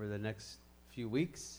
over 0.00 0.08
the 0.08 0.18
next 0.18 0.56
few 0.88 1.10
weeks. 1.10 1.58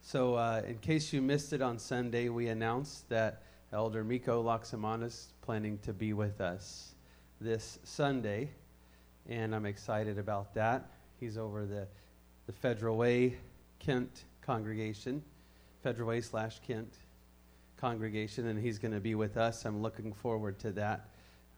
So, 0.00 0.36
uh, 0.36 0.62
in 0.66 0.78
case 0.78 1.12
you 1.12 1.20
missed 1.20 1.52
it 1.52 1.60
on 1.60 1.78
Sunday, 1.78 2.30
we 2.30 2.48
announced 2.48 3.06
that 3.10 3.42
Elder 3.74 4.02
Miko 4.02 4.42
Laksamana 4.42 5.04
is 5.04 5.34
planning 5.42 5.78
to 5.82 5.92
be 5.92 6.14
with 6.14 6.40
us 6.40 6.94
this 7.42 7.78
Sunday, 7.84 8.48
and 9.28 9.54
I'm 9.54 9.66
excited 9.66 10.16
about 10.16 10.54
that. 10.54 10.88
He's 11.20 11.36
over 11.36 11.66
the, 11.66 11.86
the 12.46 12.52
Federal 12.52 12.96
Way 12.96 13.36
Kent 13.78 14.24
congregation, 14.40 15.22
Federal 15.82 16.08
Way 16.08 16.22
slash 16.22 16.58
Kent 16.66 16.94
congregation, 17.76 18.46
and 18.46 18.58
he's 18.58 18.78
going 18.78 18.94
to 18.94 19.00
be 19.00 19.14
with 19.14 19.36
us. 19.36 19.66
I'm 19.66 19.82
looking 19.82 20.14
forward 20.14 20.58
to 20.60 20.72
that. 20.72 21.10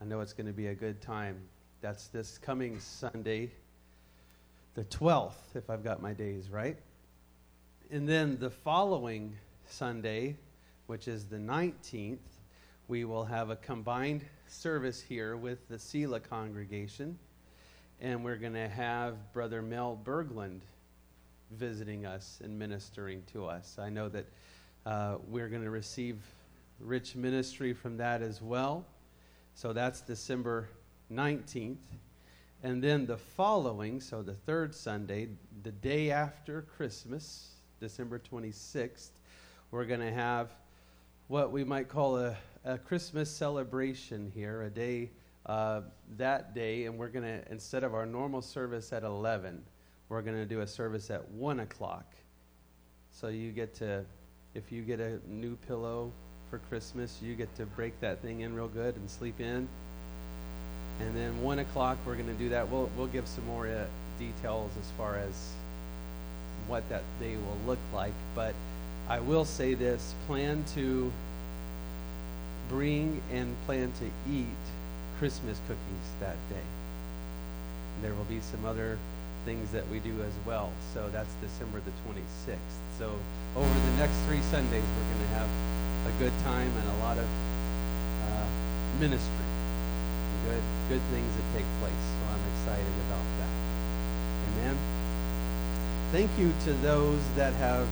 I 0.03 0.07
know 0.07 0.19
it's 0.23 0.33
going 0.33 0.49
to 0.49 0.53
be 0.53 0.67
a 0.67 0.75
good 0.75 1.01
time. 1.01 1.37
That's 1.83 2.09
this 2.09 2.37
coming 2.37 2.81
Sunday, 2.81 3.53
the 4.75 4.85
12th, 4.85 5.55
if 5.55 5.71
I've 5.71 5.85
got 5.85 6.03
my 6.03 6.13
days 6.13 6.51
right. 6.51 6.77
And 7.91 8.09
then 8.09 8.39
the 8.39 8.51
following 8.51 9.37
Sunday, 9.67 10.37
which 10.87 11.07
is 11.07 11.27
the 11.27 11.37
19th, 11.37 12.19
we 12.89 13.05
will 13.05 13.25
have 13.25 13.51
a 13.51 13.57
combined 13.57 14.25
service 14.49 15.01
here 15.01 15.37
with 15.37 15.69
the 15.69 15.79
Selah 15.79 16.19
congregation. 16.19 17.17
And 18.01 18.25
we're 18.25 18.37
going 18.37 18.55
to 18.55 18.69
have 18.69 19.33
Brother 19.33 19.63
Mel 19.63 19.99
Berglund 20.05 20.61
visiting 21.53 22.05
us 22.05 22.41
and 22.43 22.59
ministering 22.59 23.23
to 23.33 23.47
us. 23.47 23.77
I 23.79 23.91
know 23.91 24.09
that 24.09 24.27
uh, 24.85 25.19
we're 25.29 25.49
going 25.49 25.63
to 25.63 25.71
receive 25.71 26.19
rich 26.81 27.15
ministry 27.15 27.73
from 27.73 27.97
that 27.99 28.23
as 28.23 28.43
well. 28.43 28.85
So 29.55 29.73
that's 29.73 30.01
December 30.01 30.69
19th. 31.13 31.77
And 32.65 32.83
then 32.83 33.05
the 33.05 33.19
following, 33.19 34.01
so 34.01 34.23
the 34.23 34.33
third 34.33 34.75
Sunday, 34.75 35.29
the 35.65 35.71
day 35.71 36.11
after 36.11 36.63
Christmas, 36.63 37.51
December 37.79 38.19
26th, 38.19 39.11
we're 39.71 39.85
going 39.85 40.01
to 40.01 40.11
have 40.11 40.51
what 41.29 41.53
we 41.53 41.63
might 41.63 41.91
call 41.91 42.17
a, 42.17 42.35
a 42.65 42.79
Christmas 42.79 43.31
celebration 43.31 44.33
here, 44.35 44.63
a 44.63 44.71
day 44.71 45.11
uh, 45.45 45.83
that 46.17 46.55
day, 46.55 46.87
and 46.87 46.97
we're 46.97 47.09
going 47.09 47.27
to, 47.27 47.53
instead 47.53 47.85
of 47.85 47.93
our 47.93 48.07
normal 48.07 48.41
service 48.41 48.95
at 48.95 49.03
11, 49.03 49.63
we're 50.09 50.23
going 50.23 50.39
to 50.39 50.47
do 50.47 50.63
a 50.63 50.67
service 50.67 51.11
at 51.11 51.29
1 51.33 51.61
o'clock. 51.61 52.15
So 53.11 53.29
you 53.29 53.53
get 53.53 53.75
to, 53.75 54.07
if 54.55 54.73
you 54.73 54.81
get 54.81 55.01
a 55.01 55.21
new 55.29 55.57
pillow 55.57 56.11
for 56.49 56.61
Christmas, 56.61 57.21
you 57.23 57.35
get 57.35 57.55
to 57.57 57.67
break 57.67 58.01
that 58.01 58.23
thing 58.23 58.41
in 58.41 58.55
real 58.55 58.69
good 58.69 58.97
and 58.97 59.11
sleep 59.11 59.39
in. 59.39 59.69
And 61.01 61.17
then 61.17 61.43
1 61.43 61.59
o'clock, 61.59 61.99
we're 62.07 62.15
going 62.15 62.29
to 62.29 62.35
do 62.35 62.49
that. 62.51 62.69
We'll, 62.69 62.91
we'll 62.97 63.09
give 63.09 63.27
some 63.27 63.47
more 63.47 63.67
uh, 63.67 63.85
details 64.19 64.71
as 64.81 64.91
far 64.97 65.17
as 65.17 65.53
what 66.67 66.89
that 66.89 67.03
day 67.21 67.37
will 67.37 67.59
look 67.67 67.79
like. 67.93 68.13
But 68.35 68.55
I 69.09 69.21
will 69.21 69.45
say 69.45 69.75
this 69.75 70.15
plan 70.27 70.65
to 70.75 71.13
bring 72.69 73.21
and 73.33 73.55
plan 73.67 73.93
to 73.99 74.33
eat 74.33 74.47
Christmas 75.19 75.59
cookies 75.67 76.09
that 76.21 76.37
day. 76.49 76.67
There 78.03 78.15
will 78.15 78.25
be 78.25 78.41
some 78.41 78.65
other 78.65 78.99
things 79.45 79.71
that 79.73 79.87
we 79.89 79.99
do 80.01 80.15
as 80.23 80.33
well. 80.47 80.73
So 80.95 81.09
that's 81.11 81.33
December 81.43 81.81
the 81.85 81.93
26th. 82.09 82.57
So 82.99 83.13
over 83.57 83.69
the 83.69 83.97
next 83.99 84.17
three 84.27 84.41
Sundays, 84.51 84.83
we're 84.83 85.09
going 85.15 85.29
to 85.29 85.35
have 85.37 85.49
a 86.07 86.19
good 86.19 86.33
time 86.45 86.71
and 86.71 86.89
a 86.89 86.99
lot 87.05 87.19
of 87.19 87.25
uh, 87.25 88.47
ministry, 89.01 89.44
good 90.45 90.65
good 90.89 91.05
things 91.13 91.31
that 91.37 91.47
take 91.57 91.69
place. 91.81 92.05
So 92.17 92.23
I'm 92.29 92.45
excited 92.57 92.95
about 93.09 93.27
that. 93.41 93.53
Amen. 94.45 94.77
Thank 96.13 96.31
you 96.39 96.53
to 96.69 96.73
those 96.85 97.21
that 97.35 97.53
have 97.59 97.89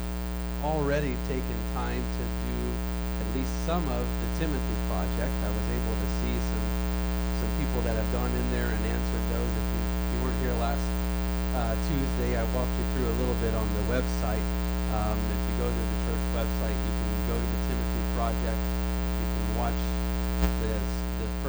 already 0.62 1.16
taken 1.26 1.58
time 1.74 1.98
to 1.98 2.24
do 2.46 2.56
at 3.18 3.28
least 3.34 3.50
some 3.66 3.82
of 3.82 4.04
the 4.06 4.28
Timothy 4.38 4.76
project. 4.86 5.32
I 5.32 5.50
was 5.50 5.66
able 5.74 5.96
to 5.96 6.08
see 6.22 6.34
some 6.38 6.66
some 7.42 7.52
people 7.58 7.82
that 7.82 7.98
have 7.98 8.10
gone 8.14 8.30
in 8.30 8.46
there 8.54 8.70
and 8.70 8.82
answered 8.86 9.26
those. 9.34 9.50
If 9.50 9.66
you, 9.66 9.82
if 9.82 10.08
you 10.14 10.18
weren't 10.22 10.40
here 10.46 10.56
last 10.62 10.86
uh, 11.58 11.74
Tuesday, 11.90 12.38
I 12.38 12.46
walked 12.54 12.70
you 12.78 12.86
through 12.94 13.10
a 13.10 13.16
little 13.18 13.38
bit 13.42 13.50
on 13.58 13.66
the 13.66 13.84
website. 13.90 14.46
Um, 14.94 15.18
if 15.18 15.40
you 15.50 15.54
go 15.58 15.66
to 15.66 15.82
the 15.82 15.98
church 16.06 16.24
website, 16.38 16.76
you 16.78 16.92
can 16.94 17.10
go 17.26 17.34
to 17.34 17.48
the 17.50 17.60
Timothy 17.66 18.02
project. 18.14 18.62
You 18.62 19.26
can 19.26 19.46
watch 19.58 19.80
this, 20.62 20.86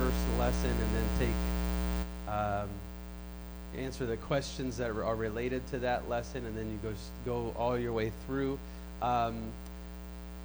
first 0.04 0.40
lesson 0.40 0.70
and 0.70 0.96
then 0.96 1.08
take 1.20 2.34
um, 2.34 2.70
answer 3.78 4.06
the 4.06 4.18
questions 4.18 4.76
that 4.76 4.90
are 4.90 5.16
related 5.16 5.66
to 5.68 5.80
that 5.80 6.10
lesson, 6.10 6.46
and 6.46 6.58
then 6.58 6.70
you 6.70 6.78
go 6.84 6.94
go 7.26 7.56
all 7.58 7.78
your 7.78 7.94
way 7.94 8.12
through. 8.26 8.60
Um, 9.02 9.42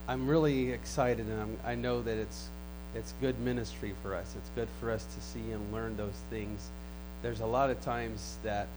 I'm 0.06 0.28
really 0.28 0.70
excited, 0.70 1.26
and 1.26 1.40
I'm, 1.40 1.56
I 1.66 1.74
know 1.74 2.02
that 2.02 2.16
it's 2.16 2.48
it's 2.94 3.12
good 3.20 3.36
ministry 3.40 3.94
for 4.02 4.14
us. 4.14 4.32
It's 4.36 4.50
good 4.54 4.68
for 4.80 4.92
us 4.92 5.04
to 5.04 5.20
see 5.20 5.50
and 5.50 5.72
learn 5.72 5.96
those 5.96 6.20
things. 6.30 6.70
There's 7.22 7.40
a 7.40 7.46
lot 7.46 7.70
of 7.70 7.80
times 7.82 8.36
that 8.44 8.68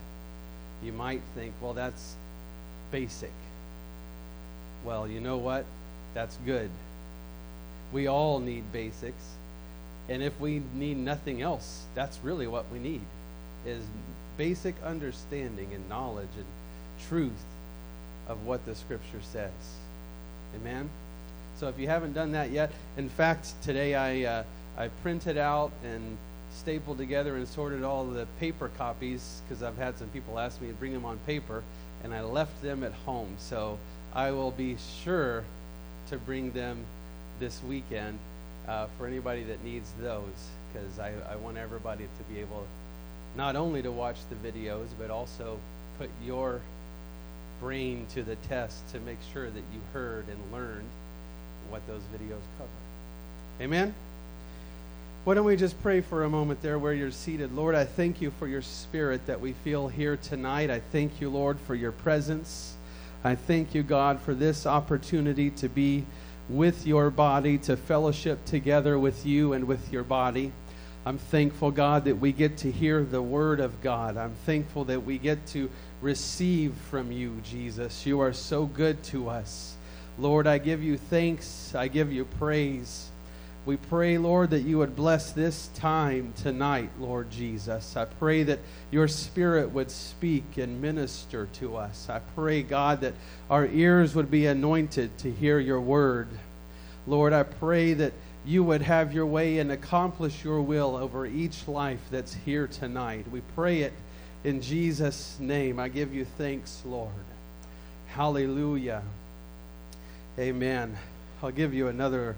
you 0.82 0.92
might 0.92 1.22
think, 1.36 1.54
well, 1.60 1.74
that's 1.74 2.16
basic. 2.90 3.32
Well, 4.84 5.06
you 5.06 5.20
know 5.20 5.36
what? 5.36 5.64
That's 6.12 6.36
good. 6.44 6.70
We 7.92 8.08
all 8.08 8.40
need 8.40 8.72
basics. 8.72 9.22
And 10.08 10.22
if 10.22 10.38
we 10.40 10.62
need 10.74 10.96
nothing 10.96 11.42
else, 11.42 11.84
that's 11.94 12.18
really 12.22 12.46
what 12.46 12.64
we 12.72 12.78
need 12.78 13.02
is 13.64 13.82
basic 14.36 14.74
understanding 14.82 15.72
and 15.72 15.88
knowledge 15.88 16.28
and 16.36 16.46
truth 17.08 17.44
of 18.28 18.44
what 18.44 18.64
the 18.66 18.74
scripture 18.74 19.20
says. 19.22 19.50
Amen. 20.56 20.90
So 21.56 21.68
if 21.68 21.78
you 21.78 21.86
haven't 21.86 22.14
done 22.14 22.32
that 22.32 22.50
yet, 22.50 22.72
in 22.96 23.08
fact, 23.08 23.52
today 23.62 23.94
I 23.94 24.24
uh, 24.24 24.44
I 24.76 24.88
printed 25.02 25.38
out 25.38 25.70
and 25.84 26.16
stapled 26.54 26.98
together 26.98 27.36
and 27.36 27.46
sorted 27.46 27.82
all 27.82 28.04
the 28.04 28.26
paper 28.40 28.70
copies 28.76 29.42
because 29.44 29.62
I've 29.62 29.76
had 29.76 29.96
some 29.98 30.08
people 30.08 30.38
ask 30.38 30.60
me 30.60 30.68
to 30.68 30.74
bring 30.74 30.92
them 30.92 31.04
on 31.04 31.18
paper, 31.26 31.62
and 32.02 32.12
I 32.14 32.22
left 32.22 32.62
them 32.62 32.84
at 32.84 32.92
home. 33.06 33.34
So 33.38 33.78
I 34.14 34.30
will 34.32 34.50
be 34.50 34.76
sure 35.04 35.44
to 36.08 36.16
bring 36.16 36.52
them 36.52 36.84
this 37.38 37.62
weekend 37.62 38.18
uh, 38.68 38.86
for 38.98 39.06
anybody 39.06 39.42
that 39.44 39.62
needs 39.64 39.92
those 40.00 40.22
because 40.72 40.98
I, 40.98 41.12
I 41.30 41.36
want 41.36 41.56
everybody 41.56 42.04
to 42.04 42.32
be 42.32 42.40
able 42.40 42.66
not 43.36 43.56
only 43.56 43.82
to 43.82 43.90
watch 43.90 44.16
the 44.30 44.48
videos 44.48 44.86
but 44.98 45.10
also 45.10 45.58
put 45.98 46.08
your 46.24 46.60
brain 47.60 48.06
to 48.14 48.22
the 48.22 48.36
test 48.36 48.88
to 48.92 49.00
make 49.00 49.18
sure 49.32 49.48
that 49.48 49.62
you 49.72 49.80
heard 49.92 50.24
and 50.28 50.38
learned 50.52 50.88
what 51.70 51.86
those 51.86 52.02
videos 52.14 52.42
cover. 52.58 52.70
Amen? 53.60 53.94
Why 55.24 55.34
don't 55.34 55.44
we 55.44 55.54
just 55.54 55.80
pray 55.82 56.00
for 56.00 56.24
a 56.24 56.28
moment 56.28 56.62
there 56.62 56.80
where 56.80 56.92
you're 56.92 57.12
seated? 57.12 57.54
Lord, 57.54 57.76
I 57.76 57.84
thank 57.84 58.20
you 58.20 58.32
for 58.40 58.48
your 58.48 58.62
spirit 58.62 59.24
that 59.26 59.40
we 59.40 59.52
feel 59.52 59.86
here 59.86 60.16
tonight. 60.16 60.68
I 60.68 60.80
thank 60.80 61.20
you, 61.20 61.30
Lord, 61.30 61.60
for 61.60 61.76
your 61.76 61.92
presence. 61.92 62.74
I 63.22 63.36
thank 63.36 63.72
you, 63.72 63.84
God, 63.84 64.20
for 64.20 64.34
this 64.34 64.66
opportunity 64.66 65.50
to 65.50 65.68
be 65.68 66.04
with 66.48 66.86
your 66.86 67.10
body, 67.10 67.58
to 67.58 67.76
fellowship 67.76 68.44
together 68.44 68.98
with 68.98 69.24
you 69.24 69.52
and 69.52 69.64
with 69.64 69.92
your 69.92 70.04
body. 70.04 70.52
I'm 71.04 71.18
thankful, 71.18 71.70
God, 71.70 72.04
that 72.04 72.16
we 72.16 72.32
get 72.32 72.56
to 72.58 72.70
hear 72.70 73.02
the 73.04 73.22
word 73.22 73.60
of 73.60 73.80
God. 73.82 74.16
I'm 74.16 74.34
thankful 74.46 74.84
that 74.84 75.04
we 75.04 75.18
get 75.18 75.46
to 75.48 75.70
receive 76.00 76.74
from 76.90 77.12
you, 77.12 77.40
Jesus. 77.42 78.06
You 78.06 78.20
are 78.20 78.32
so 78.32 78.66
good 78.66 79.02
to 79.04 79.28
us. 79.28 79.76
Lord, 80.18 80.46
I 80.46 80.58
give 80.58 80.82
you 80.82 80.96
thanks. 80.98 81.74
I 81.74 81.88
give 81.88 82.12
you 82.12 82.24
praise. 82.24 83.11
We 83.64 83.76
pray, 83.76 84.18
Lord, 84.18 84.50
that 84.50 84.62
you 84.62 84.78
would 84.78 84.96
bless 84.96 85.30
this 85.30 85.68
time 85.76 86.34
tonight, 86.36 86.90
Lord 86.98 87.30
Jesus. 87.30 87.96
I 87.96 88.06
pray 88.06 88.42
that 88.42 88.58
your 88.90 89.06
Spirit 89.06 89.70
would 89.70 89.90
speak 89.90 90.56
and 90.56 90.82
minister 90.82 91.48
to 91.60 91.76
us. 91.76 92.08
I 92.10 92.18
pray, 92.34 92.64
God, 92.64 93.02
that 93.02 93.14
our 93.48 93.66
ears 93.66 94.16
would 94.16 94.32
be 94.32 94.46
anointed 94.46 95.16
to 95.18 95.30
hear 95.30 95.60
your 95.60 95.80
word. 95.80 96.26
Lord, 97.06 97.32
I 97.32 97.44
pray 97.44 97.94
that 97.94 98.12
you 98.44 98.64
would 98.64 98.82
have 98.82 99.12
your 99.12 99.26
way 99.26 99.58
and 99.60 99.70
accomplish 99.70 100.42
your 100.42 100.60
will 100.60 100.96
over 100.96 101.24
each 101.24 101.68
life 101.68 102.00
that's 102.10 102.34
here 102.34 102.66
tonight. 102.66 103.26
We 103.30 103.42
pray 103.54 103.82
it 103.82 103.92
in 104.42 104.60
Jesus' 104.60 105.36
name. 105.38 105.78
I 105.78 105.88
give 105.88 106.12
you 106.12 106.24
thanks, 106.24 106.82
Lord. 106.84 107.12
Hallelujah. 108.08 109.02
Amen. 110.36 110.96
I'll 111.42 111.52
give 111.52 111.72
you 111.72 111.86
another 111.86 112.34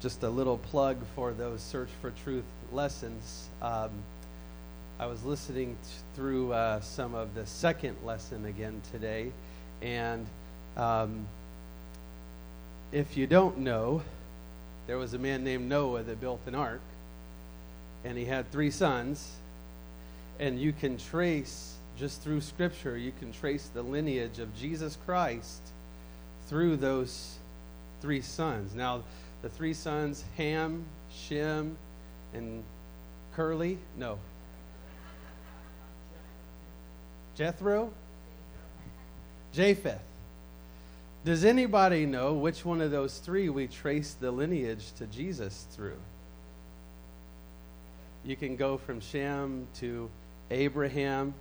just 0.00 0.22
a 0.22 0.28
little 0.28 0.58
plug 0.58 0.96
for 1.14 1.32
those 1.32 1.60
Search 1.60 1.88
for 2.00 2.12
Truth 2.22 2.44
lessons. 2.72 3.48
Um, 3.60 3.90
I 5.00 5.06
was 5.06 5.24
listening 5.24 5.76
t- 5.82 5.90
through 6.14 6.52
uh, 6.52 6.80
some 6.80 7.14
of 7.14 7.34
the 7.34 7.46
second 7.46 7.96
lesson 8.04 8.44
again 8.46 8.80
today, 8.92 9.32
and 9.82 10.26
um, 10.76 11.26
if 12.92 13.16
you 13.16 13.26
don't 13.26 13.58
know, 13.58 14.02
there 14.86 14.98
was 14.98 15.14
a 15.14 15.18
man 15.18 15.44
named 15.44 15.68
Noah 15.68 16.02
that 16.04 16.20
built 16.20 16.40
an 16.46 16.54
ark, 16.54 16.80
and 18.04 18.16
he 18.16 18.24
had 18.24 18.50
three 18.52 18.70
sons, 18.70 19.32
and 20.38 20.60
you 20.60 20.72
can 20.72 20.96
trace 20.96 21.74
just 21.98 22.22
through 22.22 22.40
Scripture, 22.40 22.96
you 22.96 23.12
can 23.18 23.32
trace 23.32 23.68
the 23.74 23.82
lineage 23.82 24.38
of 24.38 24.56
Jesus 24.56 24.96
Christ 25.04 25.60
through 26.46 26.76
those 26.76 27.36
three 28.00 28.20
sons. 28.20 28.74
Now, 28.74 29.02
the 29.42 29.48
three 29.48 29.74
sons, 29.74 30.24
Ham, 30.36 30.84
Shem, 31.10 31.76
and 32.34 32.62
Curly, 33.34 33.78
no. 33.96 34.18
Jethro? 37.36 37.92
Japheth. 39.52 40.00
Does 41.24 41.44
anybody 41.44 42.06
know 42.06 42.34
which 42.34 42.64
one 42.64 42.80
of 42.80 42.90
those 42.90 43.18
three 43.18 43.48
we 43.48 43.66
trace 43.66 44.14
the 44.14 44.30
lineage 44.30 44.92
to 44.98 45.06
Jesus 45.06 45.66
through? 45.72 45.98
You 48.24 48.36
can 48.36 48.56
go 48.56 48.76
from 48.76 49.00
Shem 49.00 49.66
to 49.76 50.10
Abraham, 50.50 51.34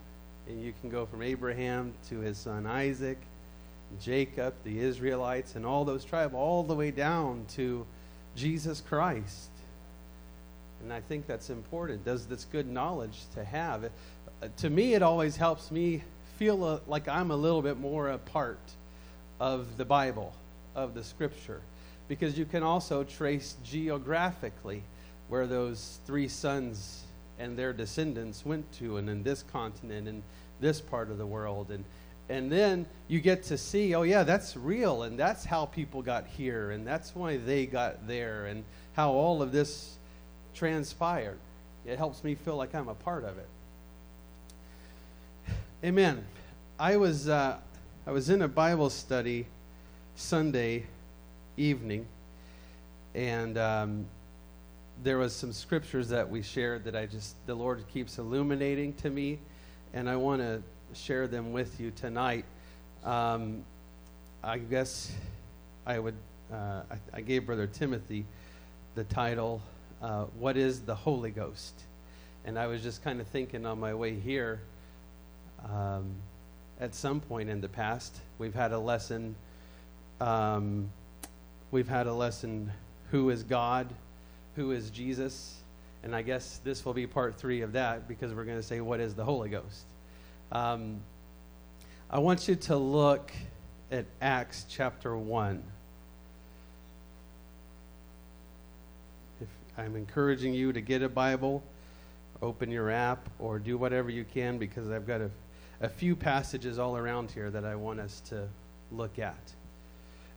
and 0.47 0.63
you 0.63 0.73
can 0.81 0.89
go 0.89 1.05
from 1.05 1.21
Abraham 1.21 1.94
to 2.09 2.19
his 2.19 2.38
son 2.38 2.65
Isaac, 2.65 3.17
Jacob, 4.01 4.53
the 4.63 4.79
Israelites, 4.79 5.55
and 5.55 5.65
all 5.65 5.85
those 5.85 6.03
tribes, 6.03 6.33
all 6.33 6.63
the 6.63 6.75
way 6.75 6.91
down 6.91 7.45
to 7.55 7.85
Jesus 8.35 8.81
Christ. 8.81 9.49
And 10.81 10.93
I 10.93 11.01
think 11.01 11.25
that's 11.25 11.49
important. 11.49 12.05
Does 12.05 12.27
this 12.27 12.45
good 12.45 12.67
knowledge 12.67 13.21
to 13.33 13.43
have? 13.43 13.85
Uh, 13.85 14.47
to 14.57 14.69
me, 14.69 14.93
it 14.93 15.01
always 15.01 15.35
helps 15.35 15.71
me 15.71 16.03
feel 16.37 16.81
like 16.87 17.07
I'm 17.07 17.31
a 17.31 17.35
little 17.35 17.61
bit 17.61 17.79
more 17.79 18.09
a 18.09 18.17
part 18.17 18.59
of 19.39 19.77
the 19.77 19.85
Bible, 19.85 20.33
of 20.75 20.93
the 20.93 21.03
Scripture, 21.03 21.61
because 22.07 22.37
you 22.37 22.45
can 22.45 22.63
also 22.63 23.03
trace 23.03 23.55
geographically 23.63 24.83
where 25.29 25.47
those 25.47 25.99
three 26.05 26.27
sons 26.27 27.03
and 27.39 27.57
their 27.57 27.73
descendants 27.73 28.45
went 28.45 28.71
to, 28.73 28.97
and 28.97 29.09
in 29.09 29.23
this 29.23 29.43
continent 29.51 30.07
and 30.07 30.21
this 30.59 30.79
part 30.79 31.09
of 31.09 31.17
the 31.17 31.25
world, 31.25 31.71
and 31.71 31.83
and 32.29 32.51
then 32.51 32.85
you 33.07 33.21
get 33.21 33.44
to 33.44 33.57
see, 33.57 33.95
oh 33.95 34.03
yeah, 34.03 34.24
that's 34.24 34.57
real, 34.57 35.03
and 35.03 35.18
that's 35.18 35.45
how 35.45 35.65
people 35.65 36.01
got 36.01 36.27
here, 36.27 36.71
and 36.71 36.85
that's 36.85 37.15
why 37.15 37.38
they 37.38 37.65
got 37.65 38.07
there, 38.07 38.47
and 38.47 38.65
how 38.94 39.12
all 39.12 39.41
of 39.41 39.51
this 39.51 39.95
transpired. 40.53 41.38
It 41.85 41.97
helps 41.97 42.24
me 42.24 42.35
feel 42.35 42.57
like 42.57 42.75
I'm 42.75 42.89
a 42.89 42.95
part 42.95 43.24
of 43.24 43.38
it. 43.38 43.47
Amen. 45.83 46.25
I 46.79 46.97
was 46.97 47.29
uh, 47.29 47.57
I 48.06 48.12
was 48.12 48.30
in 48.30 48.41
a 48.41 48.47
Bible 48.47 48.89
study 48.89 49.45
Sunday 50.15 50.85
evening, 51.56 52.06
and 53.15 53.57
um, 53.57 54.06
there 55.03 55.18
was 55.18 55.33
some 55.33 55.53
scriptures 55.53 56.09
that 56.09 56.30
we 56.30 56.41
shared 56.41 56.83
that 56.85 56.95
I 56.95 57.06
just 57.06 57.35
the 57.45 57.56
Lord 57.56 57.83
keeps 57.94 58.18
illuminating 58.18 58.94
to 58.95 59.09
me, 59.09 59.39
and 59.94 60.09
I 60.09 60.18
want 60.18 60.41
to 60.41 60.62
share 60.93 61.27
them 61.27 61.53
with 61.53 61.79
you 61.79 61.91
tonight. 61.91 62.45
Um, 63.03 63.63
I 64.43 64.57
guess 64.57 65.11
I 65.85 65.99
would 65.99 66.15
uh, 66.51 66.81
I, 66.91 67.17
I, 67.17 67.21
gave 67.21 67.45
Brother 67.45 67.67
Timothy 67.67 68.25
the 68.95 69.03
title 69.03 69.61
uh, 70.01 70.25
"What 70.39 70.57
is 70.57 70.81
the 70.81 70.95
Holy 70.95 71.31
Ghost?" 71.31 71.73
and 72.45 72.57
I 72.57 72.67
was 72.67 72.81
just 72.81 73.03
kind 73.03 73.19
of 73.19 73.27
thinking 73.27 73.65
on 73.65 73.79
my 73.79 73.93
way 73.93 74.15
here. 74.15 74.61
Um, 75.65 76.05
at 76.79 76.93
some 76.93 77.19
point 77.19 77.49
in 77.49 77.59
the 77.59 77.67
past, 77.67 78.15
we've 78.37 78.53
had 78.53 78.71
a 78.71 78.79
lesson. 78.79 79.35
Um, 80.21 80.89
we've 81.71 81.89
had 81.89 82.07
a 82.07 82.13
lesson: 82.13 82.71
Who 83.11 83.29
is 83.29 83.43
God? 83.43 83.93
who 84.57 84.71
is 84.71 84.89
Jesus. 84.89 85.55
And 86.03 86.13
I 86.13 86.21
guess 86.21 86.59
this 86.63 86.83
will 86.83 86.93
be 86.93 87.07
part 87.07 87.35
three 87.35 87.61
of 87.61 87.71
that 87.73 88.07
because 88.07 88.33
we're 88.33 88.43
going 88.43 88.57
to 88.57 88.63
say, 88.63 88.81
What 88.81 88.99
is 88.99 89.15
the 89.15 89.23
Holy 89.23 89.49
Ghost? 89.49 89.85
Um, 90.51 91.01
I 92.09 92.19
want 92.19 92.47
you 92.47 92.55
to 92.55 92.77
look 92.77 93.33
at 93.91 94.05
Acts 94.21 94.65
chapter 94.69 95.17
1. 95.17 95.61
If 99.41 99.47
I'm 99.77 99.97
encouraging 99.97 100.53
you 100.53 100.71
to 100.71 100.79
get 100.79 101.01
a 101.01 101.09
Bible, 101.09 101.61
open 102.41 102.71
your 102.71 102.89
app, 102.89 103.27
or 103.39 103.59
do 103.59 103.77
whatever 103.77 104.09
you 104.09 104.23
can 104.23 104.57
because 104.57 104.89
I've 104.89 105.05
got 105.05 105.19
a, 105.19 105.29
a 105.81 105.89
few 105.89 106.15
passages 106.15 106.79
all 106.79 106.95
around 106.95 107.31
here 107.31 107.51
that 107.51 107.65
I 107.65 107.75
want 107.75 107.99
us 107.99 108.21
to 108.29 108.47
look 108.89 109.19
at. 109.19 109.51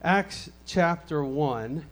Acts 0.03 0.51
chapter 0.67 1.23
1. 1.23 1.87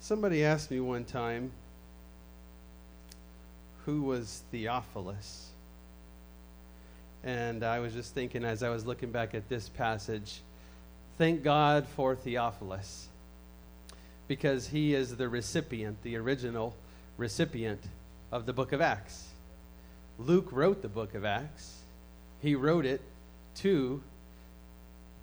Somebody 0.00 0.44
asked 0.44 0.70
me 0.70 0.80
one 0.80 1.04
time 1.04 1.52
who 3.86 4.02
was 4.02 4.42
Theophilus. 4.50 5.48
And 7.24 7.62
I 7.62 7.80
was 7.80 7.92
just 7.92 8.14
thinking 8.14 8.44
as 8.44 8.62
I 8.62 8.68
was 8.68 8.84
looking 8.84 9.10
back 9.10 9.34
at 9.34 9.48
this 9.48 9.68
passage, 9.68 10.40
thank 11.18 11.42
God 11.42 11.86
for 11.86 12.16
Theophilus 12.16 13.08
because 14.28 14.68
he 14.68 14.94
is 14.94 15.16
the 15.16 15.28
recipient, 15.28 16.02
the 16.02 16.16
original 16.16 16.74
recipient 17.16 17.80
of 18.30 18.46
the 18.46 18.52
book 18.52 18.72
of 18.72 18.80
Acts. 18.80 19.28
Luke 20.18 20.48
wrote 20.50 20.82
the 20.82 20.88
book 20.88 21.14
of 21.14 21.24
Acts, 21.24 21.80
he 22.40 22.54
wrote 22.54 22.86
it 22.86 23.00
to 23.56 24.02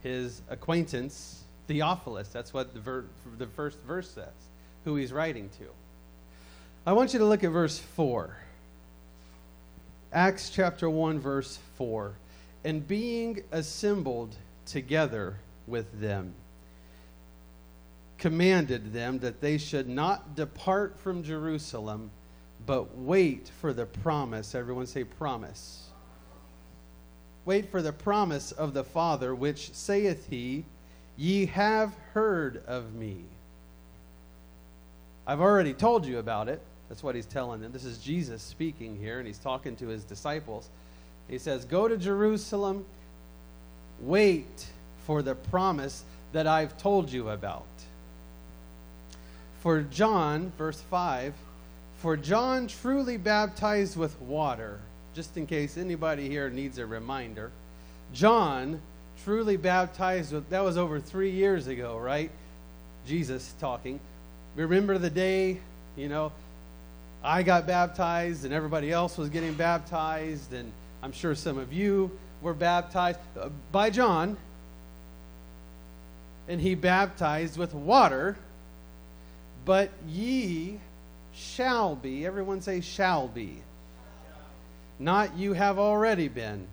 his 0.04 0.42
acquaintance 0.50 1.44
Theophilus. 1.68 2.30
That's 2.30 2.54
what 2.54 2.74
the, 2.74 2.80
ver- 2.80 3.06
the 3.38 3.48
first 3.48 3.80
verse 3.80 4.10
says 4.10 4.28
who 4.86 4.96
he's 4.96 5.12
writing 5.12 5.50
to. 5.60 5.66
I 6.86 6.94
want 6.94 7.14
you 7.14 7.20
to 7.20 7.26
look 7.26 7.44
at 7.44 7.52
verse 7.52 7.78
4. 7.78 8.36
Acts 10.12 10.50
chapter 10.50 10.90
1, 10.90 11.20
verse 11.20 11.60
4. 11.78 12.14
And 12.64 12.88
being 12.88 13.44
assembled 13.52 14.36
together 14.66 15.36
with 15.68 16.00
them, 16.00 16.34
commanded 18.18 18.92
them 18.92 19.20
that 19.20 19.40
they 19.40 19.58
should 19.58 19.88
not 19.88 20.36
depart 20.36 20.98
from 21.00 21.24
Jerusalem, 21.24 22.10
but 22.66 22.98
wait 22.98 23.52
for 23.62 23.72
the 23.72 23.86
promise. 23.86 24.56
Everyone 24.56 24.88
say, 24.88 25.04
promise. 25.04 25.90
Wait 27.46 27.70
for 27.72 27.82
the 27.82 27.94
promise 27.94 28.52
of 28.52 28.74
the 28.74 28.84
Father, 28.84 29.34
which 29.36 29.74
saith 29.74 30.28
he, 30.30 30.66
Ye 31.18 31.46
have 31.48 31.94
heard 32.14 32.64
of 32.66 32.94
me. 32.94 33.26
I've 35.28 35.42
already 35.42 35.74
told 35.74 36.06
you 36.06 36.18
about 36.18 36.50
it. 36.50 36.62
That's 36.90 37.04
what 37.04 37.16
he's 37.16 37.28
telling 37.28 37.62
them. 37.62 37.72
This 37.72 37.86
is 37.86 38.00
Jesus 38.00 38.42
speaking 38.42 38.98
here, 39.00 39.20
and 39.20 39.28
he's 39.28 39.38
talking 39.38 39.76
to 39.78 39.88
his 39.88 40.04
disciples. 40.04 40.70
He 41.30 41.38
says, 41.38 41.64
Go 41.64 41.88
to 41.88 41.96
Jerusalem, 41.96 42.86
wait 44.02 44.66
for 45.06 45.22
the 45.22 45.36
promise 45.36 46.04
that 46.34 46.48
I've 46.48 46.78
told 46.78 47.12
you 47.12 47.30
about. 47.30 47.66
For 49.62 49.82
John, 49.82 50.52
verse 50.58 50.82
5, 50.90 51.34
for 52.00 52.18
John 52.18 52.68
truly 52.68 53.18
baptized 53.18 53.98
with 53.98 54.20
water, 54.22 54.80
just 55.14 55.38
in 55.38 55.46
case 55.46 55.78
anybody 55.78 56.28
here 56.28 56.50
needs 56.50 56.78
a 56.78 56.86
reminder. 56.86 57.52
John 58.14 58.82
truly 59.26 59.58
baptized 59.58 60.32
with, 60.32 60.50
that 60.50 60.64
was 60.64 60.78
over 60.78 61.00
three 61.00 61.32
years 61.32 61.68
ago, 61.68 61.98
right? 61.98 62.32
Jesus 63.06 63.54
talking. 63.60 64.00
Remember 64.56 64.98
the 64.98 65.10
day, 65.10 65.60
you 65.98 66.08
know, 66.08 66.32
I 67.24 67.44
got 67.44 67.68
baptized 67.68 68.46
and 68.46 68.54
everybody 68.54 68.92
else 68.92 69.18
was 69.18 69.30
getting 69.30 69.54
baptized, 69.54 70.54
and 70.54 70.72
I'm 71.04 71.12
sure 71.12 71.36
some 71.36 71.58
of 71.58 71.74
you 71.74 72.12
were 72.42 72.54
baptized 72.54 73.20
uh, 73.40 73.50
by 73.72 73.90
John, 73.90 74.38
and 76.48 76.62
he 76.62 76.76
baptized 76.76 77.58
with 77.58 77.74
water, 77.74 78.38
but 79.66 79.90
ye 80.08 80.80
shall 81.34 81.96
be. 81.96 82.26
Everyone 82.26 82.62
say, 82.62 82.80
shall 82.80 83.28
be. 83.28 83.62
Not 84.98 85.38
you 85.38 85.54
have 85.54 85.78
already 85.78 86.30
been. 86.30 86.68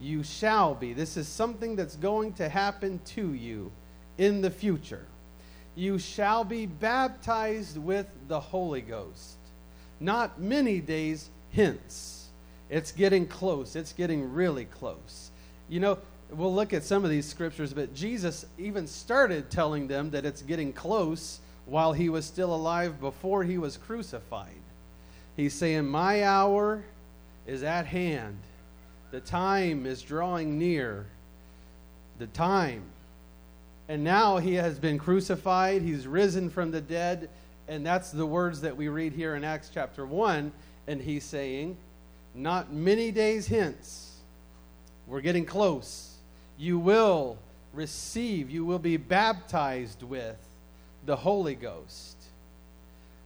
You 0.00 0.22
shall 0.22 0.74
be. 0.74 0.92
This 0.92 1.16
is 1.16 1.26
something 1.26 1.76
that's 1.76 1.96
going 1.96 2.34
to 2.34 2.48
happen 2.48 3.00
to 3.06 3.32
you 3.32 3.72
in 4.18 4.42
the 4.42 4.50
future 4.50 5.06
you 5.74 5.98
shall 5.98 6.44
be 6.44 6.66
baptized 6.66 7.78
with 7.78 8.06
the 8.28 8.40
Holy 8.40 8.80
Ghost. 8.80 9.36
Not 10.00 10.40
many 10.40 10.80
days 10.80 11.30
hence. 11.52 12.28
It's 12.68 12.92
getting 12.92 13.26
close. 13.26 13.76
It's 13.76 13.92
getting 13.92 14.32
really 14.32 14.64
close. 14.66 15.30
You 15.68 15.80
know, 15.80 15.98
we'll 16.30 16.54
look 16.54 16.72
at 16.72 16.84
some 16.84 17.04
of 17.04 17.10
these 17.10 17.26
scriptures, 17.26 17.72
but 17.72 17.94
Jesus 17.94 18.46
even 18.58 18.86
started 18.86 19.50
telling 19.50 19.86
them 19.86 20.10
that 20.10 20.24
it's 20.24 20.42
getting 20.42 20.72
close 20.72 21.40
while 21.66 21.92
he 21.92 22.08
was 22.08 22.24
still 22.24 22.54
alive 22.54 23.00
before 23.00 23.44
he 23.44 23.58
was 23.58 23.76
crucified. 23.76 24.50
He's 25.36 25.54
saying, 25.54 25.86
My 25.86 26.24
hour 26.24 26.82
is 27.46 27.62
at 27.62 27.86
hand. 27.86 28.38
The 29.10 29.20
time 29.20 29.86
is 29.86 30.02
drawing 30.02 30.58
near. 30.58 31.06
The 32.18 32.26
time 32.28 32.82
and 33.92 34.02
now 34.02 34.38
he 34.38 34.54
has 34.54 34.78
been 34.78 34.96
crucified, 34.96 35.82
he's 35.82 36.06
risen 36.06 36.48
from 36.48 36.70
the 36.70 36.80
dead, 36.80 37.28
And 37.68 37.84
that's 37.84 38.10
the 38.10 38.24
words 38.24 38.62
that 38.62 38.74
we 38.74 38.88
read 38.88 39.12
here 39.12 39.34
in 39.34 39.44
Acts 39.44 39.70
chapter 39.72 40.06
1. 40.06 40.50
And 40.86 41.02
he's 41.02 41.24
saying, 41.24 41.76
Not 42.34 42.72
many 42.72 43.10
days 43.10 43.48
hence, 43.48 44.16
we're 45.06 45.20
getting 45.20 45.44
close, 45.44 46.16
you 46.56 46.78
will 46.78 47.36
receive, 47.74 48.48
you 48.48 48.64
will 48.64 48.78
be 48.78 48.96
baptized 48.96 50.02
with 50.02 50.38
the 51.04 51.16
Holy 51.16 51.54
Ghost. 51.54 52.16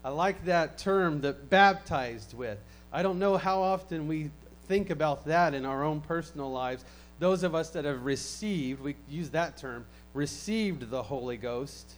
I 0.04 0.08
like 0.08 0.46
that 0.46 0.78
term, 0.78 1.20
that 1.20 1.48
baptized 1.48 2.36
with. 2.36 2.58
I 2.92 3.04
don't 3.04 3.20
know 3.20 3.36
how 3.36 3.62
often 3.62 4.08
we 4.08 4.32
think 4.66 4.90
about 4.90 5.26
that 5.26 5.54
in 5.54 5.64
our 5.64 5.84
own 5.84 6.00
personal 6.00 6.50
lives. 6.50 6.84
Those 7.18 7.42
of 7.42 7.54
us 7.54 7.70
that 7.70 7.84
have 7.84 8.04
received, 8.04 8.82
we 8.82 8.96
use 9.08 9.30
that 9.30 9.56
term, 9.56 9.86
received 10.12 10.90
the 10.90 11.02
Holy 11.02 11.36
Ghost, 11.36 11.92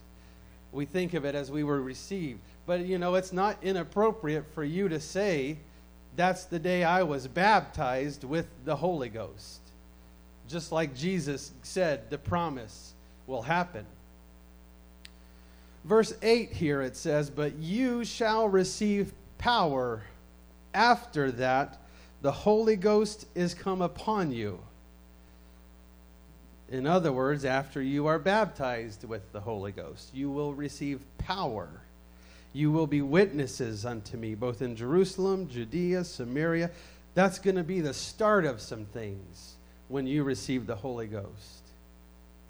we 0.72 0.84
think 0.84 1.14
of 1.14 1.24
it 1.24 1.34
as 1.34 1.50
we 1.50 1.64
were 1.64 1.80
received. 1.80 2.40
But, 2.66 2.84
you 2.84 2.98
know, 2.98 3.14
it's 3.14 3.32
not 3.32 3.56
inappropriate 3.62 4.44
for 4.54 4.62
you 4.62 4.88
to 4.88 5.00
say, 5.00 5.56
that's 6.16 6.44
the 6.44 6.58
day 6.58 6.84
I 6.84 7.02
was 7.02 7.26
baptized 7.26 8.24
with 8.24 8.46
the 8.64 8.76
Holy 8.76 9.08
Ghost. 9.08 9.60
Just 10.48 10.72
like 10.72 10.94
Jesus 10.94 11.52
said, 11.62 12.10
the 12.10 12.18
promise 12.18 12.94
will 13.26 13.42
happen. 13.42 13.86
Verse 15.84 16.12
8 16.22 16.52
here 16.52 16.82
it 16.82 16.96
says, 16.96 17.30
But 17.30 17.56
you 17.56 18.04
shall 18.04 18.48
receive 18.48 19.12
power 19.38 20.02
after 20.74 21.30
that 21.32 21.78
the 22.20 22.32
Holy 22.32 22.76
Ghost 22.76 23.26
is 23.34 23.54
come 23.54 23.80
upon 23.80 24.32
you. 24.32 24.58
In 26.70 26.86
other 26.86 27.12
words, 27.12 27.44
after 27.44 27.80
you 27.80 28.06
are 28.06 28.18
baptized 28.18 29.04
with 29.04 29.32
the 29.32 29.40
Holy 29.40 29.72
Ghost, 29.72 30.14
you 30.14 30.30
will 30.30 30.52
receive 30.52 31.00
power. 31.16 31.68
You 32.52 32.70
will 32.70 32.86
be 32.86 33.00
witnesses 33.00 33.86
unto 33.86 34.16
me, 34.16 34.34
both 34.34 34.60
in 34.60 34.76
Jerusalem, 34.76 35.48
Judea, 35.48 36.04
Samaria. 36.04 36.70
That's 37.14 37.38
going 37.38 37.56
to 37.56 37.62
be 37.62 37.80
the 37.80 37.94
start 37.94 38.44
of 38.44 38.60
some 38.60 38.84
things 38.86 39.54
when 39.88 40.06
you 40.06 40.24
receive 40.24 40.66
the 40.66 40.76
Holy 40.76 41.06
Ghost. 41.06 41.62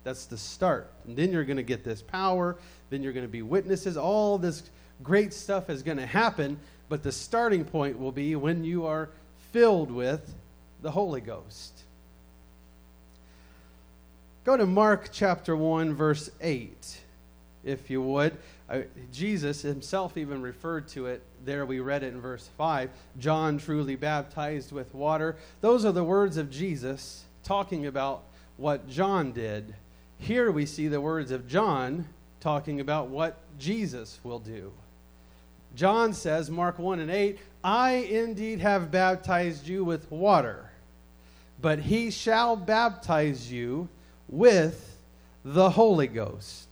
That's 0.02 0.26
the 0.26 0.38
start. 0.38 0.90
And 1.06 1.16
then 1.16 1.32
you're 1.32 1.44
going 1.44 1.58
to 1.58 1.62
get 1.62 1.84
this 1.84 2.02
power. 2.02 2.56
Then 2.90 3.02
you're 3.02 3.12
going 3.12 3.26
to 3.26 3.32
be 3.32 3.42
witnesses. 3.42 3.96
All 3.96 4.38
this 4.38 4.62
great 5.02 5.32
stuff 5.32 5.70
is 5.70 5.82
going 5.82 5.98
to 5.98 6.06
happen. 6.06 6.58
But 6.88 7.02
the 7.02 7.12
starting 7.12 7.64
point 7.64 7.98
will 7.98 8.12
be 8.12 8.34
when 8.34 8.64
you 8.64 8.86
are 8.86 9.10
filled 9.52 9.90
with 9.90 10.34
the 10.82 10.90
Holy 10.90 11.20
Ghost. 11.20 11.77
Go 14.48 14.56
to 14.56 14.64
Mark 14.64 15.10
chapter 15.12 15.54
1, 15.54 15.92
verse 15.92 16.30
8, 16.40 17.00
if 17.64 17.90
you 17.90 18.00
would. 18.00 18.34
I, 18.66 18.84
Jesus 19.12 19.60
himself 19.60 20.16
even 20.16 20.40
referred 20.40 20.88
to 20.88 21.04
it. 21.04 21.22
There 21.44 21.66
we 21.66 21.80
read 21.80 22.02
it 22.02 22.14
in 22.14 22.20
verse 22.22 22.48
5. 22.56 22.88
John 23.18 23.58
truly 23.58 23.94
baptized 23.94 24.72
with 24.72 24.94
water. 24.94 25.36
Those 25.60 25.84
are 25.84 25.92
the 25.92 26.02
words 26.02 26.38
of 26.38 26.50
Jesus 26.50 27.24
talking 27.44 27.84
about 27.84 28.22
what 28.56 28.88
John 28.88 29.32
did. 29.32 29.74
Here 30.16 30.50
we 30.50 30.64
see 30.64 30.88
the 30.88 31.02
words 31.02 31.30
of 31.30 31.46
John 31.46 32.06
talking 32.40 32.80
about 32.80 33.08
what 33.08 33.36
Jesus 33.58 34.18
will 34.24 34.38
do. 34.38 34.72
John 35.76 36.14
says, 36.14 36.50
Mark 36.50 36.78
1 36.78 37.00
and 37.00 37.10
8, 37.10 37.38
I 37.62 37.90
indeed 37.90 38.60
have 38.60 38.90
baptized 38.90 39.68
you 39.68 39.84
with 39.84 40.10
water, 40.10 40.70
but 41.60 41.80
he 41.80 42.10
shall 42.10 42.56
baptize 42.56 43.52
you 43.52 43.90
with 44.28 44.98
the 45.44 45.70
Holy 45.70 46.06
Ghost. 46.06 46.66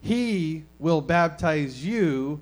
He 0.00 0.64
will 0.78 1.00
baptize 1.00 1.84
you 1.84 2.40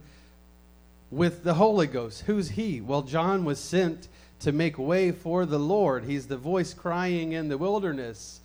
with 1.11 1.45
the 1.45 1.55
Holy 1.55 1.87
Ghost. 1.87 2.23
Who's 2.23 2.51
he? 2.51 2.81
Well, 2.81 3.03
John 3.03 3.45
was 3.45 3.59
sent 3.59 4.09
to 4.41 4.53
make 4.53 4.79
way 4.79 5.13
for 5.13 5.45
the 5.45 5.59
Lord. 5.59 6.05
He's 6.05 6.27
the 6.27 6.37
voice 6.37 6.73
crying 6.73 7.33
in 7.33 7.49
the 7.49 7.59
wilderness. 7.59 8.41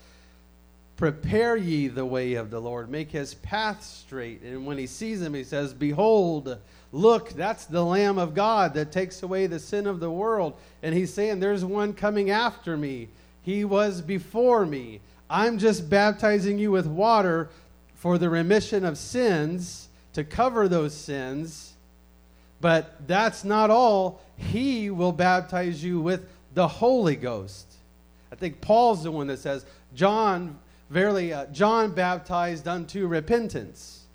Prepare 0.97 1.57
ye 1.57 1.87
the 1.87 2.05
way 2.05 2.35
of 2.35 2.49
the 2.49 2.59
Lord, 2.59 2.89
make 2.89 3.11
his 3.11 3.33
path 3.35 3.83
straight. 3.83 4.41
And 4.41 4.65
when 4.65 4.77
he 4.77 4.87
sees 4.87 5.21
him, 5.21 5.33
he 5.33 5.43
says, 5.43 5.73
Behold, 5.73 6.57
look, 6.91 7.31
that's 7.31 7.65
the 7.65 7.83
Lamb 7.83 8.17
of 8.17 8.33
God 8.33 8.73
that 8.73 8.91
takes 8.91 9.21
away 9.21 9.47
the 9.47 9.59
sin 9.59 9.87
of 9.87 9.99
the 9.99 10.11
world. 10.11 10.55
And 10.83 10.95
he's 10.95 11.13
saying, 11.13 11.39
There's 11.39 11.65
one 11.65 11.93
coming 11.93 12.29
after 12.29 12.77
me 12.77 13.09
he 13.45 13.63
was 13.63 14.01
before 14.01 14.65
me. 14.65 15.01
I'm 15.29 15.59
just 15.59 15.87
baptizing 15.87 16.57
you 16.57 16.71
with 16.71 16.87
water 16.87 17.49
for 17.93 18.17
the 18.17 18.27
remission 18.27 18.83
of 18.83 18.97
sins, 18.97 19.87
to 20.13 20.23
cover 20.23 20.67
those 20.67 20.95
sins. 20.95 21.73
But 22.59 23.07
that's 23.07 23.43
not 23.43 23.69
all. 23.69 24.19
He 24.35 24.89
will 24.89 25.11
baptize 25.11 25.83
you 25.83 26.01
with 26.01 26.27
the 26.55 26.67
Holy 26.67 27.15
Ghost. 27.15 27.71
I 28.31 28.35
think 28.35 28.61
Paul's 28.61 29.03
the 29.03 29.11
one 29.11 29.27
that 29.27 29.37
says, 29.37 29.63
John, 29.93 30.57
verily, 30.89 31.31
uh, 31.31 31.45
John 31.47 31.93
baptized 31.93 32.67
unto 32.67 33.05
repentance. 33.05 34.05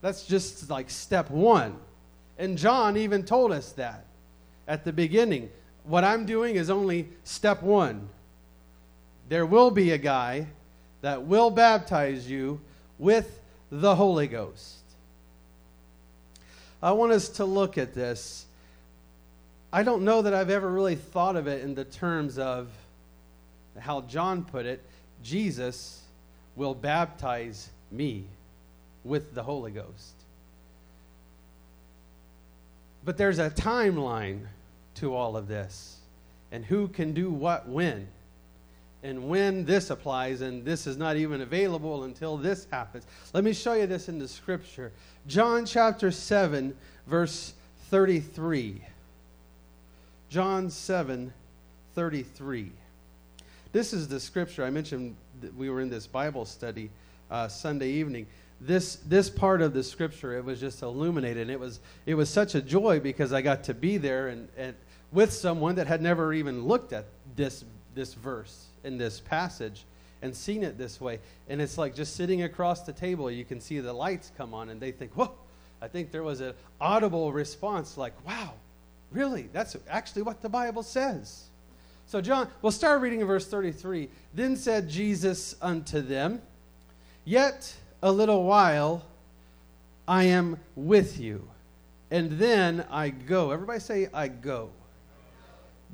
That's 0.00 0.26
just 0.26 0.68
like 0.68 0.90
step 0.90 1.30
one. 1.30 1.76
And 2.36 2.58
John 2.58 2.96
even 2.96 3.22
told 3.22 3.52
us 3.52 3.70
that 3.72 4.04
at 4.66 4.84
the 4.84 4.92
beginning. 4.92 5.50
What 5.84 6.02
I'm 6.02 6.26
doing 6.26 6.56
is 6.56 6.68
only 6.68 7.08
step 7.22 7.62
one 7.62 8.08
there 9.28 9.46
will 9.46 9.70
be 9.70 9.92
a 9.92 9.98
guy 9.98 10.46
that 11.00 11.22
will 11.22 11.50
baptize 11.50 12.30
you 12.30 12.60
with 12.98 13.40
the 13.70 13.94
Holy 13.94 14.26
Ghost. 14.26 14.80
I 16.82 16.92
want 16.92 17.12
us 17.12 17.28
to 17.30 17.44
look 17.44 17.78
at 17.78 17.94
this. 17.94 18.46
I 19.72 19.82
don't 19.82 20.04
know 20.04 20.22
that 20.22 20.34
I've 20.34 20.50
ever 20.50 20.70
really 20.70 20.96
thought 20.96 21.36
of 21.36 21.46
it 21.46 21.62
in 21.62 21.74
the 21.74 21.84
terms 21.84 22.38
of 22.38 22.68
how 23.78 24.02
John 24.02 24.44
put 24.44 24.66
it 24.66 24.82
Jesus 25.22 26.02
will 26.54 26.74
baptize 26.74 27.70
me 27.90 28.24
with 29.02 29.34
the 29.34 29.42
Holy 29.42 29.72
Ghost. 29.72 30.14
But 33.04 33.16
there's 33.16 33.38
a 33.38 33.50
timeline 33.50 34.46
to 34.96 35.14
all 35.14 35.36
of 35.36 35.48
this 35.48 35.96
and 36.52 36.64
who 36.64 36.88
can 36.88 37.14
do 37.14 37.30
what 37.30 37.68
when 37.68 38.06
and 39.04 39.28
when 39.28 39.66
this 39.66 39.90
applies, 39.90 40.40
and 40.40 40.64
this 40.64 40.86
is 40.86 40.96
not 40.96 41.18
even 41.18 41.42
available 41.42 42.04
until 42.04 42.38
this 42.38 42.66
happens. 42.72 43.06
Let 43.34 43.44
me 43.44 43.52
show 43.52 43.74
you 43.74 43.86
this 43.86 44.08
in 44.08 44.18
the 44.18 44.26
scripture. 44.26 44.92
John 45.26 45.66
chapter 45.66 46.10
7, 46.10 46.74
verse 47.06 47.52
33. 47.90 48.80
John 50.30 50.70
7, 50.70 51.34
33. 51.94 52.72
This 53.72 53.92
is 53.92 54.08
the 54.08 54.18
scripture. 54.18 54.64
I 54.64 54.70
mentioned 54.70 55.16
that 55.42 55.54
we 55.54 55.68
were 55.68 55.82
in 55.82 55.90
this 55.90 56.06
Bible 56.06 56.46
study 56.46 56.88
uh, 57.30 57.46
Sunday 57.48 57.90
evening. 57.90 58.26
This, 58.58 58.96
this 58.96 59.28
part 59.28 59.60
of 59.60 59.74
the 59.74 59.82
scripture, 59.82 60.34
it 60.38 60.46
was 60.46 60.60
just 60.60 60.80
illuminated. 60.80 61.50
It 61.50 61.60
was, 61.60 61.80
it 62.06 62.14
was 62.14 62.30
such 62.30 62.54
a 62.54 62.62
joy 62.62 63.00
because 63.00 63.34
I 63.34 63.42
got 63.42 63.64
to 63.64 63.74
be 63.74 63.98
there 63.98 64.28
and, 64.28 64.48
and 64.56 64.74
with 65.12 65.30
someone 65.30 65.74
that 65.74 65.88
had 65.88 66.00
never 66.00 66.32
even 66.32 66.64
looked 66.64 66.94
at 66.94 67.04
this, 67.36 67.66
this 67.94 68.14
verse 68.14 68.68
in 68.84 68.98
this 68.98 69.20
passage 69.20 69.84
and 70.22 70.34
seen 70.34 70.62
it 70.62 70.78
this 70.78 71.00
way. 71.00 71.20
And 71.48 71.60
it's 71.60 71.76
like 71.76 71.94
just 71.94 72.16
sitting 72.16 72.42
across 72.42 72.82
the 72.82 72.92
table, 72.92 73.30
you 73.30 73.44
can 73.44 73.60
see 73.60 73.78
the 73.80 73.92
lights 73.92 74.32
come 74.36 74.54
on, 74.54 74.70
and 74.70 74.80
they 74.80 74.92
think, 74.92 75.12
whoa. 75.12 75.32
I 75.82 75.88
think 75.88 76.10
there 76.10 76.22
was 76.22 76.40
an 76.40 76.54
audible 76.80 77.30
response 77.30 77.98
like, 77.98 78.14
wow, 78.26 78.54
really? 79.12 79.50
That's 79.52 79.76
actually 79.88 80.22
what 80.22 80.40
the 80.40 80.48
Bible 80.48 80.82
says. 80.82 81.44
So, 82.06 82.22
John, 82.22 82.48
we'll 82.62 82.72
start 82.72 83.02
reading 83.02 83.20
in 83.20 83.26
verse 83.26 83.46
33. 83.46 84.08
Then 84.32 84.56
said 84.56 84.88
Jesus 84.88 85.56
unto 85.60 86.00
them, 86.00 86.40
Yet 87.24 87.74
a 88.02 88.10
little 88.12 88.44
while 88.44 89.04
I 90.06 90.24
am 90.24 90.58
with 90.74 91.18
you, 91.18 91.48
and 92.10 92.32
then 92.32 92.86
I 92.90 93.10
go. 93.10 93.50
Everybody 93.50 93.80
say, 93.80 94.08
I 94.12 94.28
go. 94.28 94.70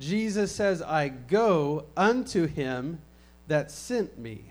Jesus 0.00 0.50
says, 0.50 0.80
I 0.80 1.08
go 1.08 1.84
unto 1.96 2.46
him 2.46 3.00
that 3.46 3.70
sent 3.70 4.18
me. 4.18 4.44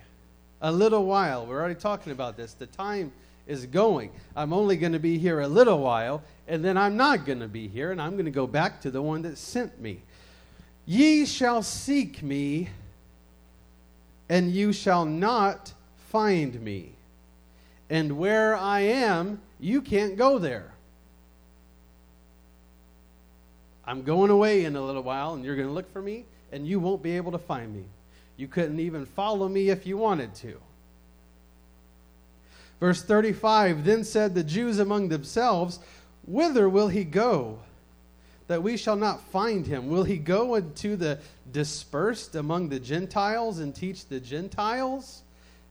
A 0.62 0.72
little 0.72 1.06
while. 1.06 1.46
We're 1.46 1.60
already 1.60 1.80
talking 1.80 2.12
about 2.12 2.38
this. 2.38 2.54
The 2.54 2.68
time 2.68 3.12
is 3.48 3.66
going. 3.66 4.12
I'm 4.36 4.54
only 4.54 4.78
going 4.78 4.92
to 4.94 5.00
be 5.00 5.18
here 5.18 5.40
a 5.40 5.48
little 5.48 5.80
while, 5.80 6.22
and 6.48 6.64
then 6.64 6.78
I'm 6.78 6.96
not 6.96 7.26
going 7.26 7.40
to 7.40 7.48
be 7.48 7.68
here, 7.68 7.92
and 7.92 8.02
I'm 8.02 8.12
going 8.12 8.26
to 8.26 8.32
go 8.32 8.46
back 8.46 8.80
to 8.82 8.92
the 8.92 9.02
one 9.02 9.24
that 9.24 9.38
sent 9.38 9.82
me. 9.82 10.02
Ye 10.86 11.26
shall 11.26 11.64
seek 11.64 12.22
me, 12.22 12.70
and 14.30 14.52
you 14.52 14.72
shall 14.72 15.06
not 15.06 15.74
find 16.10 16.62
me. 16.62 16.92
And 17.90 18.18
where 18.20 18.56
I 18.56 18.82
am, 18.82 19.42
you 19.60 19.82
can't 19.82 20.16
go 20.16 20.38
there. 20.38 20.72
I'm 23.90 24.04
going 24.04 24.30
away 24.30 24.66
in 24.66 24.76
a 24.76 24.82
little 24.86 25.02
while, 25.02 25.34
and 25.34 25.44
you're 25.44 25.56
going 25.56 25.68
to 25.68 25.74
look 25.74 25.92
for 25.92 26.00
me, 26.00 26.26
and 26.52 26.68
you 26.68 26.80
won't 26.80 27.02
be 27.02 27.18
able 27.18 27.32
to 27.32 27.40
find 27.40 27.76
me. 27.76 27.86
You 28.38 28.48
couldn't 28.48 28.80
even 28.80 29.08
follow 29.08 29.50
me 29.50 29.72
if 29.72 29.88
you 29.88 29.98
wanted 29.98 30.36
to. 30.36 30.60
Verse 32.80 33.02
35 33.02 33.84
Then 33.84 34.04
said 34.04 34.36
the 34.36 34.44
Jews 34.44 34.78
among 34.78 35.10
themselves, 35.10 35.80
Whither 36.28 36.70
will 36.70 36.90
he 36.90 37.04
go? 37.04 37.62
That 38.46 38.62
we 38.62 38.78
shall 38.78 38.96
not 38.96 39.24
find 39.32 39.66
him. 39.66 39.90
Will 39.90 40.04
he 40.04 40.18
go 40.18 40.54
into 40.54 40.96
the 40.96 41.18
dispersed 41.52 42.36
among 42.36 42.70
the 42.70 42.80
Gentiles 42.80 43.58
and 43.58 43.74
teach 43.74 44.06
the 44.06 44.20
Gentiles? 44.20 45.24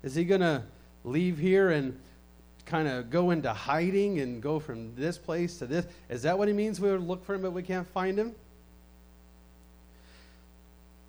Is 0.03 0.17
he 0.17 0.25
going 0.25 0.41
to 0.41 0.65
leave 1.05 1.39
here 1.39 1.71
and 1.71 1.97
kind 2.69 2.87
of 2.87 3.11
go 3.11 3.31
into 3.31 3.53
hiding 3.53 4.21
and 4.21 4.43
go 4.43 4.61
from 4.61 4.95
this 4.95 5.19
place 5.19 5.59
to 5.59 5.67
this? 5.67 5.87
Is 6.09 6.23
that 6.23 6.39
what 6.39 6.47
he 6.47 6.55
means? 6.55 6.81
We 6.81 6.91
would 6.91 7.03
look 7.03 7.25
for 7.25 7.35
him, 7.35 7.43
but 7.43 7.53
we 7.53 7.63
can't 7.63 7.89
find 7.89 8.19
him? 8.19 8.35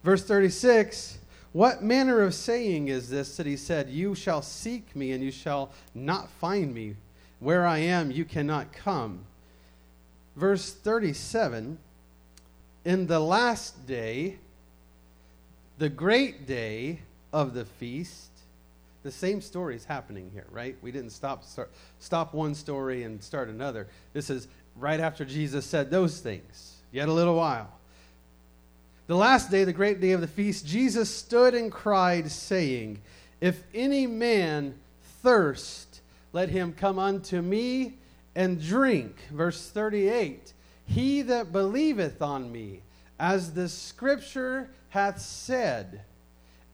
Verse 0.03 0.23
36 0.23 1.19
What 1.51 1.83
manner 1.83 2.21
of 2.21 2.33
saying 2.33 2.87
is 2.87 3.09
this 3.09 3.37
that 3.37 3.45
he 3.45 3.57
said, 3.57 3.89
You 3.89 4.15
shall 4.15 4.41
seek 4.41 4.95
me 4.95 5.11
and 5.11 5.23
you 5.23 5.31
shall 5.31 5.71
not 5.93 6.29
find 6.29 6.73
me? 6.73 6.95
Where 7.39 7.65
I 7.65 7.79
am, 7.79 8.11
you 8.11 8.25
cannot 8.25 8.71
come. 8.73 9.25
Verse 10.35 10.71
37 10.71 11.77
In 12.85 13.07
the 13.07 13.19
last 13.19 13.85
day, 13.85 14.37
the 15.77 15.89
great 15.89 16.47
day 16.47 16.99
of 17.31 17.53
the 17.53 17.65
feast, 17.65 18.28
the 19.09 19.15
same 19.15 19.41
story 19.41 19.75
is 19.75 19.85
happening 19.85 20.29
here, 20.31 20.45
right? 20.51 20.77
We 20.83 20.91
didn't 20.91 21.09
stop 21.09 21.43
start, 21.43 21.71
stop 21.97 22.31
one 22.31 22.53
story 22.53 23.01
and 23.01 23.23
start 23.23 23.49
another. 23.49 23.87
This 24.13 24.29
is 24.29 24.47
right 24.75 24.99
after 24.99 25.25
Jesus 25.25 25.65
said 25.65 25.89
those 25.89 26.19
things. 26.19 26.75
Yet 26.91 27.09
a 27.09 27.11
little 27.11 27.35
while. 27.35 27.71
The 29.07 29.15
last 29.15 29.49
day, 29.49 29.63
the 29.63 29.73
great 29.73 29.99
day 29.99 30.11
of 30.11 30.21
the 30.21 30.27
feast, 30.27 30.67
Jesus 30.67 31.09
stood 31.09 31.55
and 31.55 31.71
cried, 31.71 32.29
saying, 32.29 33.01
If 33.41 33.63
any 33.73 34.05
man 34.05 34.75
thirst, 35.23 36.01
let 36.31 36.49
him 36.49 36.71
come 36.71 36.99
unto 36.99 37.41
me 37.41 37.95
and 38.35 38.61
drink. 38.61 39.15
Verse 39.31 39.71
38 39.71 40.53
He 40.85 41.23
that 41.23 41.51
believeth 41.51 42.21
on 42.21 42.51
me, 42.51 42.81
as 43.19 43.53
the 43.53 43.69
scripture 43.69 44.69
hath 44.89 45.19
said, 45.19 46.03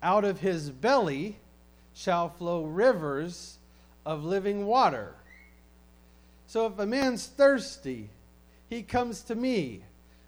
out 0.04 0.26
of 0.26 0.42
his 0.42 0.70
belly 0.70 1.38
shall 1.96 2.30
flow 2.30 2.66
rivers 2.66 3.58
of 4.06 4.24
living 4.24 4.68
water. 4.68 5.16
So 6.46 6.68
if 6.68 6.78
a 6.78 6.86
man's 6.86 7.26
thirsty, 7.26 8.10
he 8.70 8.84
comes 8.84 9.22
to 9.24 9.36
me. 9.36 9.84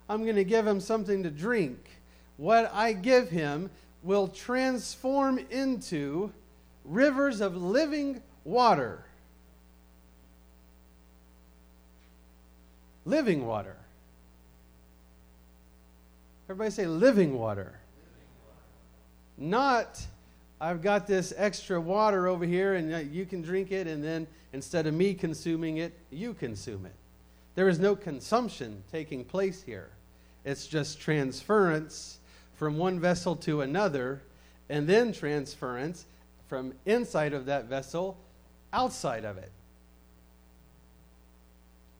I'm 0.09 0.23
going 0.23 0.37
to 0.37 0.43
give 0.43 0.65
him 0.65 0.79
something 0.79 1.21
to 1.23 1.29
drink 1.29 1.97
what 2.37 2.71
I 2.73 2.93
give 2.93 3.29
him 3.29 3.69
will 4.03 4.27
transform 4.27 5.39
into 5.49 6.31
rivers 6.85 7.41
of 7.41 7.57
living 7.57 8.21
water. 8.43 9.03
Living 13.05 13.45
water. 13.45 13.75
Everybody 16.45 16.71
say 16.71 16.85
living 16.85 17.37
water. 17.37 17.79
Living 17.97 18.27
water. 18.45 19.49
Not, 19.49 20.05
I've 20.59 20.81
got 20.81 21.05
this 21.05 21.33
extra 21.37 21.79
water 21.79 22.27
over 22.27 22.45
here 22.45 22.73
and 22.73 22.93
uh, 22.93 22.97
you 22.97 23.25
can 23.25 23.41
drink 23.41 23.71
it, 23.71 23.85
and 23.87 24.03
then 24.03 24.27
instead 24.53 24.87
of 24.87 24.93
me 24.93 25.13
consuming 25.13 25.77
it, 25.77 25.93
you 26.09 26.33
consume 26.33 26.85
it. 26.85 26.95
There 27.55 27.69
is 27.69 27.79
no 27.79 27.95
consumption 27.95 28.83
taking 28.91 29.23
place 29.23 29.61
here, 29.61 29.89
it's 30.45 30.67
just 30.67 30.99
transference 30.99 32.19
from 32.55 32.77
one 32.77 32.99
vessel 32.99 33.35
to 33.35 33.61
another, 33.61 34.21
and 34.69 34.87
then 34.87 35.13
transference 35.13 36.05
from 36.47 36.73
inside 36.85 37.33
of 37.33 37.45
that 37.45 37.65
vessel 37.65 38.17
outside 38.73 39.25
of 39.25 39.37
it. 39.37 39.51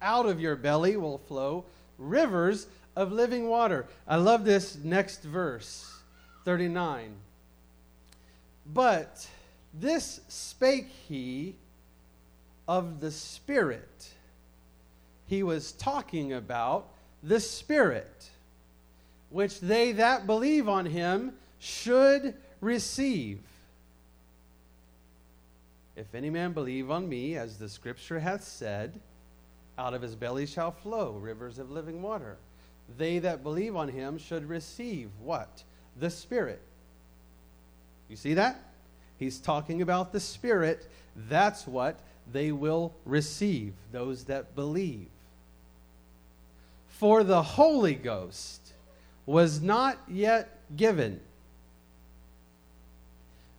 Out 0.02 0.26
of 0.26 0.40
your 0.40 0.56
belly 0.56 0.98
will 0.98 1.20
flow 1.20 1.66
rivers 1.98 2.68
of 2.96 3.12
living 3.12 3.48
water. 3.48 3.86
I 4.08 4.16
love 4.16 4.46
this 4.46 4.78
next 4.84 5.24
verse, 5.24 6.02
39. 6.46 7.14
But 8.74 9.28
this 9.74 10.22
spake 10.28 10.90
he 11.08 11.56
of 12.68 13.00
the 13.00 13.12
Spirit. 13.12 14.10
He 15.28 15.44
was 15.44 15.72
talking 15.74 16.34
about 16.34 16.90
the 17.24 17.40
Spirit 17.40 18.30
which 19.30 19.60
they 19.60 19.92
that 19.94 20.26
believe 20.26 20.70
on 20.70 20.86
him 20.86 21.34
should 21.60 22.34
receive. 22.62 23.40
If 25.96 26.14
any 26.14 26.30
man 26.30 26.54
believe 26.54 26.92
on 26.92 27.10
me, 27.10 27.36
as 27.36 27.58
the 27.58 27.68
scripture 27.68 28.20
hath 28.20 28.44
said, 28.44 29.00
out 29.78 29.94
of 29.94 30.02
his 30.02 30.16
belly 30.16 30.46
shall 30.46 30.72
flow 30.72 31.14
rivers 31.14 31.60
of 31.60 31.72
living 31.72 32.02
water. 32.02 32.38
They 32.98 33.20
that 33.20 33.44
believe 33.44 33.76
on 33.76 33.90
him 33.90 34.18
should 34.18 34.48
receive 34.48 35.10
what? 35.20 35.64
The 36.00 36.10
Spirit. 36.10 36.62
You 38.10 38.16
see 38.16 38.34
that? 38.36 38.60
He's 39.18 39.40
talking 39.40 39.82
about 39.82 40.12
the 40.12 40.20
Spirit. 40.20 40.88
That's 41.16 41.68
what 41.68 42.00
they 42.32 42.52
will 42.52 42.94
receive, 43.06 43.74
those 43.92 44.26
that 44.26 44.56
believe. 44.56 45.08
For 46.90 47.24
the 47.24 47.42
Holy 47.42 47.96
Ghost 47.96 48.74
was 49.26 49.62
not 49.62 49.98
yet 50.08 50.60
given. 50.76 51.20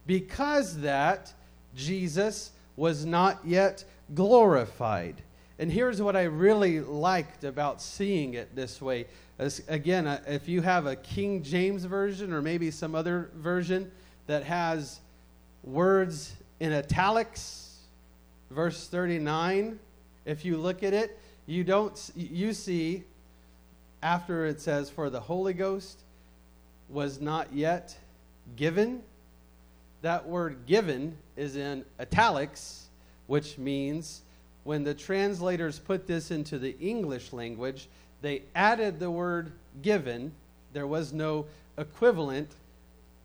Because 0.06 0.78
that 0.80 1.32
Jesus 1.76 2.50
was 2.76 3.04
not 3.04 3.40
yet 3.44 3.84
glorified. 4.14 5.22
And 5.58 5.70
here's 5.70 6.00
what 6.00 6.16
I 6.16 6.24
really 6.24 6.80
liked 6.80 7.44
about 7.44 7.82
seeing 7.82 8.34
it 8.34 8.54
this 8.54 8.80
way. 8.80 9.06
As, 9.38 9.62
again, 9.68 10.06
uh, 10.06 10.20
if 10.26 10.48
you 10.48 10.62
have 10.62 10.86
a 10.86 10.96
King 10.96 11.42
James 11.42 11.84
version 11.84 12.32
or 12.32 12.40
maybe 12.40 12.70
some 12.70 12.94
other 12.94 13.30
version 13.34 13.90
that 14.28 14.44
has 14.44 15.00
words 15.64 16.36
in 16.60 16.72
italics, 16.72 17.78
verse 18.50 18.86
39, 18.86 19.78
if 20.24 20.44
you 20.44 20.56
look 20.56 20.82
at 20.82 20.94
it, 20.94 21.18
you 21.46 21.64
don't 21.64 22.10
you 22.14 22.52
see 22.52 23.02
after 24.02 24.46
it 24.46 24.60
says, 24.60 24.90
For 24.90 25.10
the 25.10 25.18
Holy 25.18 25.54
Ghost 25.54 25.98
was 26.88 27.20
not 27.20 27.52
yet 27.52 27.96
given, 28.54 29.02
that 30.02 30.26
word 30.28 30.66
given 30.66 31.16
is 31.36 31.56
in 31.56 31.84
italics, 31.98 32.88
which 33.26 33.58
means 33.58 34.22
when 34.64 34.84
the 34.84 34.94
translators 34.94 35.78
put 35.78 36.06
this 36.06 36.30
into 36.30 36.58
the 36.58 36.78
English 36.78 37.32
language, 37.32 37.88
they 38.20 38.42
added 38.54 39.00
the 39.00 39.10
word 39.10 39.52
given. 39.80 40.32
There 40.74 40.86
was 40.86 41.12
no 41.14 41.46
equivalent 41.78 42.50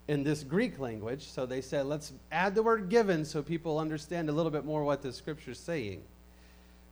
in 0.08 0.24
this 0.24 0.44
Greek 0.44 0.80
language. 0.80 1.28
So 1.30 1.46
they 1.46 1.62
said, 1.62 1.86
let's 1.86 2.14
add 2.32 2.56
the 2.56 2.64
word 2.64 2.90
given 2.90 3.26
so 3.26 3.42
people 3.42 3.80
understand 3.80 4.30
a 4.30 4.32
little 4.32 4.52
bit 4.52 4.66
more 4.66 4.84
what 4.84 5.02
the 5.02 5.14
scripture 5.14 5.52
is 5.52 5.60
saying. 5.60 6.02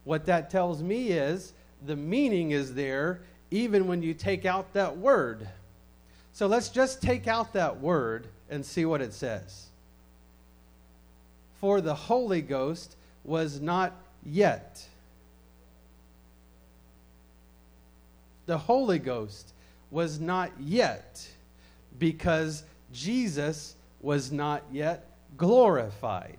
What 0.03 0.25
that 0.25 0.49
tells 0.49 0.81
me 0.81 1.09
is 1.09 1.53
the 1.85 1.95
meaning 1.95 2.51
is 2.51 2.73
there 2.73 3.21
even 3.51 3.87
when 3.87 4.01
you 4.01 4.13
take 4.13 4.45
out 4.45 4.73
that 4.73 4.97
word. 4.97 5.47
So 6.33 6.47
let's 6.47 6.69
just 6.69 7.01
take 7.01 7.27
out 7.27 7.53
that 7.53 7.81
word 7.81 8.27
and 8.49 8.65
see 8.65 8.85
what 8.85 9.01
it 9.01 9.13
says. 9.13 9.67
For 11.59 11.81
the 11.81 11.93
Holy 11.93 12.41
Ghost 12.41 12.95
was 13.23 13.59
not 13.59 13.93
yet. 14.25 14.83
The 18.45 18.57
Holy 18.57 18.99
Ghost 18.99 19.53
was 19.91 20.19
not 20.19 20.51
yet 20.59 21.27
because 21.99 22.63
Jesus 22.91 23.75
was 24.01 24.31
not 24.31 24.63
yet 24.71 25.05
glorified. 25.37 26.37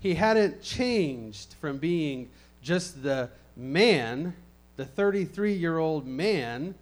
He 0.00 0.14
hadn't 0.14 0.62
changed 0.62 1.54
from 1.60 1.78
being 1.78 2.30
just 2.62 3.02
the 3.02 3.30
man 3.56 4.34
the 4.76 4.84
33 4.86 5.52
year 5.52 5.78
old 5.78 6.06
man 6.06 6.74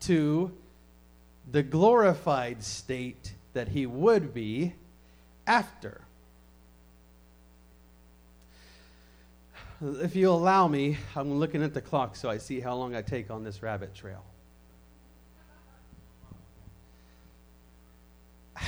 to 0.00 0.52
the 1.50 1.62
glorified 1.62 2.62
state 2.62 3.34
that 3.52 3.68
he 3.68 3.84
would 3.84 4.32
be 4.32 4.74
after. 5.46 6.00
If 9.80 10.14
you 10.14 10.30
allow 10.30 10.68
me, 10.68 10.98
I'm 11.16 11.40
looking 11.40 11.64
at 11.64 11.74
the 11.74 11.80
clock 11.80 12.14
so 12.14 12.30
I 12.30 12.38
see 12.38 12.60
how 12.60 12.76
long 12.76 12.94
I 12.94 13.02
take 13.02 13.30
on 13.30 13.42
this 13.42 13.60
rabbit 13.60 13.92
trail. 13.92 14.22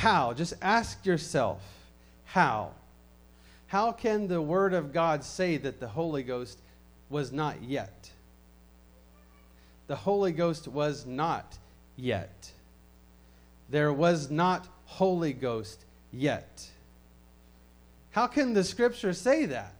How? 0.05 0.35
Just 0.35 0.55
ask 0.61 1.05
yourself, 1.07 1.63
how? 2.25 2.73
How 3.67 3.93
can 3.93 4.29
the 4.29 4.41
Word 4.41 4.75
of 4.75 4.93
God 4.93 5.25
say 5.25 5.57
that 5.57 5.81
the 5.81 5.89
Holy 5.89 6.23
Ghost 6.23 6.59
was 7.09 7.33
not 7.33 7.63
yet? 7.63 8.11
the 9.87 9.97
Holy 9.97 10.33
Ghost 10.33 10.69
was 10.69 11.05
not 11.07 11.59
yet. 11.97 12.51
There 13.71 13.93
was 13.93 14.31
not 14.31 14.67
Holy 14.87 15.33
Ghost 15.33 15.85
yet. 16.13 16.67
How 18.11 18.27
can 18.27 18.55
the 18.55 18.65
scripture 18.65 19.13
say 19.13 19.47
that? 19.47 19.75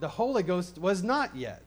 The 0.00 0.08
Holy 0.08 0.42
Ghost 0.42 0.78
was 0.78 1.02
not 1.02 1.34
yet. 1.34 1.62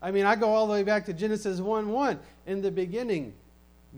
I 0.00 0.10
mean, 0.10 0.24
I 0.24 0.34
go 0.34 0.48
all 0.48 0.66
the 0.66 0.72
way 0.72 0.82
back 0.82 1.04
to 1.06 1.12
Genesis 1.12 1.60
1 1.60 1.88
1. 1.88 2.18
In 2.46 2.62
the 2.62 2.70
beginning, 2.70 3.34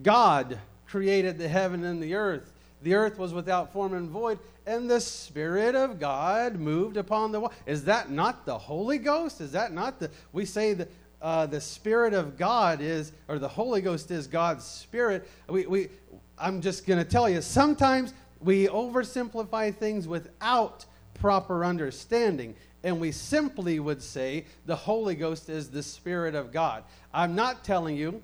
God 0.03 0.59
created 0.87 1.39
the 1.39 1.49
heaven 1.49 1.85
and 1.85 2.03
the 2.03 2.15
earth. 2.15 2.53
The 2.83 2.95
earth 2.95 3.19
was 3.19 3.33
without 3.33 3.73
form 3.73 3.95
and 3.95 4.11
void, 4.11 4.39
and 4.67 4.91
the 4.91 5.01
Spirit 5.01 5.75
of 5.75 5.99
God 5.99 6.57
moved 6.57 6.97
upon 6.97 7.33
the 7.33 7.41
water. 7.41 7.55
Is 7.67 7.85
that 7.85 8.11
not 8.11 8.45
the 8.45 8.59
Holy 8.59 8.99
Ghost? 8.99 9.41
Is 9.41 9.53
that 9.53 9.73
not 9.73 10.01
the. 10.01 10.11
We 10.33 10.45
say 10.45 10.75
that 10.75 10.91
uh, 11.23 11.47
the 11.47 11.61
Spirit 11.61 12.13
of 12.13 12.37
God 12.37 12.81
is, 12.83 13.13
or 13.29 13.39
the 13.39 13.49
Holy 13.49 13.81
Ghost 13.81 14.11
is 14.11 14.27
God's 14.27 14.65
Spirit. 14.65 15.29
We, 15.49 15.67
we, 15.67 15.89
I'm 16.39 16.61
just 16.61 16.87
going 16.87 16.99
to 16.99 17.11
tell 17.11 17.29
you, 17.29 17.41
sometimes 17.41 18.13
we 18.41 18.67
oversimplify 18.67 19.75
things 19.75 20.07
without 20.07 20.85
proper 21.15 21.65
understanding 21.65 22.55
and 22.85 23.01
we 23.01 23.11
simply 23.11 23.81
would 23.81 24.03
say 24.03 24.45
the 24.67 24.77
Holy 24.77 25.15
Ghost 25.15 25.49
is 25.49 25.71
the 25.71 25.83
Spirit 25.83 26.35
of 26.35 26.53
God. 26.53 26.85
I'm 27.13 27.35
not 27.35 27.65
telling 27.65 27.97
you 27.97 28.23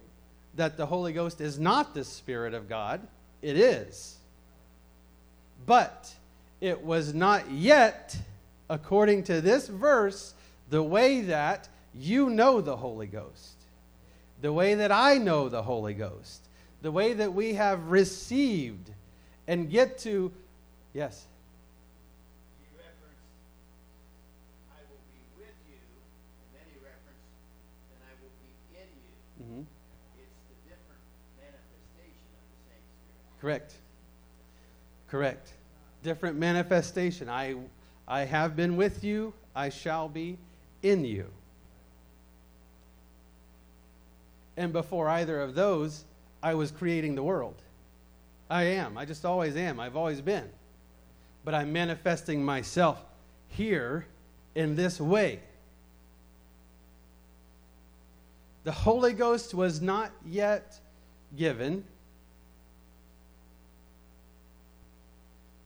that 0.61 0.77
the 0.77 0.85
Holy 0.85 1.15
Ghost 1.15 1.41
is 1.41 1.59
not 1.59 1.95
the 1.95 2.05
Spirit 2.05 2.53
of 2.53 2.69
God, 2.69 3.01
it 3.41 3.57
is. 3.57 4.19
But 5.65 6.15
it 6.61 6.85
was 6.85 7.15
not 7.15 7.51
yet, 7.51 8.15
according 8.69 9.25
to 9.25 9.41
this 9.41 9.69
verse, 9.69 10.35
the 10.69 10.83
way 10.83 11.23
that 11.23 11.71
you 11.95 12.29
know 12.29 12.61
the 12.61 12.77
Holy 12.77 13.07
Ghost, 13.07 13.55
the 14.43 14.53
way 14.53 14.75
that 14.75 14.93
I 14.93 15.17
know 15.17 15.49
the 15.49 15.63
Holy 15.63 15.95
Ghost, 15.95 16.43
the 16.83 16.93
way 16.93 17.15
that 17.15 17.33
we 17.33 17.55
have 17.55 17.91
received 17.91 18.91
and 19.49 19.71
get 19.71 19.97
to, 20.01 20.31
yes. 20.93 21.25
Correct. 33.41 33.73
Correct. 35.09 35.49
Different 36.03 36.37
manifestation. 36.37 37.29
I, 37.29 37.57
I 38.07 38.21
have 38.21 38.57
been 38.57 38.77
with 38.77 39.03
you, 39.03 39.33
I 39.55 39.69
shall 39.69 40.09
be 40.09 40.39
in 40.83 41.05
you. 41.05 41.27
And 44.57 44.73
before 44.73 45.09
either 45.09 45.41
of 45.41 45.55
those, 45.55 46.05
I 46.43 46.55
was 46.55 46.71
creating 46.71 47.15
the 47.15 47.23
world. 47.23 47.57
I 48.51 48.65
am. 48.65 48.99
I 48.99 49.05
just 49.05 49.25
always 49.25 49.57
am. 49.57 49.81
I've 49.81 49.97
always 49.97 50.21
been. 50.21 50.49
But 51.45 51.55
I'm 51.55 51.73
manifesting 51.73 52.45
myself 52.45 53.03
here 53.49 54.07
in 54.55 54.77
this 54.77 55.01
way. 55.01 55.41
The 58.65 58.73
Holy 58.73 59.13
Ghost 59.13 59.55
was 59.55 59.81
not 59.81 60.11
yet 60.27 60.79
given 61.37 61.85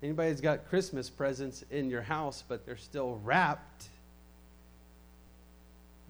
Anybody's 0.04 0.42
got 0.42 0.68
Christmas 0.68 1.08
presents 1.08 1.64
in 1.70 1.88
your 1.88 2.02
house, 2.02 2.44
but 2.46 2.66
they're 2.66 2.76
still 2.76 3.18
wrapped, 3.24 3.88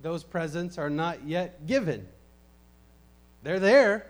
those 0.03 0.25
presents 0.25 0.79
are 0.79 0.91
not 0.91 1.25
yet 1.25 1.65
given. 1.65 2.05
They're 3.45 3.61
there. 3.61 4.07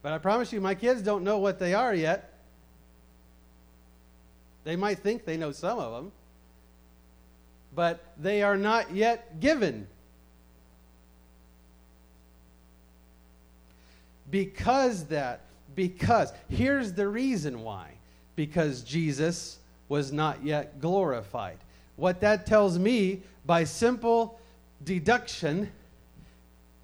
But 0.00 0.14
I 0.14 0.18
promise 0.18 0.54
you, 0.54 0.60
my 0.62 0.74
kids 0.74 1.02
don't 1.02 1.22
know 1.22 1.36
what 1.36 1.58
they 1.58 1.74
are 1.74 1.94
yet. 1.94 2.32
They 4.64 4.74
might 4.74 5.00
think 5.00 5.26
they 5.26 5.36
know 5.36 5.52
some 5.52 5.78
of 5.78 5.92
them, 5.92 6.12
but 7.74 8.02
they 8.18 8.40
are 8.40 8.56
not 8.56 8.94
yet 8.94 9.38
given. 9.38 9.86
Because 14.30 15.04
that, 15.08 15.42
because, 15.74 16.32
here's 16.48 16.94
the 16.94 17.06
reason 17.06 17.62
why 17.62 17.97
because 18.38 18.82
Jesus 18.82 19.58
was 19.88 20.12
not 20.12 20.44
yet 20.44 20.80
glorified. 20.80 21.56
What 21.96 22.20
that 22.20 22.46
tells 22.46 22.78
me 22.78 23.22
by 23.44 23.64
simple 23.64 24.38
deduction, 24.84 25.72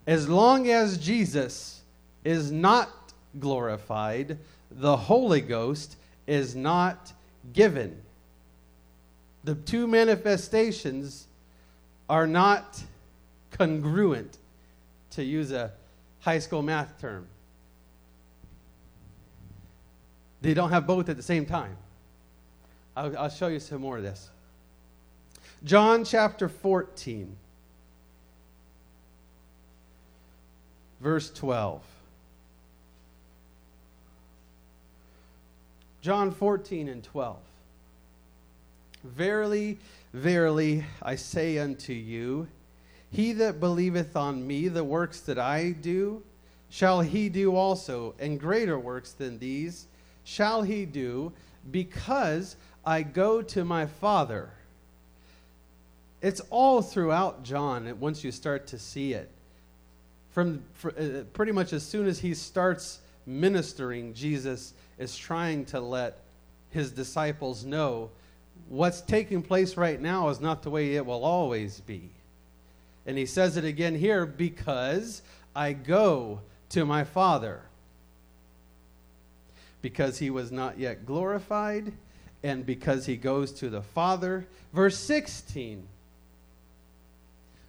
as 0.05 0.27
long 0.27 0.67
as 0.69 0.97
Jesus 0.97 1.79
is 2.25 2.51
not 2.51 2.89
glorified, 3.39 4.37
the 4.69 4.97
Holy 4.97 5.39
Ghost 5.39 5.95
is 6.27 6.57
not 6.57 7.13
given. 7.53 8.01
The 9.45 9.55
two 9.55 9.87
manifestations 9.87 11.25
are 12.09 12.27
not 12.27 12.83
congruent, 13.51 14.39
to 15.11 15.23
use 15.23 15.53
a 15.53 15.71
high 16.19 16.39
school 16.39 16.61
math 16.61 16.99
term. 16.99 17.27
They 20.45 20.53
don't 20.53 20.69
have 20.69 20.85
both 20.85 21.09
at 21.09 21.17
the 21.17 21.23
same 21.23 21.47
time. 21.47 21.75
I'll, 22.95 23.17
I'll 23.17 23.29
show 23.29 23.47
you 23.47 23.59
some 23.59 23.81
more 23.81 23.97
of 23.97 24.03
this. 24.03 24.29
John 25.63 26.05
chapter 26.05 26.47
14, 26.47 27.35
verse 31.01 31.31
12. 31.31 31.81
John 36.03 36.29
14 36.29 36.89
and 36.89 37.03
12. 37.03 37.37
Verily, 39.03 39.79
verily, 40.13 40.85
I 41.01 41.15
say 41.15 41.57
unto 41.57 41.91
you, 41.91 42.47
he 43.09 43.33
that 43.33 43.59
believeth 43.59 44.15
on 44.15 44.45
me, 44.45 44.67
the 44.67 44.83
works 44.83 45.21
that 45.21 45.39
I 45.39 45.71
do, 45.71 46.21
shall 46.69 47.01
he 47.01 47.29
do 47.29 47.55
also, 47.55 48.13
and 48.19 48.39
greater 48.39 48.77
works 48.77 49.11
than 49.13 49.39
these 49.39 49.87
shall 50.25 50.63
he 50.63 50.85
do 50.85 51.31
because 51.71 52.57
I 52.85 53.03
go 53.03 53.41
to 53.41 53.63
my 53.63 53.85
Father. 53.85 54.49
It's 56.21 56.41
all 56.49 56.81
throughout 56.81 57.43
John 57.43 57.97
once 57.99 58.23
you 58.23 58.31
start 58.31 58.67
to 58.67 58.79
see 58.79 59.13
it. 59.13 59.29
From 60.31 60.63
for, 60.73 60.91
uh, 60.91 61.23
pretty 61.33 61.53
much 61.53 61.71
as 61.71 61.83
soon 61.83 62.07
as 62.07 62.19
he 62.19 62.33
starts 62.33 62.99
ministering, 63.25 64.13
Jesus 64.13 64.73
is 64.97 65.15
trying 65.15 65.65
to 65.65 65.79
let 65.79 66.19
his 66.71 66.91
disciples 66.91 67.63
know 67.63 68.09
what's 68.67 69.01
taking 69.01 69.41
place 69.41 69.77
right 69.77 70.01
now 70.01 70.29
is 70.29 70.41
not 70.41 70.63
the 70.63 70.69
way 70.69 70.95
it 70.95 71.05
will 71.05 71.23
always 71.23 71.79
be. 71.81 72.09
And 73.05 73.17
he 73.17 73.25
says 73.25 73.57
it 73.57 73.63
again 73.63 73.95
here 73.95 74.25
because 74.25 75.21
I 75.55 75.73
go 75.73 76.41
to 76.69 76.85
my 76.85 77.03
Father 77.03 77.61
because 79.85 80.17
he 80.17 80.31
was 80.31 80.51
not 80.51 80.79
yet 80.79 81.05
glorified 81.05 81.93
and 82.41 82.65
because 82.65 83.05
he 83.05 83.15
goes 83.15 83.51
to 83.51 83.69
the 83.69 83.83
Father. 83.83 84.47
Verse 84.73 84.97
16, 84.97 85.85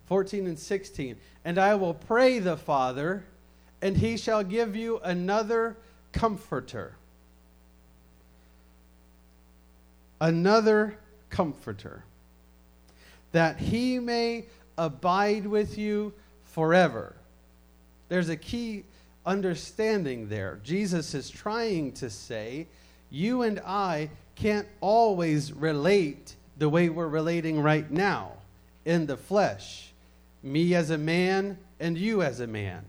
14 0.06 0.46
and 0.46 0.58
16. 0.58 1.16
And 1.44 1.58
I 1.58 1.74
will 1.74 1.92
pray 1.92 2.38
the 2.38 2.56
Father, 2.56 3.22
and 3.82 3.98
he 3.98 4.16
shall 4.16 4.42
give 4.42 4.74
you 4.74 4.98
another 5.04 5.76
comforter. 6.12 6.94
Another 10.18 10.96
comforter, 11.28 12.02
that 13.32 13.58
he 13.58 13.98
may 13.98 14.46
abide 14.78 15.46
with 15.46 15.76
you 15.76 16.14
forever. 16.44 17.14
There's 18.08 18.30
a 18.30 18.38
key 18.38 18.84
understanding 19.26 20.28
there. 20.28 20.60
Jesus 20.62 21.14
is 21.14 21.28
trying 21.28 21.92
to 21.94 22.08
say, 22.08 22.66
you 23.10 23.42
and 23.42 23.60
I 23.60 24.10
can't 24.36 24.68
always 24.80 25.52
relate 25.52 26.34
the 26.58 26.68
way 26.68 26.88
we're 26.88 27.08
relating 27.08 27.60
right 27.60 27.90
now 27.90 28.32
in 28.84 29.06
the 29.06 29.16
flesh. 29.16 29.92
Me 30.42 30.74
as 30.74 30.90
a 30.90 30.98
man 30.98 31.58
and 31.80 31.98
you 31.98 32.22
as 32.22 32.40
a 32.40 32.46
man. 32.46 32.84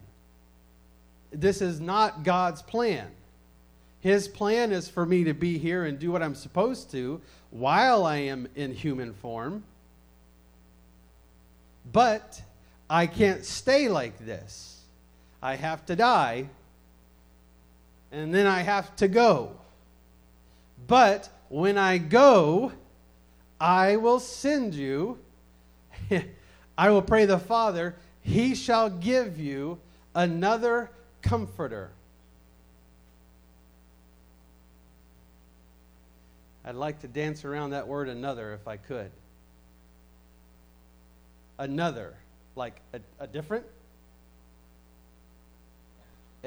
This 1.32 1.62
is 1.62 1.82
not 1.82 2.24
God's 2.24 2.62
plan. 2.62 3.08
His 4.00 4.28
plan 4.28 4.72
is 4.72 4.88
for 4.88 5.06
me 5.06 5.26
to 5.26 5.34
be 5.34 5.58
here 5.58 5.84
and 5.86 6.00
do 6.00 6.12
what 6.12 6.22
I'm 6.22 6.36
supposed 6.36 6.92
to 6.92 7.20
while 7.50 8.06
I 8.06 8.18
am 8.18 8.48
in 8.56 8.74
human 8.74 9.14
form. 9.14 9.64
But 11.92 12.42
I 12.90 13.08
can't 13.08 13.44
stay 13.44 13.90
like 13.90 14.26
this. 14.26 14.77
I 15.48 15.56
have 15.56 15.86
to 15.86 15.96
die, 15.96 16.50
and 18.12 18.36
then 18.36 18.46
I 18.46 18.64
have 18.64 18.94
to 18.98 19.08
go. 19.08 19.52
But 20.88 21.30
when 21.48 21.78
I 21.78 22.00
go, 22.00 22.74
I 23.58 23.96
will 23.96 24.20
send 24.20 24.74
you, 24.74 25.20
I 26.78 26.90
will 26.90 27.02
pray 27.02 27.24
the 27.24 27.40
Father, 27.40 27.96
he 28.20 28.56
shall 28.56 28.90
give 28.90 29.40
you 29.40 29.80
another 30.14 30.92
comforter. 31.22 31.92
I'd 36.66 36.76
like 36.76 37.00
to 37.00 37.08
dance 37.08 37.46
around 37.46 37.70
that 37.70 37.88
word 37.88 38.10
another 38.10 38.52
if 38.52 38.68
I 38.68 38.76
could. 38.76 39.12
Another, 41.58 42.18
like 42.58 42.82
a, 42.92 43.00
a 43.22 43.28
different, 43.28 43.66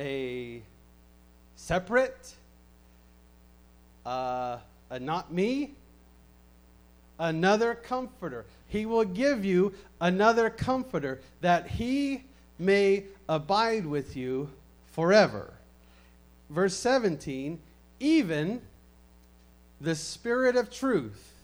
a 0.01 0.63
separate, 1.57 2.35
uh, 4.07 4.57
a 4.89 4.99
not 4.99 5.31
me, 5.31 5.73
another 7.19 7.75
comforter. 7.75 8.47
He 8.69 8.87
will 8.87 9.05
give 9.05 9.45
you 9.45 9.75
another 10.01 10.49
comforter 10.49 11.21
that 11.43 11.67
he 11.67 12.25
may 12.59 13.05
abide 13.29 13.85
with 13.85 14.17
you 14.17 14.49
forever. 14.93 15.53
Verse 16.49 16.75
17, 16.77 17.61
even 18.01 18.63
the 19.83 19.95
Spirit 19.95 20.57
of 20.57 20.71
truth, 20.71 21.35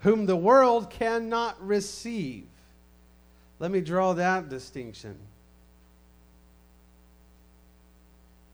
whom 0.00 0.26
the 0.26 0.36
world 0.36 0.88
cannot 0.88 1.60
receive. 1.66 2.46
Let 3.58 3.72
me 3.72 3.80
draw 3.80 4.12
that 4.12 4.48
distinction. 4.48 5.16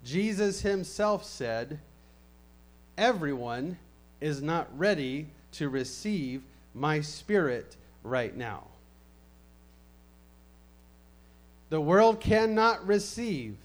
Jesus 0.04 0.60
himself 0.62 1.24
said, 1.24 1.78
Everyone 2.96 3.78
is 4.20 4.42
not 4.42 4.68
ready 4.78 5.26
to 5.52 5.68
receive 5.68 6.42
my 6.74 7.00
spirit 7.00 7.76
right 8.02 8.36
now. 8.36 8.64
The 11.70 11.80
world 11.80 12.20
cannot 12.20 12.86
receive. 12.86 13.56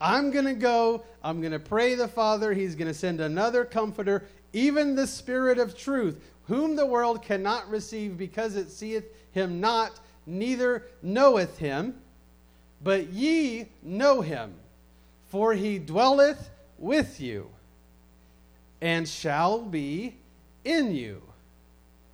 I'm 0.00 0.30
going 0.30 0.46
to 0.46 0.54
go, 0.54 1.04
I'm 1.22 1.40
going 1.40 1.52
to 1.52 1.58
pray 1.58 1.94
the 1.94 2.08
Father, 2.08 2.54
He's 2.54 2.74
going 2.74 2.88
to 2.88 2.94
send 2.94 3.20
another 3.20 3.64
comforter, 3.64 4.24
even 4.52 4.94
the 4.94 5.06
Spirit 5.06 5.58
of 5.58 5.76
truth, 5.76 6.18
whom 6.46 6.74
the 6.74 6.86
world 6.86 7.22
cannot 7.22 7.68
receive 7.70 8.16
because 8.16 8.56
it 8.56 8.70
seeth 8.70 9.04
him 9.32 9.60
not, 9.60 10.00
neither 10.26 10.86
knoweth 11.02 11.58
him. 11.58 11.94
But 12.82 13.08
ye 13.08 13.68
know 13.82 14.22
him, 14.22 14.54
for 15.30 15.54
he 15.54 15.78
dwelleth 15.78 16.50
with 16.78 17.20
you, 17.20 17.48
and 18.80 19.08
shall 19.08 19.62
be 19.62 20.14
in 20.64 20.94
you. 20.94 21.22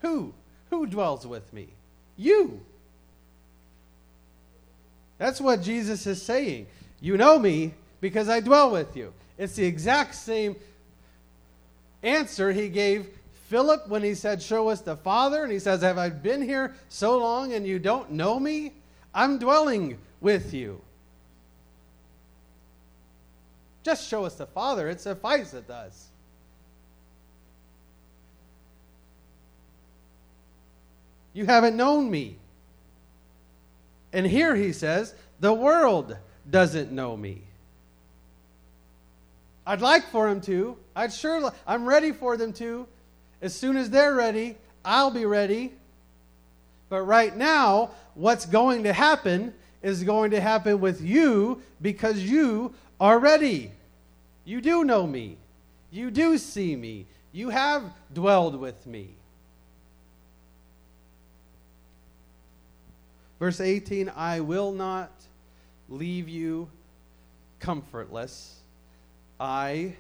Who? 0.01 0.33
Who 0.71 0.87
dwells 0.87 1.27
with 1.27 1.53
me? 1.53 1.69
You. 2.17 2.61
That's 5.19 5.41
what 5.41 5.63
Jesus 5.63 6.07
is 6.07 6.21
saying. 6.21 6.67
You 7.01 7.17
know 7.17 7.39
me 7.39 7.75
because 8.01 8.29
I 8.29 8.41
dwell 8.41 8.71
with 8.71 8.97
you. 8.97 9.13
It's 9.39 9.55
the 9.55 9.65
exact 9.65 10.15
same 10.15 10.57
answer 12.03 12.53
he 12.53 12.69
gave 12.69 13.09
Philip 13.49 13.89
when 13.89 14.03
he 14.03 14.15
said, 14.15 14.43
Show 14.43 14.69
us 14.69 14.81
the 14.81 14.97
Father. 14.97 15.43
And 15.43 15.53
he 15.53 15.59
says, 15.59 15.83
Have 15.83 15.99
I 15.99 16.11
been 16.11 16.43
here 16.43 16.75
so 16.89 17.19
long 17.19 17.53
and 17.53 17.67
you 17.67 17.79
don't 17.79 18.11
know 18.11 18.39
me? 18.39 18.73
I'm 19.15 19.39
dwelling 19.39 19.99
with 20.21 20.53
you. 20.53 20.81
Just 23.87 24.09
show 24.09 24.25
us 24.25 24.35
the 24.35 24.47
Father. 24.47 24.89
It 24.89 25.01
suffices 25.01 25.71
us. 25.71 26.09
You 31.33 31.47
haven't 31.47 31.77
known 31.77 32.11
me. 32.11 32.37
And 34.13 34.27
here 34.27 34.57
he 34.57 34.73
says, 34.73 35.15
the 35.39 35.55
world 35.55 36.17
doesn't 36.51 36.91
know 36.91 37.17
me. 37.17 37.43
I'd 39.65 39.81
like 39.81 40.11
for 40.11 40.29
him 40.29 40.41
to. 40.41 40.77
I'd 40.97 41.13
sure 41.13 41.53
I'm 41.65 41.87
ready 41.87 42.11
for 42.11 42.37
them 42.37 42.53
to. 42.55 42.89
As 43.41 43.55
soon 43.55 43.77
as 43.77 43.89
they're 43.89 44.17
ready, 44.17 44.57
I'll 44.85 45.13
be 45.13 45.27
ready. 45.27 45.75
But 46.89 47.03
right 47.03 47.37
now, 47.37 47.93
what's 48.15 48.47
going 48.47 48.83
to 48.83 48.93
happen 48.93 49.55
is 49.81 50.03
going 50.03 50.33
to 50.33 50.41
happen 50.41 50.81
with 50.81 51.01
you 51.01 51.63
because 51.81 52.19
you 52.19 52.75
are 53.01 53.21
ready. 53.21 53.71
You 54.47 54.63
do 54.63 54.85
know 54.85 55.07
me. 55.07 55.37
You 55.91 56.11
do 56.11 56.39
see 56.39 56.75
me. 56.75 57.07
You 57.33 57.51
have 57.51 57.83
dwelled 58.15 58.59
with 58.59 58.87
me. 58.87 59.11
Verse 63.39 63.61
18 63.61 64.11
I 64.17 64.41
will 64.41 64.73
not 64.73 65.11
leave 65.89 66.29
you 66.29 66.69
comfortless, 67.61 68.61
I 69.39 69.95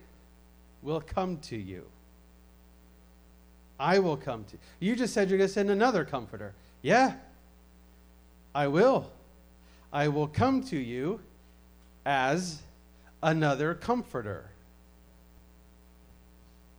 will 0.82 1.00
come 1.00 1.38
to 1.38 1.56
you. 1.56 1.84
I 3.78 3.98
will 3.98 4.16
come 4.16 4.44
to 4.44 4.52
you. 4.52 4.90
You 4.90 4.96
just 4.96 5.12
said 5.12 5.28
you're 5.28 5.38
going 5.38 5.48
to 5.48 5.52
send 5.52 5.70
another 5.70 6.04
comforter. 6.04 6.54
Yeah, 6.80 7.14
I 8.54 8.68
will. 8.68 9.10
I 9.92 10.08
will 10.08 10.28
come 10.28 10.62
to 10.64 10.76
you 10.76 11.20
as 12.06 12.62
another 13.22 13.74
comforter. 13.74 14.50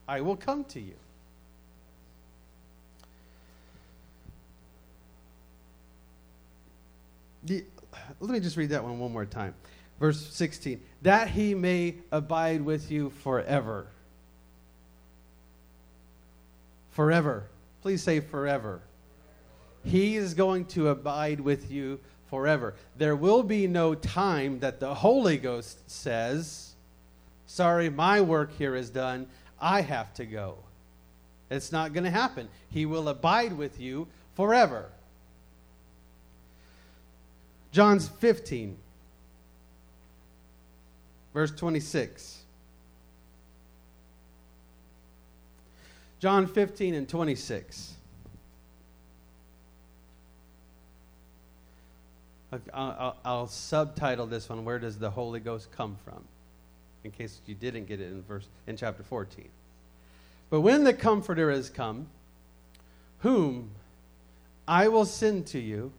I 0.07 0.21
will 0.21 0.37
come 0.37 0.63
to 0.65 0.79
you. 0.79 0.93
Let 8.19 8.29
me 8.29 8.39
just 8.39 8.57
read 8.57 8.69
that 8.69 8.83
one 8.83 8.99
one 8.99 9.11
more 9.11 9.25
time. 9.25 9.53
Verse 9.99 10.19
16 10.33 10.81
that 11.01 11.29
he 11.29 11.55
may 11.55 11.95
abide 12.11 12.61
with 12.61 12.91
you 12.91 13.09
forever. 13.09 13.87
Forever. 16.91 17.45
Please 17.81 18.01
say 18.01 18.19
forever. 18.19 18.81
He 19.83 20.15
is 20.15 20.33
going 20.33 20.65
to 20.65 20.89
abide 20.89 21.39
with 21.39 21.71
you 21.71 21.99
forever. 22.29 22.75
There 22.97 23.15
will 23.15 23.43
be 23.43 23.67
no 23.67 23.95
time 23.95 24.59
that 24.59 24.79
the 24.79 24.93
Holy 24.93 25.37
Ghost 25.37 25.89
says, 25.89 26.73
Sorry, 27.45 27.89
my 27.89 28.21
work 28.21 28.55
here 28.57 28.75
is 28.75 28.89
done. 28.89 29.27
I 29.59 29.81
have 29.81 30.13
to 30.15 30.25
go. 30.25 30.57
It's 31.49 31.71
not 31.71 31.93
going 31.93 32.03
to 32.03 32.09
happen. 32.09 32.49
He 32.69 32.85
will 32.85 33.07
abide 33.07 33.53
with 33.53 33.79
you 33.79 34.07
forever. 34.35 34.89
John's 37.71 38.07
15, 38.07 38.77
verse 41.33 41.51
26. 41.51 42.43
John 46.19 46.47
15 46.47 46.95
and 46.95 47.07
26. 47.07 47.93
I'll, 52.73 53.17
I'll, 53.25 53.47
subtitle 53.47 54.25
this 54.25 54.47
one, 54.47 54.63
Where 54.63 54.79
Does 54.79 54.97
the 54.97 55.09
Holy 55.09 55.39
Ghost 55.39 55.71
Come 55.71 55.97
From? 56.05 56.23
In 57.03 57.11
case 57.11 57.41
you 57.45 57.55
didn't 57.55 57.87
get 57.87 57.99
it 57.99 58.07
in, 58.07 58.23
verse, 58.23 58.47
in 58.67 58.77
chapter 58.77 59.03
14. 59.03 59.49
But 60.49 60.61
when 60.61 60.83
the 60.83 60.93
Comforter 60.93 61.51
has 61.51 61.69
come, 61.69 62.07
whom 63.19 63.71
I 64.67 64.87
will 64.87 65.05
send 65.05 65.47
to 65.47 65.59
you 65.59 65.91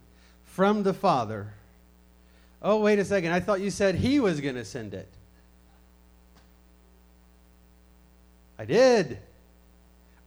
from 0.43 0.83
the 0.83 0.93
Father, 0.93 1.53
Oh, 2.61 2.79
wait 2.81 2.99
a 2.99 3.05
second. 3.05 3.31
I 3.31 3.39
thought 3.39 3.61
you 3.61 3.71
said 3.71 3.95
he 3.95 4.19
was 4.19 4.41
going 4.41 4.55
to 4.55 4.65
send 4.65 4.93
it. 4.93 5.07
I 8.57 8.65
did. 8.65 9.19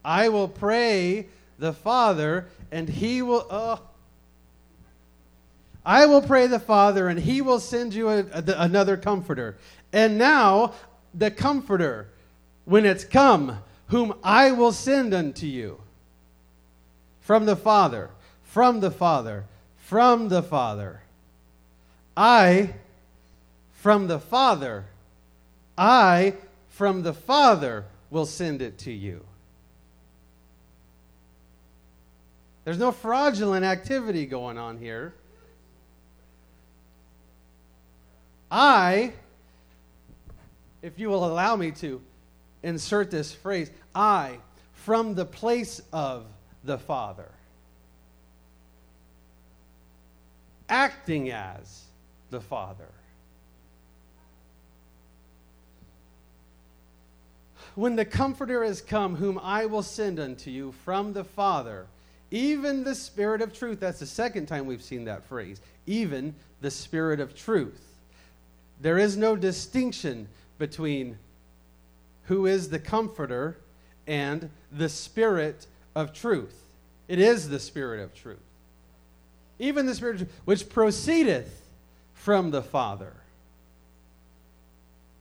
I 0.03 0.31
will 0.31 0.49
pray 0.49 1.27
the 1.59 1.75
Father, 1.75 2.47
and 2.71 2.89
he 2.89 3.21
will. 3.21 3.47
Oh. 3.51 3.81
I 5.85 6.07
will 6.07 6.23
pray 6.23 6.47
the 6.47 6.61
Father, 6.61 7.09
and 7.09 7.19
he 7.19 7.41
will 7.41 7.61
send 7.61 7.93
you 7.93 8.09
a, 8.09 8.21
a, 8.21 8.45
another 8.59 8.97
comforter. 8.97 9.57
And 9.93 10.17
now, 10.17 10.75
the 11.15 11.31
comforter, 11.31 12.09
when 12.65 12.87
it's 12.87 13.05
come, 13.05 13.59
whom 13.89 14.15
I 14.23 14.53
will 14.53 14.73
send 14.73 15.13
unto 15.13 15.47
you 15.47 15.81
from 17.21 17.47
the 17.47 17.57
Father, 17.57 18.11
from 18.45 18.81
the 18.81 18.91
Father, 18.91 19.45
from 19.77 20.29
the 20.29 20.43
Father. 20.43 21.03
I 22.17 22.75
from 23.73 24.07
the 24.07 24.21
Father, 24.21 24.85
I 25.77 26.35
from 26.69 27.03
the 27.03 27.13
Father 27.13 27.85
will 28.11 28.27
send 28.27 28.63
it 28.63 28.79
to 28.79 28.93
you. 28.93 29.25
There's 32.65 32.79
no 32.79 32.93
fraudulent 32.93 33.65
activity 33.65 34.25
going 34.25 34.57
on 34.57 34.79
here. 34.79 35.15
I, 38.53 39.15
if 40.83 40.99
you 40.99 41.09
will 41.09 41.25
allow 41.25 41.57
me 41.57 41.71
to 41.73 42.03
insert 42.63 43.11
this 43.11 43.33
phrase, 43.33 43.71
I, 43.95 44.39
from 44.75 45.15
the 45.15 45.25
place 45.25 45.81
of 45.93 46.27
the 46.63 46.77
Father, 46.77 47.31
acting 50.69 51.31
as 51.31 51.85
the 52.31 52.41
Father. 52.41 52.89
when 57.75 57.97
the 57.97 58.05
Comforter 58.05 58.63
is 58.63 58.81
come, 58.81 59.17
whom 59.17 59.39
I 59.43 59.67
will 59.67 59.83
send 59.83 60.21
unto 60.21 60.51
you 60.51 60.73
from 60.85 61.13
the 61.13 61.25
Father, 61.25 61.87
even 62.31 62.85
the 62.85 62.95
Spirit 62.95 63.43
of 63.43 63.53
truth. 63.53 63.81
That's 63.81 64.01
the 64.01 64.07
second 64.07 64.47
time 64.47 64.67
we've 64.67 64.83
seen 64.83 65.05
that 65.05 65.25
phrase. 65.25 65.61
Even 65.87 66.35
the 66.61 66.71
Spirit 66.71 67.21
of 67.21 67.35
truth. 67.35 67.92
There 68.83 68.99
is 68.99 69.17
no 69.17 69.37
distinction 69.37 70.29
between 70.59 71.17
who 72.25 72.47
is 72.47 72.69
the 72.69 72.81
Comforter 72.81 73.57
and 74.09 74.51
the 74.73 74.89
Spirit 74.89 75.67
of 75.95 76.13
truth. 76.13 76.61
It 77.07 77.21
is 77.21 77.49
the 77.49 77.61
Spirit 77.61 78.01
of 78.01 78.13
truth. 78.13 78.43
Even 79.61 79.87
the 79.87 79.95
Spirit 79.95 80.19
truth, 80.19 80.33
which 80.45 80.69
proceedeth 80.69 81.63
from 82.13 82.51
the 82.51 82.63
Father. 82.63 83.13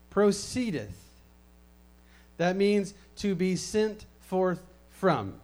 Proceedeth. 0.10 0.98
That 2.38 2.56
means 2.56 2.96
to 3.18 3.36
be 3.36 3.56
sent 3.56 4.06
forth 4.22 4.62
from. 4.90 5.36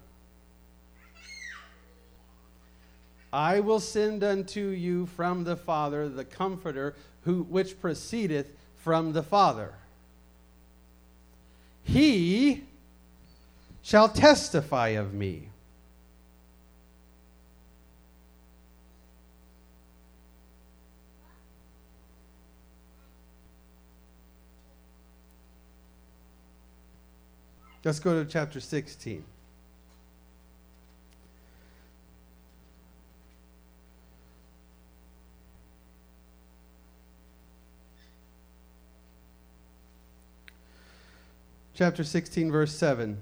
I 3.31 3.59
will 3.59 3.79
send 3.79 4.23
unto 4.23 4.67
you 4.67 5.05
from 5.05 5.43
the 5.43 5.55
Father 5.55 6.07
the 6.07 6.25
Comforter, 6.25 6.95
who, 7.23 7.43
which 7.43 7.79
proceedeth 7.79 8.51
from 8.77 9.13
the 9.13 9.23
Father. 9.23 9.73
He 11.83 12.63
shall 13.81 14.09
testify 14.09 14.89
of 14.89 15.13
me. 15.13 15.49
Let's 27.83 27.99
go 27.99 28.21
to 28.21 28.29
chapter 28.29 28.59
16. 28.59 29.23
Chapter 41.77 42.03
16, 42.03 42.51
verse 42.51 42.73
7. 42.73 43.21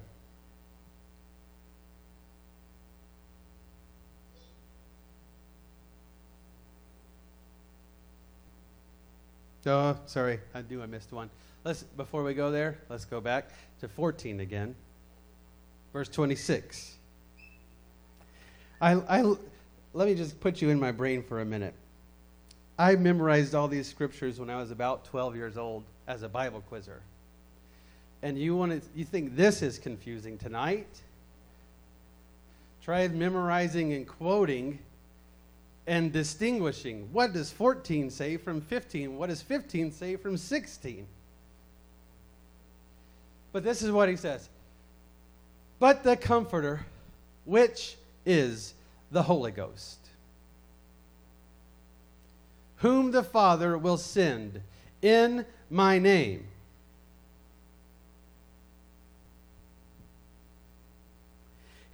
Oh, 9.66 9.98
sorry, 10.06 10.40
I 10.54 10.62
do. 10.62 10.82
I 10.82 10.86
missed 10.86 11.12
one. 11.12 11.28
Let's 11.64 11.82
before 11.82 12.22
we 12.22 12.32
go 12.32 12.50
there, 12.50 12.78
let's 12.88 13.04
go 13.04 13.20
back 13.20 13.50
to 13.80 13.88
14 13.88 14.40
again. 14.40 14.74
Verse 15.92 16.08
26. 16.08 16.96
I, 18.80 18.92
I 18.92 19.34
let 19.92 20.08
me 20.08 20.14
just 20.14 20.40
put 20.40 20.62
you 20.62 20.70
in 20.70 20.80
my 20.80 20.92
brain 20.92 21.22
for 21.22 21.42
a 21.42 21.44
minute. 21.44 21.74
I 22.78 22.96
memorized 22.96 23.54
all 23.54 23.68
these 23.68 23.86
scriptures 23.86 24.40
when 24.40 24.48
I 24.48 24.56
was 24.56 24.70
about 24.70 25.04
12 25.04 25.36
years 25.36 25.58
old 25.58 25.84
as 26.06 26.22
a 26.22 26.28
Bible 26.28 26.62
quizzer. 26.62 27.02
And 28.22 28.38
you 28.38 28.56
want 28.56 28.72
to 28.72 28.88
you 28.94 29.04
think 29.04 29.36
this 29.36 29.62
is 29.62 29.78
confusing 29.78 30.38
tonight? 30.38 30.88
Try 32.82 33.08
memorizing 33.08 33.92
and 33.92 34.06
quoting 34.06 34.78
and 35.86 36.12
distinguishing. 36.12 37.08
What 37.12 37.32
does 37.32 37.52
14 37.52 38.10
say 38.10 38.36
from 38.36 38.60
15? 38.60 39.16
What 39.16 39.28
does 39.28 39.42
15 39.42 39.92
say 39.92 40.16
from 40.16 40.36
16? 40.36 41.06
But 43.52 43.64
this 43.64 43.82
is 43.82 43.90
what 43.90 44.08
he 44.08 44.16
says 44.16 44.48
But 45.78 46.02
the 46.02 46.16
Comforter, 46.16 46.84
which 47.44 47.96
is 48.24 48.74
the 49.10 49.22
Holy 49.22 49.52
Ghost, 49.52 49.98
whom 52.76 53.12
the 53.12 53.22
Father 53.22 53.78
will 53.78 53.98
send 53.98 54.60
in 55.02 55.46
my 55.70 55.98
name. 55.98 56.46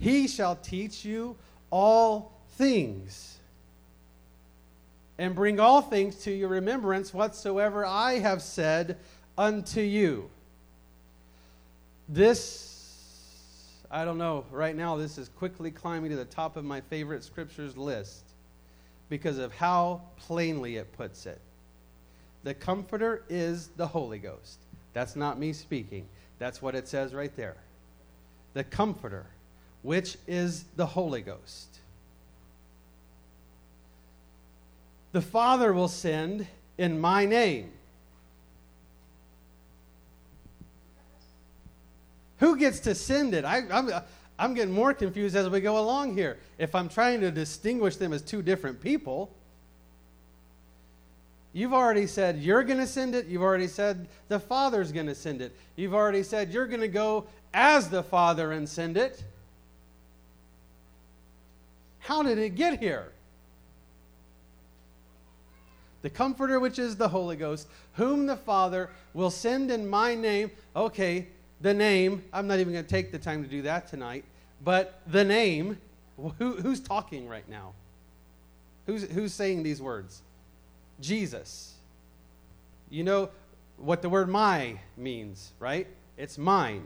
He 0.03 0.27
shall 0.27 0.57
teach 0.57 1.05
you 1.05 1.37
all 1.69 2.33
things 2.57 3.37
and 5.17 5.33
bring 5.33 5.61
all 5.61 5.81
things 5.81 6.17
to 6.23 6.31
your 6.31 6.49
remembrance 6.49 7.13
whatsoever 7.13 7.85
I 7.85 8.19
have 8.19 8.41
said 8.41 8.97
unto 9.37 9.79
you. 9.79 10.29
This, 12.09 13.77
I 13.89 14.03
don't 14.03 14.17
know, 14.17 14.43
right 14.51 14.75
now, 14.75 14.97
this 14.97 15.17
is 15.17 15.29
quickly 15.29 15.71
climbing 15.71 16.09
to 16.09 16.17
the 16.17 16.25
top 16.25 16.57
of 16.57 16.65
my 16.65 16.81
favorite 16.81 17.23
scriptures 17.23 17.77
list 17.77 18.25
because 19.07 19.37
of 19.37 19.53
how 19.53 20.01
plainly 20.17 20.75
it 20.75 20.91
puts 20.97 21.25
it. 21.25 21.39
The 22.43 22.53
Comforter 22.53 23.23
is 23.29 23.69
the 23.77 23.87
Holy 23.87 24.19
Ghost. 24.19 24.59
That's 24.91 25.15
not 25.15 25.39
me 25.39 25.53
speaking, 25.53 26.05
that's 26.39 26.61
what 26.61 26.75
it 26.75 26.89
says 26.89 27.13
right 27.13 27.33
there. 27.37 27.55
The 28.53 28.65
Comforter, 28.65 29.27
which 29.83 30.17
is 30.27 30.65
the 30.75 30.85
Holy 30.85 31.21
Ghost. 31.21 31.67
The 35.11 35.21
Father 35.21 35.71
will 35.71 35.87
send 35.87 36.47
in 36.77 36.99
my 36.99 37.25
name. 37.25 37.71
Who 42.39 42.57
gets 42.57 42.79
to 42.81 42.95
send 42.95 43.33
it? 43.35 43.45
I, 43.45 43.59
am 43.59 43.71
I'm, 43.71 44.01
I'm 44.39 44.53
getting 44.53 44.73
more 44.73 44.93
confused 44.93 45.35
as 45.35 45.47
we 45.49 45.61
go 45.61 45.77
along 45.79 46.15
here. 46.15 46.39
If 46.57 46.73
I'm 46.73 46.89
trying 46.89 47.21
to 47.21 47.31
distinguish 47.31 47.97
them 47.97 48.11
as 48.11 48.21
two 48.21 48.41
different 48.41 48.81
people, 48.81 49.33
you've 51.53 51.73
already 51.73 52.07
said 52.07 52.39
you're 52.39 52.63
going 52.63 52.79
to 52.79 52.87
send 52.87 53.13
it. 53.15 53.27
You've 53.27 53.43
already 53.43 53.67
said 53.67 54.07
the 54.29 54.39
Father's 54.39 54.91
going 54.91 55.05
to 55.05 55.15
send 55.15 55.41
it. 55.41 55.55
You've 55.75 55.93
already 55.93 56.23
said 56.23 56.51
you're 56.51 56.67
going 56.67 56.81
to 56.81 56.87
go 56.87 57.27
as 57.53 57.89
the 57.89 58.03
Father 58.03 58.51
and 58.51 58.67
send 58.67 58.97
it. 58.97 59.23
How 62.03 62.21
did 62.21 62.37
it 62.37 62.55
get 62.55 62.79
here? 62.79 63.11
The 66.01 66.09
Comforter, 66.09 66.59
which 66.59 66.77
is 66.77 66.97
the 66.97 67.07
Holy 67.07 67.37
Ghost, 67.37 67.67
whom 67.93 68.27
the 68.27 68.35
Father 68.35 68.89
will 69.13 69.31
send 69.31 69.71
in 69.71 69.87
my 69.87 70.13
name. 70.13 70.51
Okay, 70.75 71.27
the 71.61 71.73
name, 71.73 72.21
I'm 72.33 72.45
not 72.45 72.59
even 72.59 72.73
going 72.73 72.83
to 72.83 72.89
take 72.89 73.13
the 73.13 73.17
time 73.17 73.41
to 73.41 73.49
do 73.49 73.61
that 73.61 73.87
tonight, 73.87 74.25
but 74.65 75.01
the 75.07 75.23
name, 75.23 75.77
who, 76.17 76.57
who's 76.57 76.81
talking 76.81 77.29
right 77.29 77.47
now? 77.47 77.71
Who's, 78.85 79.09
who's 79.09 79.33
saying 79.33 79.63
these 79.63 79.81
words? 79.81 80.21
Jesus. 80.99 81.75
You 82.89 83.05
know 83.05 83.29
what 83.77 84.01
the 84.01 84.09
word 84.09 84.27
my 84.27 84.77
means, 84.97 85.53
right? 85.57 85.87
It's 86.17 86.37
mine. 86.37 86.83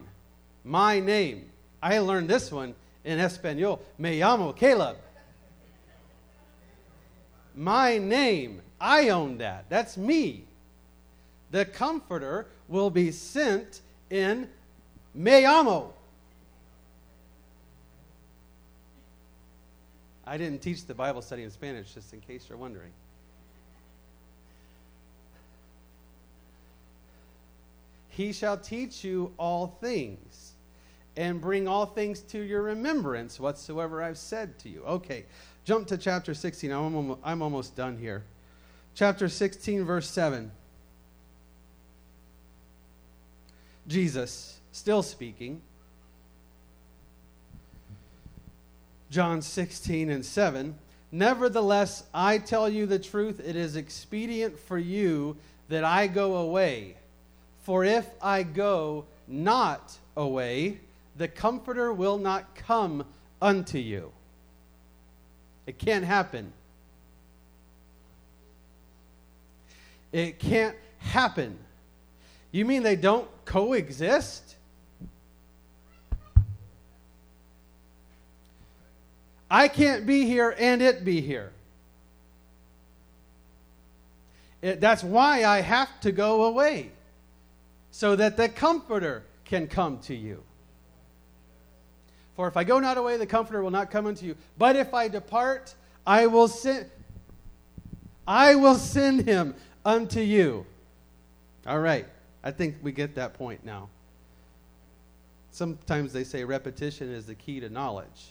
My 0.64 1.00
name. 1.00 1.50
I 1.82 1.98
learned 1.98 2.30
this 2.30 2.52
one 2.52 2.76
in 3.04 3.18
Espanol. 3.18 3.82
Me 3.98 4.20
llamo 4.20 4.56
Caleb. 4.56 4.98
My 7.58 7.98
name. 7.98 8.62
I 8.80 9.10
own 9.10 9.40
that. 9.40 9.66
That's 9.68 9.98
me. 9.98 10.44
The 11.50 11.66
Comforter 11.66 12.46
will 12.68 12.92
be 12.92 13.12
sent 13.12 13.82
in 14.12 14.48
Me 15.16 15.42
llamo. 15.42 15.92
I 20.28 20.38
didn't 20.38 20.62
teach 20.62 20.86
the 20.86 20.94
Bible 20.94 21.24
study 21.24 21.42
in 21.42 21.50
Spanish, 21.50 21.94
just 21.96 22.14
in 22.14 22.22
case 22.22 22.46
you're 22.48 22.58
wondering. 22.60 22.92
He 28.10 28.34
shall 28.34 28.58
teach 28.58 29.04
you 29.04 29.34
all 29.38 29.78
things 29.82 30.54
and 31.18 31.42
bring 31.42 31.68
all 31.68 31.88
things 31.88 32.22
to 32.22 32.40
your 32.40 32.62
remembrance 32.62 33.40
whatsoever 33.40 34.04
I've 34.04 34.20
said 34.20 34.58
to 34.60 34.70
you. 34.70 34.84
Okay, 34.84 35.26
jump 35.66 35.88
to 35.88 35.98
chapter 35.98 36.34
16. 36.34 36.72
I'm 36.72 36.96
almost, 36.96 37.20
I'm 37.24 37.42
almost 37.42 37.76
done 37.76 37.98
here. 37.98 38.24
Chapter 38.94 39.28
16, 39.28 39.84
verse 39.84 40.10
7. 40.10 40.52
Jesus 43.88 44.60
still 44.72 45.02
speaking. 45.02 45.62
John 49.10 49.42
16 49.42 50.10
and 50.10 50.26
7. 50.26 50.78
Nevertheless, 51.12 52.04
I 52.14 52.38
tell 52.38 52.70
you 52.70 52.86
the 52.86 53.00
truth, 53.00 53.40
it 53.44 53.56
is 53.56 53.76
expedient 53.76 54.60
for 54.60 54.78
you 54.78 55.38
that 55.70 55.84
I 55.84 56.08
go 56.08 56.36
away. 56.36 56.98
For 57.62 57.84
if 57.84 58.08
I 58.22 58.44
go 58.44 59.06
not 59.28 59.98
away, 60.16 60.80
the 61.18 61.28
Comforter 61.28 61.92
will 61.92 62.18
not 62.18 62.56
come 62.56 63.06
unto 63.42 63.78
you. 63.78 64.12
It 65.66 65.78
can't 65.78 66.06
happen. 66.06 66.54
It 70.12 70.40
can't 70.40 70.76
happen. 71.00 71.58
You 72.52 72.66
mean 72.66 72.84
they 72.84 72.96
don't 72.96 73.28
coexist? 73.46 74.56
I 79.50 79.68
can't 79.68 80.06
be 80.06 80.26
here 80.26 80.56
and 80.58 80.82
it 80.82 81.04
be 81.04 81.22
here. 81.22 81.52
It, 84.62 84.82
that's 84.82 85.04
why 85.04 85.46
I 85.46 85.62
have 85.62 86.00
to 86.02 86.12
go 86.12 86.46
away, 86.46 86.92
so 87.92 88.16
that 88.16 88.38
the 88.38 88.50
Comforter 88.50 89.24
can 89.46 89.68
come 89.68 90.00
to 90.00 90.16
you. 90.16 90.44
For 92.38 92.48
if 92.48 92.56
I 92.56 92.64
go 92.64 92.80
not 92.80 92.98
away, 92.98 93.18
the 93.18 93.26
Comforter 93.26 93.62
will 93.62 93.72
not 93.72 93.92
come 93.92 94.06
unto 94.06 94.26
you. 94.26 94.38
But 94.58 94.76
if 94.76 94.94
I 94.94 95.10
depart, 95.10 95.74
I 96.06 96.28
will 96.28 96.48
send. 96.48 96.90
I 98.26 98.56
will 98.56 98.76
send 98.76 99.28
him 99.28 99.56
unto 99.84 100.22
you. 100.22 100.66
All 101.66 101.80
right. 101.80 102.06
I 102.44 102.52
think 102.52 102.78
we 102.82 102.92
get 102.94 103.16
that 103.16 103.34
point 103.34 103.66
now. 103.66 103.90
Sometimes 105.52 106.14
they 106.14 106.24
say 106.24 106.44
repetition 106.44 107.12
is 107.12 107.26
the 107.26 107.36
key 107.36 107.60
to 107.60 107.70
knowledge. 107.70 108.28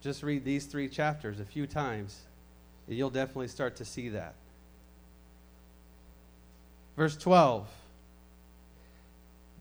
Just 0.00 0.22
read 0.22 0.44
these 0.44 0.64
three 0.64 0.88
chapters 0.88 1.38
a 1.38 1.44
few 1.44 1.66
times, 1.66 2.20
and 2.86 2.96
you'll 2.96 3.10
definitely 3.10 3.48
start 3.48 3.76
to 3.76 3.84
see 3.84 4.08
that. 4.08 4.34
Verse 6.96 7.16
12 7.16 7.68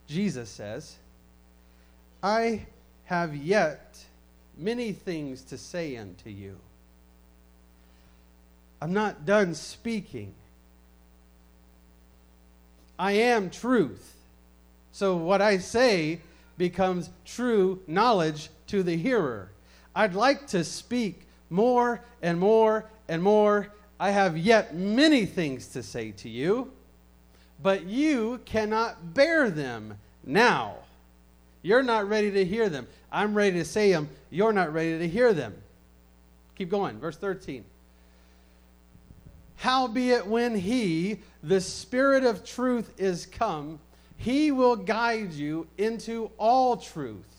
Jesus 0.07 0.49
says, 0.49 0.95
I 2.27 2.65
have 3.05 3.37
yet 3.37 4.03
many 4.57 4.91
things 4.91 5.43
to 5.43 5.57
say 5.57 5.95
unto 5.95 6.29
you. 6.29 6.57
I'm 8.81 8.91
not 8.91 9.25
done 9.25 9.55
speaking. 9.55 10.33
I 12.99 13.13
am 13.13 13.49
truth. 13.49 14.13
So 14.91 15.15
what 15.15 15.41
I 15.41 15.59
say 15.59 16.19
becomes 16.57 17.11
true 17.23 17.79
knowledge 17.87 18.49
to 18.67 18.83
the 18.83 18.97
hearer. 18.97 19.49
I'd 19.95 20.13
like 20.13 20.47
to 20.47 20.65
speak 20.65 21.21
more 21.49 22.01
and 22.21 22.37
more 22.37 22.89
and 23.07 23.23
more. 23.23 23.69
I 24.01 24.09
have 24.11 24.37
yet 24.37 24.75
many 24.75 25.25
things 25.25 25.67
to 25.67 25.81
say 25.81 26.11
to 26.17 26.27
you, 26.27 26.73
but 27.63 27.85
you 27.85 28.41
cannot 28.43 29.13
bear 29.13 29.49
them 29.49 29.97
now. 30.25 30.79
You're 31.67 31.83
not 31.83 32.07
ready 32.07 32.31
to 32.31 32.45
hear 32.45 32.69
them. 32.69 32.87
I'm 33.11 33.33
ready 33.33 33.57
to 33.57 33.65
say 33.65 33.91
them. 33.91 34.07
You're 34.29 34.53
not 34.53 34.71
ready 34.71 34.99
to 34.99 35.07
hear 35.07 35.33
them. 35.33 35.53
Keep 36.55 36.69
going. 36.69 36.97
Verse 36.97 37.17
13. 37.17 37.65
Howbeit, 39.57 40.25
when 40.25 40.55
he, 40.55 41.19
the 41.43 41.59
Spirit 41.59 42.23
of 42.23 42.45
truth, 42.45 42.93
is 42.97 43.25
come, 43.25 43.79
he 44.15 44.49
will 44.49 44.77
guide 44.77 45.33
you 45.33 45.67
into 45.77 46.31
all 46.37 46.77
truth. 46.77 47.35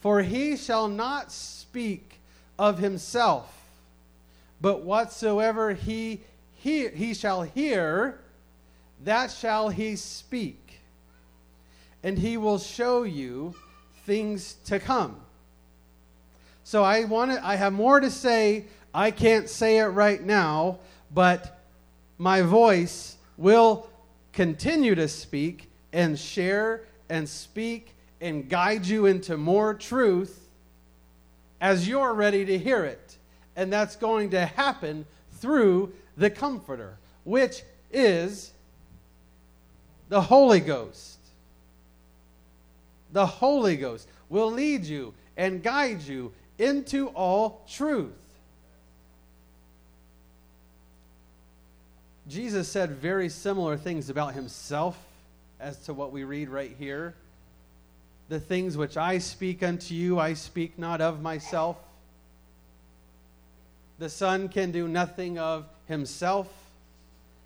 For 0.00 0.22
he 0.22 0.56
shall 0.56 0.88
not 0.88 1.30
speak 1.30 2.20
of 2.58 2.78
himself, 2.78 3.54
but 4.62 4.80
whatsoever 4.80 5.74
he, 5.74 6.22
he, 6.54 6.88
he 6.88 7.12
shall 7.12 7.42
hear, 7.42 8.18
that 9.02 9.30
shall 9.30 9.68
he 9.68 9.96
speak. 9.96 10.63
And 12.04 12.16
he 12.16 12.36
will 12.36 12.58
show 12.58 13.02
you 13.02 13.56
things 14.04 14.54
to 14.66 14.78
come. 14.78 15.16
So 16.62 16.84
I 16.84 17.04
want 17.04 17.32
to, 17.32 17.44
I 17.44 17.56
have 17.56 17.72
more 17.72 17.98
to 17.98 18.10
say 18.10 18.66
I 18.94 19.10
can't 19.10 19.48
say 19.48 19.78
it 19.78 19.86
right 19.86 20.22
now, 20.22 20.78
but 21.12 21.60
my 22.16 22.42
voice 22.42 23.16
will 23.36 23.88
continue 24.32 24.94
to 24.94 25.08
speak 25.08 25.68
and 25.92 26.16
share 26.16 26.82
and 27.08 27.28
speak 27.28 27.94
and 28.20 28.48
guide 28.48 28.86
you 28.86 29.06
into 29.06 29.36
more 29.36 29.74
truth 29.74 30.48
as 31.60 31.88
you're 31.88 32.14
ready 32.14 32.44
to 32.44 32.56
hear 32.56 32.84
it. 32.84 33.16
And 33.56 33.72
that's 33.72 33.96
going 33.96 34.30
to 34.30 34.46
happen 34.46 35.06
through 35.32 35.92
the 36.16 36.30
Comforter, 36.30 36.96
which 37.24 37.62
is 37.92 38.52
the 40.08 40.20
Holy 40.20 40.60
Ghost. 40.60 41.13
The 43.14 43.26
Holy 43.26 43.76
Ghost 43.76 44.08
will 44.28 44.50
lead 44.50 44.84
you 44.84 45.14
and 45.36 45.62
guide 45.62 46.02
you 46.02 46.32
into 46.58 47.08
all 47.10 47.64
truth. 47.70 48.12
Jesus 52.26 52.66
said 52.66 52.90
very 52.90 53.28
similar 53.28 53.76
things 53.76 54.10
about 54.10 54.34
himself 54.34 54.98
as 55.60 55.78
to 55.84 55.94
what 55.94 56.10
we 56.10 56.24
read 56.24 56.48
right 56.48 56.74
here. 56.76 57.14
The 58.30 58.40
things 58.40 58.76
which 58.76 58.96
I 58.96 59.18
speak 59.18 59.62
unto 59.62 59.94
you, 59.94 60.18
I 60.18 60.34
speak 60.34 60.76
not 60.76 61.00
of 61.00 61.22
myself. 61.22 61.76
The 64.00 64.08
Son 64.08 64.48
can 64.48 64.72
do 64.72 64.88
nothing 64.88 65.38
of 65.38 65.66
himself, 65.86 66.52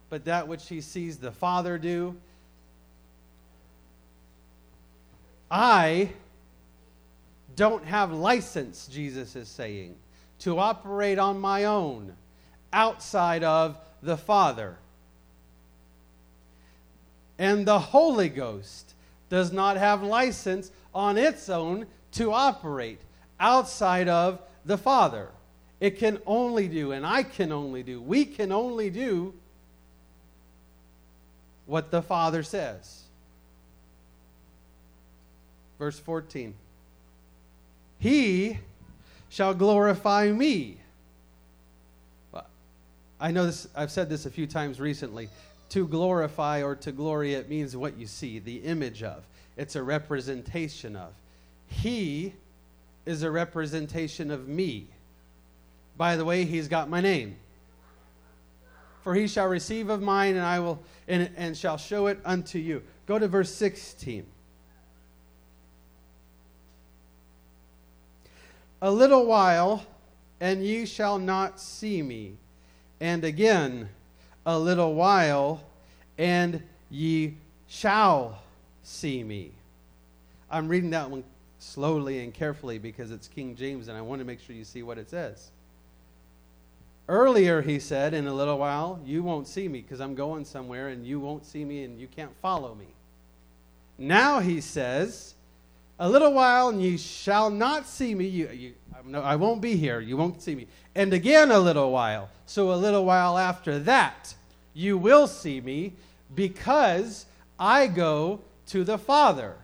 but 0.08 0.24
that 0.24 0.48
which 0.48 0.66
he 0.68 0.80
sees 0.80 1.18
the 1.18 1.32
Father 1.32 1.76
do. 1.76 2.16
I 5.50 6.10
don't 7.56 7.84
have 7.84 8.12
license, 8.12 8.86
Jesus 8.86 9.34
is 9.34 9.48
saying, 9.48 9.96
to 10.40 10.58
operate 10.58 11.18
on 11.18 11.40
my 11.40 11.64
own 11.64 12.14
outside 12.72 13.42
of 13.42 13.78
the 14.02 14.16
Father. 14.16 14.76
And 17.38 17.66
the 17.66 17.78
Holy 17.78 18.28
Ghost 18.28 18.94
does 19.28 19.52
not 19.52 19.76
have 19.76 20.02
license 20.02 20.70
on 20.94 21.16
its 21.16 21.48
own 21.48 21.86
to 22.12 22.32
operate 22.32 23.00
outside 23.40 24.08
of 24.08 24.40
the 24.64 24.78
Father. 24.78 25.28
It 25.80 25.98
can 25.98 26.18
only 26.26 26.68
do, 26.68 26.92
and 26.92 27.06
I 27.06 27.22
can 27.22 27.52
only 27.52 27.82
do, 27.82 28.00
we 28.00 28.24
can 28.24 28.52
only 28.52 28.90
do 28.90 29.34
what 31.66 31.90
the 31.90 32.02
Father 32.02 32.42
says. 32.42 33.02
Verse 35.78 35.98
14 35.98 36.54
He 37.98 38.58
shall 39.28 39.54
glorify 39.54 40.30
me 40.30 40.78
I 43.20 43.30
know 43.30 43.46
this, 43.46 43.68
I've 43.74 43.90
said 43.90 44.08
this 44.08 44.26
a 44.26 44.30
few 44.30 44.46
times 44.46 44.80
recently. 44.80 45.28
To 45.70 45.86
glorify 45.86 46.62
or 46.62 46.74
to 46.76 46.92
glory, 46.92 47.34
it 47.34 47.48
means 47.48 47.76
what 47.76 47.98
you 47.98 48.06
see, 48.06 48.38
the 48.38 48.56
image 48.58 49.02
of. 49.02 49.24
It's 49.56 49.76
a 49.76 49.82
representation 49.82 50.96
of. 50.96 51.12
He 51.66 52.32
is 53.04 53.22
a 53.22 53.30
representation 53.30 54.30
of 54.30 54.48
me. 54.48 54.86
By 55.96 56.16
the 56.16 56.24
way, 56.24 56.44
he's 56.44 56.68
got 56.68 56.88
my 56.88 57.00
name. 57.00 57.36
For 59.02 59.14
he 59.14 59.26
shall 59.26 59.48
receive 59.48 59.90
of 59.90 60.00
mine, 60.00 60.36
and 60.36 60.44
I 60.44 60.60
will 60.60 60.82
and, 61.06 61.30
and 61.36 61.56
shall 61.56 61.76
show 61.76 62.06
it 62.06 62.20
unto 62.24 62.58
you. 62.58 62.82
Go 63.06 63.18
to 63.18 63.26
verse 63.26 63.52
16. 63.52 64.24
A 68.80 68.90
little 68.90 69.26
while, 69.26 69.84
and 70.40 70.64
ye 70.64 70.86
shall 70.86 71.18
not 71.18 71.60
see 71.60 72.02
me 72.02 72.36
and 73.00 73.24
again 73.24 73.88
a 74.46 74.58
little 74.58 74.94
while, 74.94 75.62
and 76.16 76.62
ye 76.90 77.36
shall 77.66 78.40
see 78.82 79.22
me. 79.22 79.52
I'm 80.50 80.68
reading 80.68 80.90
that 80.90 81.10
one 81.10 81.24
slowly 81.58 82.20
and 82.20 82.32
carefully 82.32 82.78
because 82.78 83.10
it's 83.10 83.28
King 83.28 83.56
James, 83.56 83.88
and 83.88 83.96
I 83.96 84.00
want 84.00 84.20
to 84.20 84.24
make 84.24 84.40
sure 84.40 84.54
you 84.54 84.64
see 84.64 84.82
what 84.82 84.98
it 84.98 85.10
says. 85.10 85.50
Earlier, 87.08 87.62
he 87.62 87.78
said, 87.78 88.14
in 88.14 88.26
a 88.26 88.34
little 88.34 88.58
while, 88.58 89.00
you 89.04 89.22
won't 89.22 89.48
see 89.48 89.66
me 89.66 89.80
because 89.80 90.00
I'm 90.00 90.14
going 90.14 90.44
somewhere 90.44 90.88
and 90.88 91.06
you 91.06 91.18
won't 91.18 91.46
see 91.46 91.64
me 91.64 91.84
and 91.84 91.98
you 91.98 92.06
can't 92.06 92.36
follow 92.36 92.74
me. 92.74 92.86
Now 93.96 94.40
he 94.40 94.60
says, 94.60 95.34
a 95.98 96.08
little 96.08 96.32
while 96.32 96.68
and 96.68 96.82
you 96.82 96.96
shall 96.96 97.50
not 97.50 97.86
see 97.86 98.14
me. 98.14 98.26
You, 98.26 98.48
you, 98.48 98.74
no, 99.04 99.20
I 99.20 99.36
won't 99.36 99.60
be 99.60 99.76
here. 99.76 100.00
You 100.00 100.16
won't 100.16 100.42
see 100.42 100.54
me. 100.54 100.66
And 100.94 101.12
again 101.12 101.50
a 101.50 101.58
little 101.58 101.90
while. 101.90 102.28
So 102.46 102.72
a 102.72 102.76
little 102.76 103.04
while 103.04 103.36
after 103.36 103.78
that, 103.80 104.34
you 104.74 104.96
will 104.96 105.26
see 105.26 105.60
me 105.60 105.94
because 106.34 107.26
I 107.58 107.86
go 107.88 108.40
to 108.66 108.84
the 108.84 108.98
Father. 108.98 109.56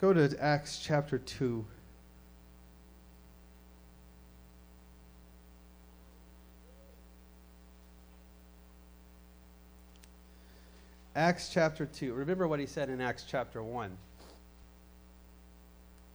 Go 0.00 0.14
to 0.14 0.34
Acts 0.42 0.80
chapter 0.82 1.18
2. 1.18 1.66
Acts 11.20 11.50
chapter 11.50 11.84
2. 11.84 12.14
Remember 12.14 12.48
what 12.48 12.60
he 12.60 12.64
said 12.64 12.88
in 12.88 12.98
Acts 12.98 13.26
chapter 13.28 13.62
1. 13.62 13.94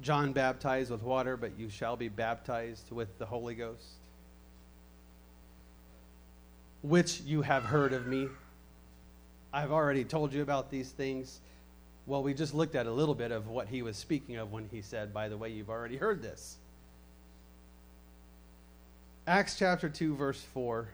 John 0.01 0.33
baptized 0.33 0.89
with 0.89 1.03
water, 1.03 1.37
but 1.37 1.51
you 1.59 1.69
shall 1.69 1.95
be 1.95 2.07
baptized 2.07 2.89
with 2.89 3.15
the 3.19 3.25
Holy 3.27 3.53
Ghost, 3.53 3.85
which 6.81 7.21
you 7.21 7.43
have 7.43 7.61
heard 7.65 7.93
of 7.93 8.07
me. 8.07 8.29
I've 9.53 9.71
already 9.71 10.03
told 10.03 10.33
you 10.33 10.41
about 10.41 10.71
these 10.71 10.89
things. 10.89 11.39
Well, 12.07 12.23
we 12.23 12.33
just 12.33 12.55
looked 12.55 12.73
at 12.73 12.87
a 12.87 12.91
little 12.91 13.13
bit 13.13 13.29
of 13.31 13.47
what 13.47 13.67
he 13.67 13.83
was 13.83 13.97
speaking 13.97 14.37
of 14.37 14.51
when 14.51 14.67
he 14.71 14.81
said, 14.81 15.13
By 15.13 15.29
the 15.29 15.37
way, 15.37 15.49
you've 15.49 15.69
already 15.69 15.97
heard 15.97 16.23
this. 16.23 16.57
Acts 19.27 19.55
chapter 19.55 19.87
2, 19.87 20.15
verse 20.15 20.41
4. 20.41 20.87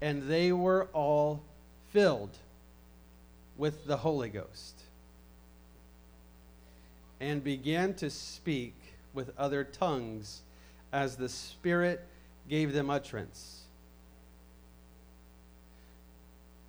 And 0.00 0.28
they 0.28 0.52
were 0.52 0.86
all 0.92 1.42
filled 1.92 2.36
with 3.56 3.86
the 3.86 3.96
Holy 3.96 4.30
Ghost 4.30 4.82
and 7.20 7.44
began 7.44 7.94
to 7.94 8.10
speak 8.10 8.74
with 9.14 9.30
other 9.38 9.62
tongues 9.62 10.40
as 10.92 11.16
the 11.16 11.28
Spirit 11.28 12.04
gave 12.48 12.72
them 12.72 12.90
utterance. 12.90 13.60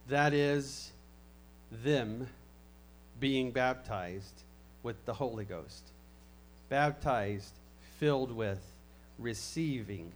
That 0.10 0.34
is, 0.34 0.92
them 1.72 2.28
being 3.20 3.52
baptized 3.52 4.44
with 4.84 5.04
the 5.06 5.14
Holy 5.14 5.46
Ghost. 5.46 5.84
Baptized, 6.70 7.54
filled 7.98 8.36
with, 8.36 8.62
receiving. 9.18 10.12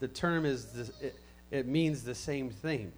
The 0.00 0.08
term 0.08 0.44
is, 0.44 0.66
the, 0.66 1.06
it, 1.06 1.16
it 1.50 1.66
means 1.66 2.04
the 2.04 2.14
same 2.14 2.50
thing. 2.50 2.92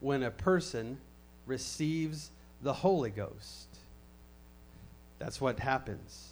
When 0.00 0.22
a 0.22 0.30
person 0.30 0.98
receives 1.46 2.30
the 2.62 2.72
Holy 2.72 3.10
Ghost, 3.10 3.68
that's 5.18 5.40
what 5.40 5.58
happens. 5.58 6.30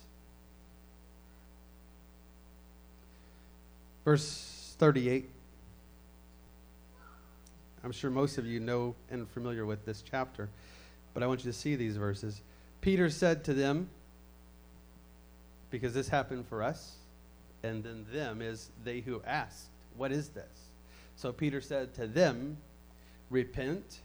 Verse 4.04 4.74
38. 4.78 5.28
I'm 7.82 7.92
sure 7.92 8.10
most 8.10 8.38
of 8.38 8.46
you 8.46 8.60
know 8.60 8.94
and 9.10 9.28
familiar 9.30 9.64
with 9.64 9.84
this 9.84 10.02
chapter, 10.08 10.48
but 11.14 11.22
I 11.22 11.26
want 11.26 11.44
you 11.44 11.50
to 11.50 11.56
see 11.56 11.76
these 11.76 11.96
verses. 11.96 12.40
Peter 12.80 13.10
said 13.10 13.44
to 13.44 13.54
them, 13.54 13.88
because 15.70 15.94
this 15.94 16.08
happened 16.08 16.46
for 16.46 16.62
us, 16.62 16.96
and 17.62 17.82
then 17.82 18.06
them 18.12 18.40
is 18.40 18.70
they 18.84 19.00
who 19.00 19.22
asked, 19.26 19.66
What 19.96 20.12
is 20.12 20.28
this? 20.28 20.68
So 21.16 21.32
Peter 21.32 21.60
said 21.60 21.94
to 21.94 22.06
them, 22.06 22.56
Repent 23.30 24.00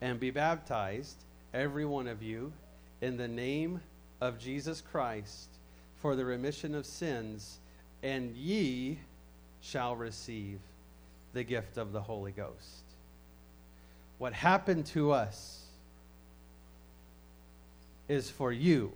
and 0.00 0.18
be 0.18 0.30
baptized, 0.30 1.16
every 1.54 1.84
one 1.84 2.08
of 2.08 2.22
you, 2.22 2.52
in 3.00 3.16
the 3.16 3.28
name 3.28 3.80
of 4.20 4.38
Jesus 4.38 4.80
Christ 4.80 5.48
for 6.02 6.16
the 6.16 6.24
remission 6.24 6.74
of 6.74 6.84
sins, 6.84 7.60
and 8.02 8.34
ye 8.34 8.98
shall 9.60 9.94
receive 9.94 10.58
the 11.32 11.44
gift 11.44 11.78
of 11.78 11.92
the 11.92 12.00
Holy 12.00 12.32
Ghost. 12.32 12.82
What 14.18 14.32
happened 14.32 14.86
to 14.86 15.12
us 15.12 15.62
is 18.08 18.28
for 18.28 18.52
you. 18.52 18.92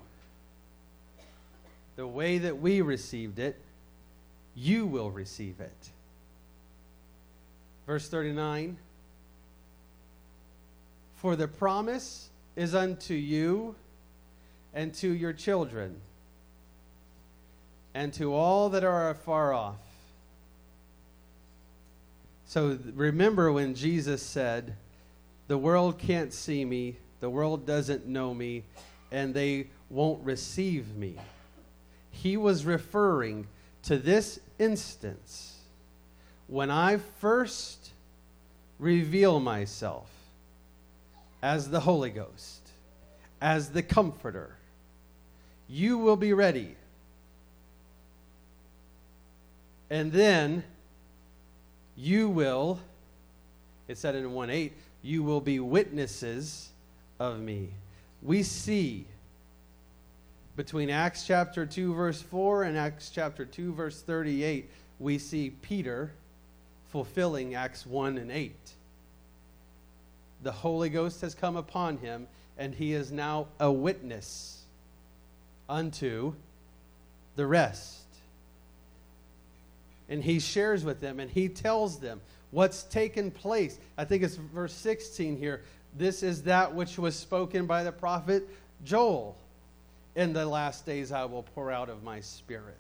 The 1.95 2.07
way 2.07 2.39
that 2.39 2.61
we 2.61 2.81
received 2.81 3.39
it, 3.39 3.57
you 4.57 4.85
will 4.87 5.13
receive 5.13 5.61
it. 5.61 5.91
Verse 7.87 8.09
39 8.09 8.77
For 11.27 11.35
the 11.35 11.49
promise 11.49 12.31
is 12.55 12.73
unto 12.73 13.13
you 13.13 13.75
and 14.73 14.95
to 14.95 15.13
your 15.13 15.33
children, 15.33 16.01
and 17.95 18.15
to 18.15 18.33
all 18.33 18.69
that 18.69 18.85
are 18.85 19.11
afar 19.11 19.53
off. 19.53 19.75
So 22.45 22.79
remember 22.95 23.51
when 23.51 23.75
Jesus 23.75 24.23
said, 24.23 24.77
The 25.49 25.59
world 25.59 25.99
can't 25.99 26.33
see 26.33 26.65
me, 26.65 26.97
the 27.19 27.29
world 27.29 27.67
doesn't 27.67 28.07
know 28.07 28.33
me, 28.33 28.63
and 29.11 29.35
they 29.35 29.67
won't 29.91 30.25
receive 30.25 30.95
me. 30.95 31.17
He 32.13 32.37
was 32.37 32.65
referring 32.65 33.49
to 33.83 33.99
this 33.99 34.39
instance 34.61 35.59
when 36.47 36.71
I 36.71 36.99
first 36.99 37.91
reveal 38.79 39.41
myself 39.41 40.09
as 41.47 41.71
the 41.71 41.79
Holy 41.79 42.11
Ghost, 42.11 42.69
as 43.41 43.71
the 43.71 43.81
Comforter 43.81 44.57
you 45.69 45.97
will 45.97 46.17
be 46.17 46.33
ready. 46.33 46.75
And 49.89 50.11
then 50.11 50.65
you 51.97 52.29
will, 52.29 52.81
it 53.87 53.97
said 53.97 54.17
in 54.17 54.33
1 54.33 54.51
8, 54.51 54.73
you 55.03 55.23
will 55.23 55.41
be 55.41 55.61
witnesses 55.61 56.71
of 57.21 57.39
me. 57.39 57.69
We 58.23 58.43
see 58.43 59.07
between 60.57 60.91
Acts 60.91 61.29
chapter 61.29 61.65
2, 61.65 61.95
verse 61.95 62.21
4 62.23 62.65
and 62.65 62.77
Acts 62.77 63.11
chapter 63.15 63.45
2, 63.45 63.73
verse 63.73 64.03
38, 64.03 64.69
we 64.99 65.17
see 65.17 65.51
Peter 65.63 66.11
fulfilling 66.89 67.55
Acts 67.55 67.87
1 67.87 68.19
and 68.19 68.33
8. 68.33 68.76
The 70.47 70.53
Holy 70.53 70.91
Ghost 70.91 71.23
has 71.23 71.35
come 71.35 71.57
upon 71.57 71.97
him, 71.97 72.29
and 72.57 72.73
he 72.73 72.93
is 72.93 73.11
now 73.11 73.49
a 73.59 73.73
witness 73.73 74.63
unto 75.69 76.35
the 77.35 77.45
rest. 77.45 78.05
And 80.09 80.23
he 80.23 80.39
shares 80.39 80.85
with 80.85 81.01
them 81.01 81.19
and 81.19 81.29
he 81.29 81.49
tells 81.49 81.99
them 81.99 82.21
what's 82.53 82.85
taken 82.85 83.33
place. 83.33 83.81
I 83.99 84.05
think 84.05 84.23
it's 84.23 84.37
verse 84.37 84.73
16 84.73 85.37
here. 85.37 85.63
This 85.99 86.23
is 86.23 86.45
that 86.45 86.73
which 86.73 86.97
was 86.97 87.17
spoken 87.17 87.67
by 87.67 87.83
the 87.83 87.91
prophet 87.91 88.49
Joel. 88.85 89.37
In 90.15 90.33
the 90.33 90.47
last 90.47 90.87
days 90.87 91.11
I 91.11 91.25
will 91.25 91.43
pour 91.43 91.73
out 91.73 91.89
of 91.89 92.05
my 92.05 92.21
spirit. 92.21 92.77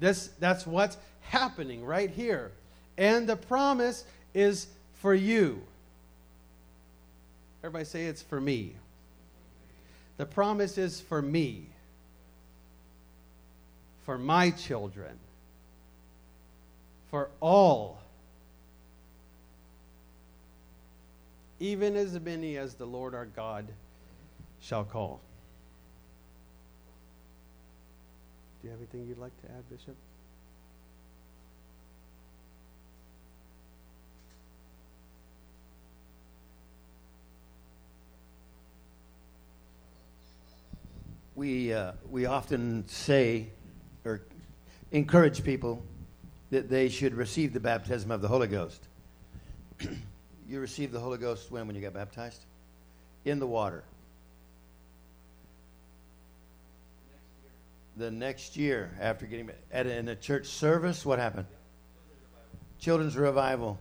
This, 0.00 0.30
that's 0.40 0.66
what's 0.66 0.96
happening 1.20 1.84
right 1.84 2.10
here. 2.10 2.50
And 2.98 3.28
the 3.28 3.36
promise 3.36 4.04
is 4.34 4.66
for 4.94 5.14
you. 5.14 5.62
Everybody 7.62 7.84
say 7.84 8.06
it's 8.06 8.22
for 8.22 8.40
me. 8.40 8.74
The 10.16 10.26
promise 10.26 10.78
is 10.78 11.00
for 11.00 11.20
me 11.20 11.70
for 14.10 14.18
my 14.18 14.50
children, 14.50 15.16
for 17.10 17.30
all, 17.40 18.00
even 21.60 21.94
as 21.94 22.18
many 22.18 22.56
as 22.56 22.74
the 22.74 22.86
Lord 22.86 23.14
our 23.14 23.26
God 23.26 23.66
shall 24.60 24.82
call. 24.82 25.20
Do 28.60 28.66
you 28.66 28.72
have 28.72 28.80
anything 28.80 29.06
you'd 29.06 29.18
like 29.18 29.40
to 29.42 29.52
add, 29.52 29.70
Bishop? 29.70 29.94
We, 41.40 41.72
uh, 41.72 41.92
we 42.10 42.26
often 42.26 42.86
say 42.86 43.46
or 44.04 44.20
encourage 44.92 45.42
people 45.42 45.82
that 46.50 46.68
they 46.68 46.90
should 46.90 47.14
receive 47.14 47.54
the 47.54 47.60
baptism 47.60 48.10
of 48.10 48.20
the 48.20 48.28
Holy 48.28 48.46
Ghost. 48.46 48.86
you 50.46 50.60
received 50.60 50.92
the 50.92 51.00
Holy 51.00 51.16
Ghost 51.16 51.50
when? 51.50 51.66
When 51.66 51.74
you 51.74 51.80
got 51.80 51.94
baptized? 51.94 52.44
In 53.24 53.38
the 53.38 53.46
water. 53.46 53.84
The 57.96 58.10
next 58.10 58.58
year, 58.58 58.90
after 59.00 59.24
getting 59.24 59.50
at 59.72 59.86
in 59.86 60.08
a 60.08 60.16
church 60.16 60.44
service, 60.44 61.06
what 61.06 61.18
happened? 61.18 61.46
Children's 62.80 63.16
revival. 63.16 63.78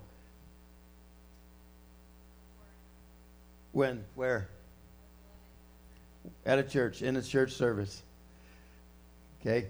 When? 3.74 4.06
Where? 4.16 4.48
At 6.46 6.60
a 6.60 6.64
church, 6.64 7.02
in 7.02 7.16
a 7.16 7.22
church 7.22 7.54
service. 7.54 8.02
Okay? 9.42 9.68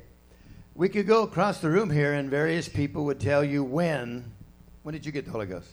We 0.76 0.90
could 0.90 1.08
go 1.08 1.24
across 1.24 1.60
the 1.60 1.70
room 1.70 1.90
here 1.90 2.14
and 2.14 2.30
various 2.30 2.70
people 2.70 3.06
would 3.06 3.20
tell 3.20 3.44
you 3.44 3.64
when. 3.64 4.32
When 4.84 4.94
did 4.94 5.06
you 5.06 5.12
get 5.12 5.26
the 5.26 5.32
Holy 5.32 5.46
Ghost? 5.46 5.70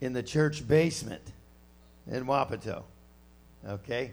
In 0.00 0.12
the 0.12 0.22
church 0.22 0.66
basement 0.66 1.22
in 2.10 2.26
Wapato. 2.26 2.82
Okay? 3.66 4.12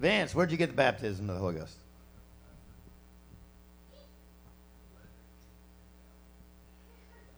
Vance, 0.00 0.34
where'd 0.34 0.50
you 0.50 0.56
get 0.56 0.70
the 0.70 0.76
baptism 0.76 1.28
of 1.30 1.36
the 1.36 1.40
Holy 1.40 1.54
Ghost? 1.54 1.76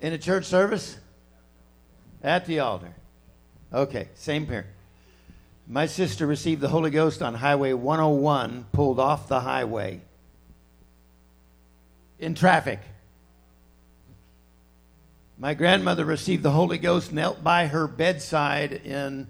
In 0.00 0.12
a 0.12 0.18
church 0.18 0.46
service? 0.46 0.96
At 2.22 2.46
the 2.46 2.60
altar. 2.60 2.94
Okay, 3.74 4.08
same 4.14 4.46
here. 4.46 4.66
My 5.66 5.86
sister 5.86 6.28
received 6.28 6.60
the 6.60 6.68
Holy 6.68 6.92
Ghost 6.92 7.22
on 7.22 7.34
Highway 7.34 7.72
101, 7.72 8.66
pulled 8.70 9.00
off 9.00 9.26
the 9.26 9.40
highway 9.40 10.00
in 12.20 12.36
traffic. 12.36 12.78
My 15.36 15.54
grandmother 15.54 16.04
received 16.04 16.44
the 16.44 16.52
Holy 16.52 16.78
Ghost, 16.78 17.12
knelt 17.12 17.42
by 17.42 17.66
her 17.66 17.88
bedside 17.88 18.72
in 18.72 19.26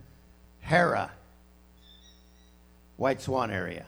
Harrah, 0.66 1.09
White 2.99 3.22
Swan 3.22 3.51
area. 3.51 3.86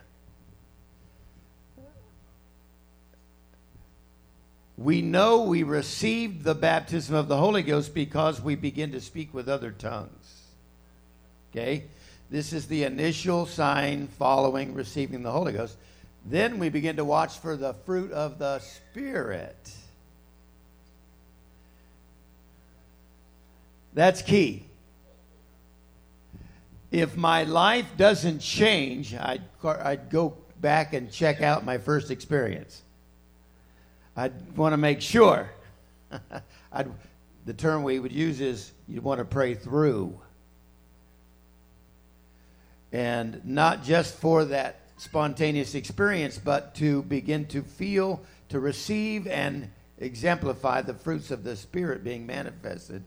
We 4.78 5.02
know 5.02 5.42
we 5.42 5.64
received 5.64 6.44
the 6.44 6.54
baptism 6.54 7.14
of 7.14 7.28
the 7.28 7.36
Holy 7.36 7.62
Ghost 7.62 7.92
because 7.92 8.40
we 8.40 8.54
begin 8.54 8.92
to 8.92 9.02
speak 9.02 9.34
with 9.34 9.50
other 9.50 9.70
tongues. 9.70 10.45
Okay? 11.56 11.84
This 12.28 12.52
is 12.52 12.66
the 12.66 12.84
initial 12.84 13.46
sign 13.46 14.08
following 14.08 14.74
receiving 14.74 15.22
the 15.22 15.30
Holy 15.30 15.54
Ghost. 15.54 15.78
Then 16.26 16.58
we 16.58 16.68
begin 16.68 16.96
to 16.96 17.04
watch 17.04 17.38
for 17.38 17.56
the 17.56 17.72
fruit 17.72 18.12
of 18.12 18.38
the 18.38 18.58
Spirit. 18.58 19.72
That's 23.94 24.20
key. 24.20 24.64
If 26.90 27.16
my 27.16 27.44
life 27.44 27.86
doesn't 27.96 28.40
change, 28.40 29.14
I'd, 29.14 29.42
I'd 29.64 30.10
go 30.10 30.36
back 30.60 30.92
and 30.92 31.10
check 31.10 31.40
out 31.40 31.64
my 31.64 31.78
first 31.78 32.10
experience. 32.10 32.82
I'd 34.14 34.56
want 34.58 34.74
to 34.74 34.76
make 34.76 35.00
sure. 35.00 35.50
I'd, 36.72 36.90
the 37.46 37.54
term 37.54 37.82
we 37.82 37.98
would 37.98 38.12
use 38.12 38.42
is 38.42 38.72
you'd 38.86 39.02
want 39.02 39.20
to 39.20 39.24
pray 39.24 39.54
through. 39.54 40.20
And 42.96 43.44
not 43.44 43.84
just 43.84 44.14
for 44.14 44.46
that 44.46 44.80
spontaneous 44.96 45.74
experience, 45.74 46.38
but 46.38 46.74
to 46.76 47.02
begin 47.02 47.44
to 47.48 47.60
feel, 47.60 48.22
to 48.48 48.58
receive, 48.58 49.26
and 49.26 49.70
exemplify 49.98 50.80
the 50.80 50.94
fruits 50.94 51.30
of 51.30 51.44
the 51.44 51.56
Spirit 51.56 52.02
being 52.02 52.24
manifested 52.24 53.04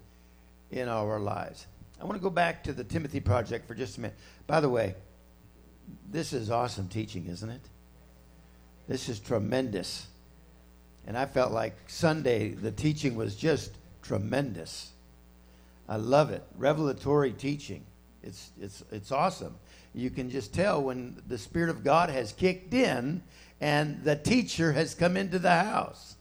in 0.69 0.87
our 0.87 1.19
lives. 1.19 1.65
I 1.99 2.03
want 2.05 2.17
to 2.17 2.21
go 2.21 2.29
back 2.29 2.65
to 2.65 2.73
the 2.73 2.83
Timothy 2.83 3.19
Project 3.19 3.67
for 3.67 3.73
just 3.73 3.97
a 3.97 4.01
minute. 4.01 4.15
By 4.45 4.59
the 4.59 4.69
way, 4.69 4.93
this 6.11 6.33
is 6.33 6.51
awesome 6.51 6.87
teaching, 6.87 7.25
isn't 7.25 7.49
it? 7.49 7.61
This 8.87 9.09
is 9.09 9.19
tremendous. 9.19 10.05
And 11.07 11.17
I 11.17 11.25
felt 11.25 11.51
like 11.51 11.75
Sunday, 11.87 12.49
the 12.49 12.71
teaching 12.71 13.15
was 13.15 13.35
just 13.35 13.71
tremendous. 14.03 14.91
I 15.87 15.95
love 15.95 16.29
it. 16.29 16.43
Revelatory 16.59 17.31
teaching. 17.31 17.87
It's, 18.21 18.51
it's, 18.61 18.83
it's 18.91 19.11
awesome. 19.11 19.55
You 19.93 20.09
can 20.09 20.29
just 20.29 20.53
tell 20.53 20.81
when 20.81 21.21
the 21.27 21.37
Spirit 21.37 21.69
of 21.69 21.83
God 21.83 22.09
has 22.09 22.31
kicked 22.31 22.73
in 22.73 23.21
and 23.59 24.03
the 24.03 24.15
teacher 24.15 24.71
has 24.73 24.93
come 24.93 25.17
into 25.17 25.39
the 25.39 25.51
house. 25.51 26.15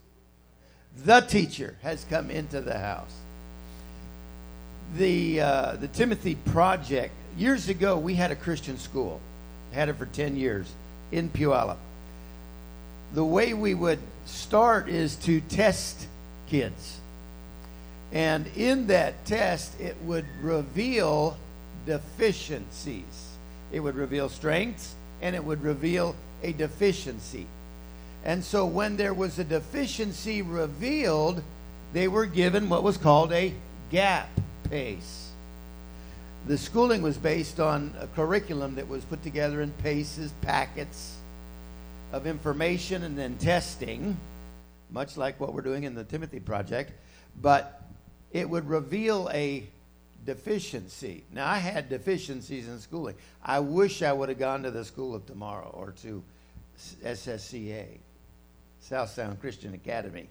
The 1.04 1.20
teacher 1.20 1.76
has 1.82 2.04
come 2.04 2.30
into 2.30 2.60
the 2.60 2.78
house. 2.78 3.14
The, 4.96 5.40
uh, 5.40 5.72
the 5.76 5.88
Timothy 5.88 6.34
Project, 6.34 7.12
years 7.36 7.68
ago, 7.68 7.98
we 7.98 8.14
had 8.14 8.30
a 8.30 8.36
Christian 8.36 8.78
school, 8.78 9.20
had 9.72 9.88
it 9.88 9.96
for 9.96 10.06
10 10.06 10.36
years 10.36 10.72
in 11.12 11.28
Puyallup. 11.28 11.76
The 13.12 13.24
way 13.24 13.54
we 13.54 13.74
would 13.74 14.00
start 14.24 14.88
is 14.88 15.16
to 15.16 15.40
test 15.42 16.06
kids. 16.48 17.00
And 18.12 18.46
in 18.56 18.86
that 18.88 19.24
test, 19.26 19.78
it 19.78 19.96
would 20.02 20.26
reveal 20.42 21.36
deficiencies. 21.86 23.37
It 23.72 23.80
would 23.80 23.96
reveal 23.96 24.28
strengths 24.28 24.94
and 25.20 25.34
it 25.34 25.44
would 25.44 25.62
reveal 25.62 26.14
a 26.42 26.52
deficiency. 26.52 27.46
And 28.24 28.44
so 28.44 28.66
when 28.66 28.96
there 28.96 29.14
was 29.14 29.38
a 29.38 29.44
deficiency 29.44 30.42
revealed, 30.42 31.42
they 31.92 32.08
were 32.08 32.26
given 32.26 32.68
what 32.68 32.82
was 32.82 32.96
called 32.96 33.32
a 33.32 33.52
gap 33.90 34.28
pace. 34.68 35.30
The 36.46 36.58
schooling 36.58 37.02
was 37.02 37.16
based 37.16 37.60
on 37.60 37.94
a 38.00 38.06
curriculum 38.08 38.76
that 38.76 38.88
was 38.88 39.04
put 39.04 39.22
together 39.22 39.60
in 39.60 39.70
paces, 39.72 40.32
packets 40.42 41.16
of 42.12 42.26
information, 42.26 43.02
and 43.02 43.18
then 43.18 43.36
testing, 43.36 44.16
much 44.90 45.16
like 45.16 45.38
what 45.40 45.52
we're 45.52 45.62
doing 45.62 45.84
in 45.84 45.94
the 45.94 46.04
Timothy 46.04 46.40
Project. 46.40 46.92
But 47.40 47.82
it 48.32 48.48
would 48.48 48.68
reveal 48.68 49.28
a 49.32 49.66
deficiency. 50.28 51.24
Now, 51.32 51.48
I 51.48 51.56
had 51.56 51.88
deficiencies 51.88 52.68
in 52.68 52.78
schooling. 52.80 53.14
I 53.42 53.60
wish 53.60 54.02
I 54.02 54.12
would 54.12 54.28
have 54.28 54.38
gone 54.38 54.62
to 54.64 54.70
the 54.70 54.84
school 54.84 55.14
of 55.14 55.24
tomorrow 55.24 55.70
or 55.72 55.92
to 56.02 56.22
SSCA, 57.02 57.86
South 58.80 59.08
Sound 59.08 59.40
Christian 59.40 59.72
Academy. 59.72 60.28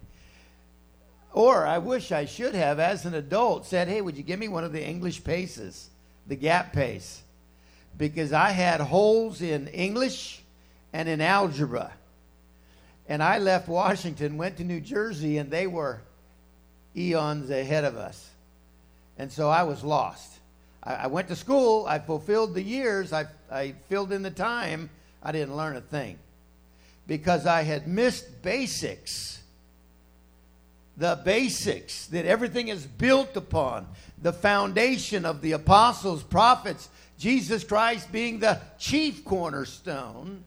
Or 1.34 1.66
I 1.66 1.80
wish 1.80 2.12
I 2.12 2.26
should 2.26 2.54
have, 2.54 2.80
as 2.80 3.06
an 3.06 3.16
adult, 3.16 3.66
said, 3.66 3.88
Hey, 3.88 4.02
would 4.02 4.16
you 4.16 4.22
give 4.22 4.40
me 4.40 4.48
one 4.48 4.64
of 4.64 4.72
the 4.72 4.86
English 4.86 5.24
paces, 5.24 5.90
the 6.28 6.36
gap 6.36 6.74
pace? 6.74 7.24
Because 7.98 8.32
I 8.32 8.52
had 8.52 8.80
holes 8.80 9.42
in 9.42 9.68
English 9.70 10.44
and 10.94 11.10
in 11.10 11.22
algebra. 11.22 11.92
And 13.10 13.24
I 13.24 13.40
left 13.40 13.68
Washington, 13.68 14.38
went 14.38 14.58
to 14.58 14.64
New 14.64 14.80
Jersey, 14.80 15.40
and 15.40 15.50
they 15.50 15.66
were 15.66 16.02
eons 16.96 17.50
ahead 17.50 17.84
of 17.84 17.98
us. 17.98 18.30
And 19.18 19.32
so 19.32 19.50
I 19.50 19.64
was 19.64 19.84
lost. 19.84 20.40
I, 20.84 20.96
I 20.96 21.08
went 21.08 21.28
to 21.30 21.36
school, 21.36 21.86
I 21.88 22.00
fulfilled 22.00 22.54
the 22.54 22.62
years, 22.62 23.14
I, 23.14 23.26
I 23.52 23.74
filled 23.90 24.12
in 24.12 24.22
the 24.22 24.32
time. 24.32 24.90
I 25.24 25.32
didn't 25.32 25.58
learn 25.58 25.76
a 25.76 25.82
thing 25.82 26.20
because 27.08 27.46
I 27.46 27.64
had 27.64 27.88
missed 27.88 28.42
basics. 28.42 29.42
The 30.98 31.20
basics 31.24 32.08
that 32.08 32.26
everything 32.26 32.70
is 32.70 32.86
built 32.86 33.36
upon, 33.36 33.88
the 34.22 34.34
foundation 34.34 35.26
of 35.26 35.42
the 35.42 35.52
apostles, 35.52 36.24
prophets, 36.24 36.90
Jesus 37.20 37.64
Christ 37.64 38.12
being 38.12 38.40
the 38.40 38.60
chief 38.80 39.26
cornerstone 39.26 40.44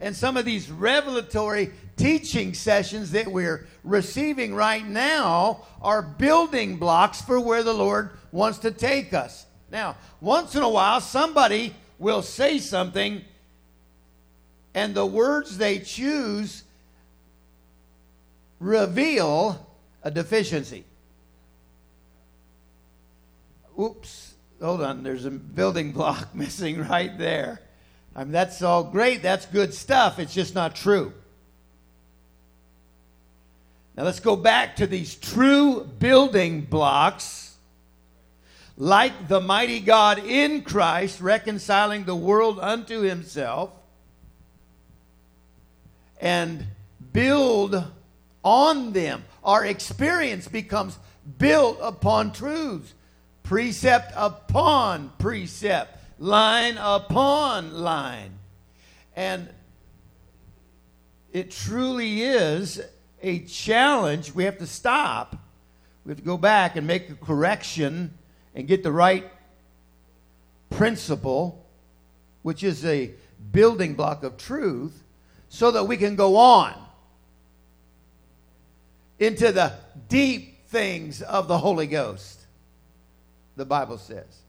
and 0.00 0.14
some 0.14 0.36
of 0.36 0.44
these 0.44 0.70
revelatory 0.70 1.70
teaching 1.96 2.54
sessions 2.54 3.10
that 3.10 3.26
we're 3.26 3.66
receiving 3.82 4.54
right 4.54 4.86
now 4.86 5.66
are 5.82 6.02
building 6.02 6.76
blocks 6.76 7.20
for 7.20 7.40
where 7.40 7.62
the 7.62 7.74
Lord 7.74 8.10
wants 8.30 8.58
to 8.58 8.70
take 8.70 9.12
us. 9.12 9.46
Now, 9.70 9.96
once 10.20 10.54
in 10.54 10.62
a 10.62 10.68
while, 10.68 11.00
somebody 11.00 11.74
will 11.98 12.22
say 12.22 12.58
something, 12.58 13.22
and 14.74 14.94
the 14.94 15.04
words 15.04 15.58
they 15.58 15.80
choose 15.80 16.62
reveal 18.60 19.66
a 20.02 20.10
deficiency. 20.10 20.84
Oops, 23.78 24.34
hold 24.60 24.82
on, 24.82 25.02
there's 25.02 25.24
a 25.24 25.30
building 25.30 25.92
block 25.92 26.34
missing 26.34 26.86
right 26.86 27.16
there. 27.18 27.60
I 28.18 28.24
mean, 28.24 28.32
that's 28.32 28.62
all 28.62 28.82
great. 28.82 29.22
That's 29.22 29.46
good 29.46 29.72
stuff. 29.72 30.18
It's 30.18 30.34
just 30.34 30.52
not 30.52 30.74
true. 30.74 31.12
Now 33.96 34.02
let's 34.02 34.18
go 34.18 34.34
back 34.34 34.74
to 34.76 34.88
these 34.88 35.14
true 35.14 35.84
building 36.00 36.62
blocks. 36.62 37.54
Like 38.76 39.28
the 39.28 39.40
mighty 39.40 39.78
God 39.78 40.18
in 40.18 40.62
Christ, 40.62 41.20
reconciling 41.20 42.06
the 42.06 42.16
world 42.16 42.58
unto 42.60 43.02
himself, 43.02 43.70
and 46.20 46.66
build 47.12 47.84
on 48.42 48.92
them. 48.94 49.24
Our 49.44 49.64
experience 49.64 50.48
becomes 50.48 50.98
built 51.38 51.78
upon 51.80 52.32
truths, 52.32 52.94
precept 53.44 54.12
upon 54.16 55.12
precept 55.20 55.97
line 56.18 56.76
upon 56.78 57.74
line. 57.74 58.38
And 59.16 59.48
it 61.32 61.50
truly 61.50 62.22
is 62.22 62.80
a 63.22 63.40
challenge. 63.40 64.34
We 64.34 64.44
have 64.44 64.58
to 64.58 64.66
stop. 64.66 65.36
We 66.04 66.10
have 66.10 66.18
to 66.18 66.24
go 66.24 66.36
back 66.36 66.76
and 66.76 66.86
make 66.86 67.10
a 67.10 67.14
correction 67.14 68.16
and 68.54 68.66
get 68.66 68.82
the 68.82 68.92
right 68.92 69.30
principle, 70.70 71.66
which 72.42 72.62
is 72.62 72.84
a 72.84 73.12
building 73.52 73.94
block 73.94 74.24
of 74.24 74.36
truth, 74.36 75.04
so 75.48 75.70
that 75.70 75.84
we 75.84 75.96
can 75.96 76.16
go 76.16 76.36
on 76.36 76.74
into 79.18 79.52
the 79.52 79.72
deep 80.08 80.66
things 80.68 81.22
of 81.22 81.48
the 81.48 81.58
Holy 81.58 81.86
Ghost, 81.86 82.46
the 83.56 83.64
Bible 83.64 83.98
says. 83.98 84.42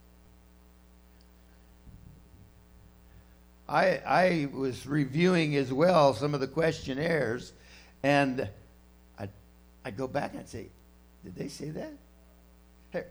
I, 3.70 4.02
I 4.06 4.50
was 4.52 4.88
reviewing 4.88 5.56
as 5.56 5.72
well 5.72 6.16
some 6.16 6.34
of 6.34 6.40
the 6.40 6.48
questionnaires, 6.48 7.54
and 8.02 8.50
I'd, 9.20 9.30
I'd 9.86 9.96
go 9.96 10.08
back 10.08 10.32
and 10.32 10.40
I'd 10.40 10.50
say, 10.50 10.70
Did 11.24 11.36
they 11.36 11.50
say 11.50 11.70
that? 11.70 11.94
Here. 12.92 13.08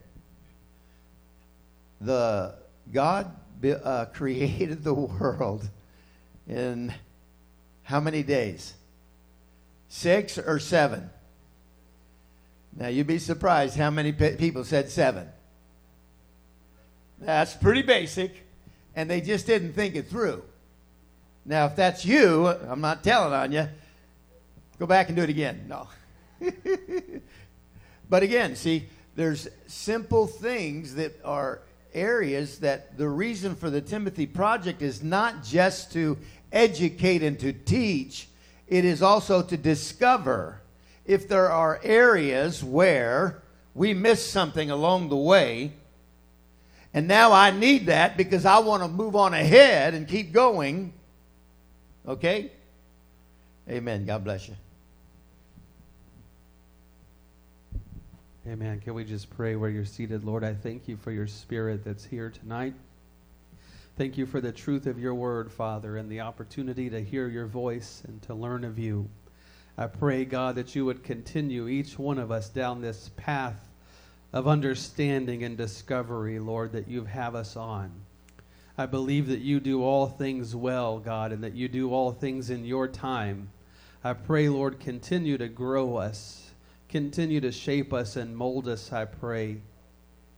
The 2.01 2.57
God 2.93 3.31
uh, 3.65 4.07
created 4.13 4.83
the 4.83 4.95
world 4.95 5.69
in 6.49 6.93
how 7.85 8.01
many 8.01 8.25
days? 8.25 8.75
Six 9.89 10.39
or 10.39 10.59
seven? 10.59 11.09
Now, 12.77 12.89
you'd 12.89 13.07
be 13.07 13.19
surprised 13.19 13.77
how 13.77 13.91
many 13.91 14.13
pe- 14.13 14.37
people 14.37 14.65
said 14.65 14.91
seven. 14.91 15.29
That's 17.21 17.55
pretty 17.55 17.83
basic, 17.83 18.48
and 18.99 19.09
they 19.09 19.21
just 19.21 19.47
didn't 19.47 19.75
think 19.75 19.95
it 19.95 20.09
through. 20.09 20.43
Now, 21.45 21.67
if 21.67 21.77
that's 21.77 22.05
you, 22.05 22.49
I'm 22.49 22.81
not 22.81 23.05
telling 23.05 23.33
on 23.33 23.53
you, 23.53 23.69
go 24.77 24.87
back 24.87 25.07
and 25.07 25.15
do 25.15 25.23
it 25.23 25.31
again. 25.31 25.67
No. 25.69 25.87
but 28.11 28.25
again, 28.25 28.57
see, 28.57 28.89
there's 29.15 29.47
simple 29.69 30.27
things 30.27 30.97
that 30.97 31.13
are 31.25 31.61
areas 31.95 32.59
that 32.59 32.99
the 32.99 33.09
reason 33.09 33.55
for 33.55 33.71
the 33.71 33.81
Timothy 33.81 34.27
Project 34.27 34.83
is 34.83 35.01
not 35.01 35.45
just 35.45 35.93
to 35.93 36.19
educate 36.51 37.23
and 37.23 37.39
to 37.39 37.53
teach, 37.53 38.27
it 38.67 38.85
is 38.85 39.01
also 39.01 39.43
to 39.43 39.57
discover 39.57 40.61
if 41.07 41.29
there 41.29 41.51
are 41.51 41.79
areas 41.85 42.65
where 42.65 43.43
we 43.77 43.95
miss 43.95 44.29
something 44.29 44.73
along 44.73 45.09
the 45.09 45.17
way. 45.17 45.75
And 46.95 47.07
now 47.07 47.33
I 47.33 47.51
need 47.51 47.87
that 47.87 48.17
because 48.17 48.45
I 48.45 48.59
want 48.61 48.83
to 48.83 48.89
move 48.89 49.15
on 49.15 49.35
ahead 49.35 49.95
and 49.95 50.09
keep 50.09 50.33
going. 50.33 50.93
Okay? 52.07 52.51
Amen. 53.69 54.07
God 54.07 54.25
bless 54.25 54.49
you. 54.49 54.57
Amen. 58.47 58.81
Can 58.81 58.95
we 58.95 59.05
just 59.05 59.29
pray 59.29 59.57
where 59.57 59.69
you're 59.69 59.85
seated? 59.85 60.25
Lord, 60.25 60.43
I 60.43 60.55
thank 60.55 60.89
you 60.89 60.97
for 60.97 61.13
your 61.13 61.27
spirit 61.27 61.85
that's 61.85 62.05
here 62.05 62.31
tonight. 62.31 62.73
Thank 63.99 64.17
you 64.17 64.25
for 64.25 64.41
the 64.41 64.53
truth 64.53 64.87
of 64.87 64.99
your 64.99 65.15
word, 65.15 65.53
Father, 65.53 65.99
and 65.99 66.11
the 66.11 66.21
opportunity 66.21 66.89
to 66.89 67.03
hear 67.03 67.29
your 67.29 67.47
voice 67.47 68.03
and 68.09 68.23
to 68.23 68.35
learn 68.35 68.65
of 68.65 68.79
you. 68.79 69.11
I 69.77 69.87
pray, 69.87 70.25
God, 70.25 70.55
that 70.55 70.75
you 70.75 70.87
would 70.87 71.05
continue 71.05 71.69
each 71.69 71.99
one 71.99 72.19
of 72.19 72.31
us 72.31 72.49
down 72.49 72.81
this 72.81 73.11
path 73.17 73.68
of 74.33 74.47
understanding 74.47 75.43
and 75.43 75.57
discovery, 75.57 76.39
Lord, 76.39 76.73
that 76.73 76.89
you 76.89 77.05
have 77.05 77.35
us 77.35 77.57
on. 77.57 77.93
I 78.77 78.87
believe 78.87 79.29
that 79.29 79.41
you 79.41 79.61
do 79.61 79.83
all 79.83 80.07
things 80.07 80.55
well, 80.55 80.99
God, 80.99 81.33
and 81.33 81.43
that 81.43 81.55
you 81.55 81.69
do 81.69 81.93
all 81.93 82.13
things 82.13 82.51
in 82.51 82.65
your 82.65 82.87
time. 82.87 83.51
I 84.05 84.13
pray, 84.13 84.49
Lord, 84.49 84.79
continue 84.79 85.39
to 85.39 85.49
grow 85.49 85.97
us 85.97 86.49
Continue 86.89 87.43
to 87.43 87.53
shape 87.53 87.93
us 87.93 88.17
and 88.17 88.35
mold 88.35 88.67
us, 88.67 88.93
I 88.93 89.05
pray. 89.05 89.61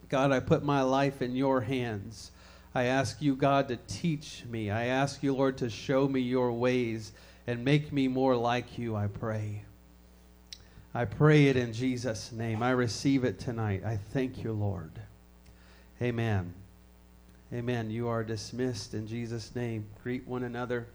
God, 0.08 0.32
I 0.32 0.40
put 0.40 0.64
my 0.64 0.82
life 0.82 1.22
in 1.22 1.36
your 1.36 1.60
hands. 1.60 2.32
I 2.74 2.84
ask 2.84 3.22
you, 3.22 3.36
God, 3.36 3.68
to 3.68 3.76
teach 3.76 4.44
me. 4.50 4.68
I 4.68 4.86
ask 4.86 5.22
you, 5.22 5.32
Lord, 5.32 5.58
to 5.58 5.70
show 5.70 6.08
me 6.08 6.20
your 6.20 6.52
ways 6.52 7.12
and 7.46 7.64
make 7.64 7.92
me 7.92 8.08
more 8.08 8.34
like 8.34 8.78
you, 8.78 8.96
I 8.96 9.06
pray. 9.06 9.62
I 10.92 11.04
pray 11.04 11.46
it 11.46 11.56
in 11.56 11.72
Jesus' 11.72 12.32
name. 12.32 12.62
I 12.62 12.70
receive 12.70 13.24
it 13.24 13.38
tonight. 13.38 13.82
I 13.84 13.96
thank 13.96 14.42
you, 14.42 14.52
Lord. 14.52 14.90
Amen. 16.02 16.52
Amen. 17.52 17.90
You 17.90 18.08
are 18.08 18.24
dismissed 18.24 18.94
in 18.94 19.06
Jesus' 19.06 19.54
name. 19.54 19.86
Greet 20.02 20.26
one 20.26 20.42
another. 20.42 20.86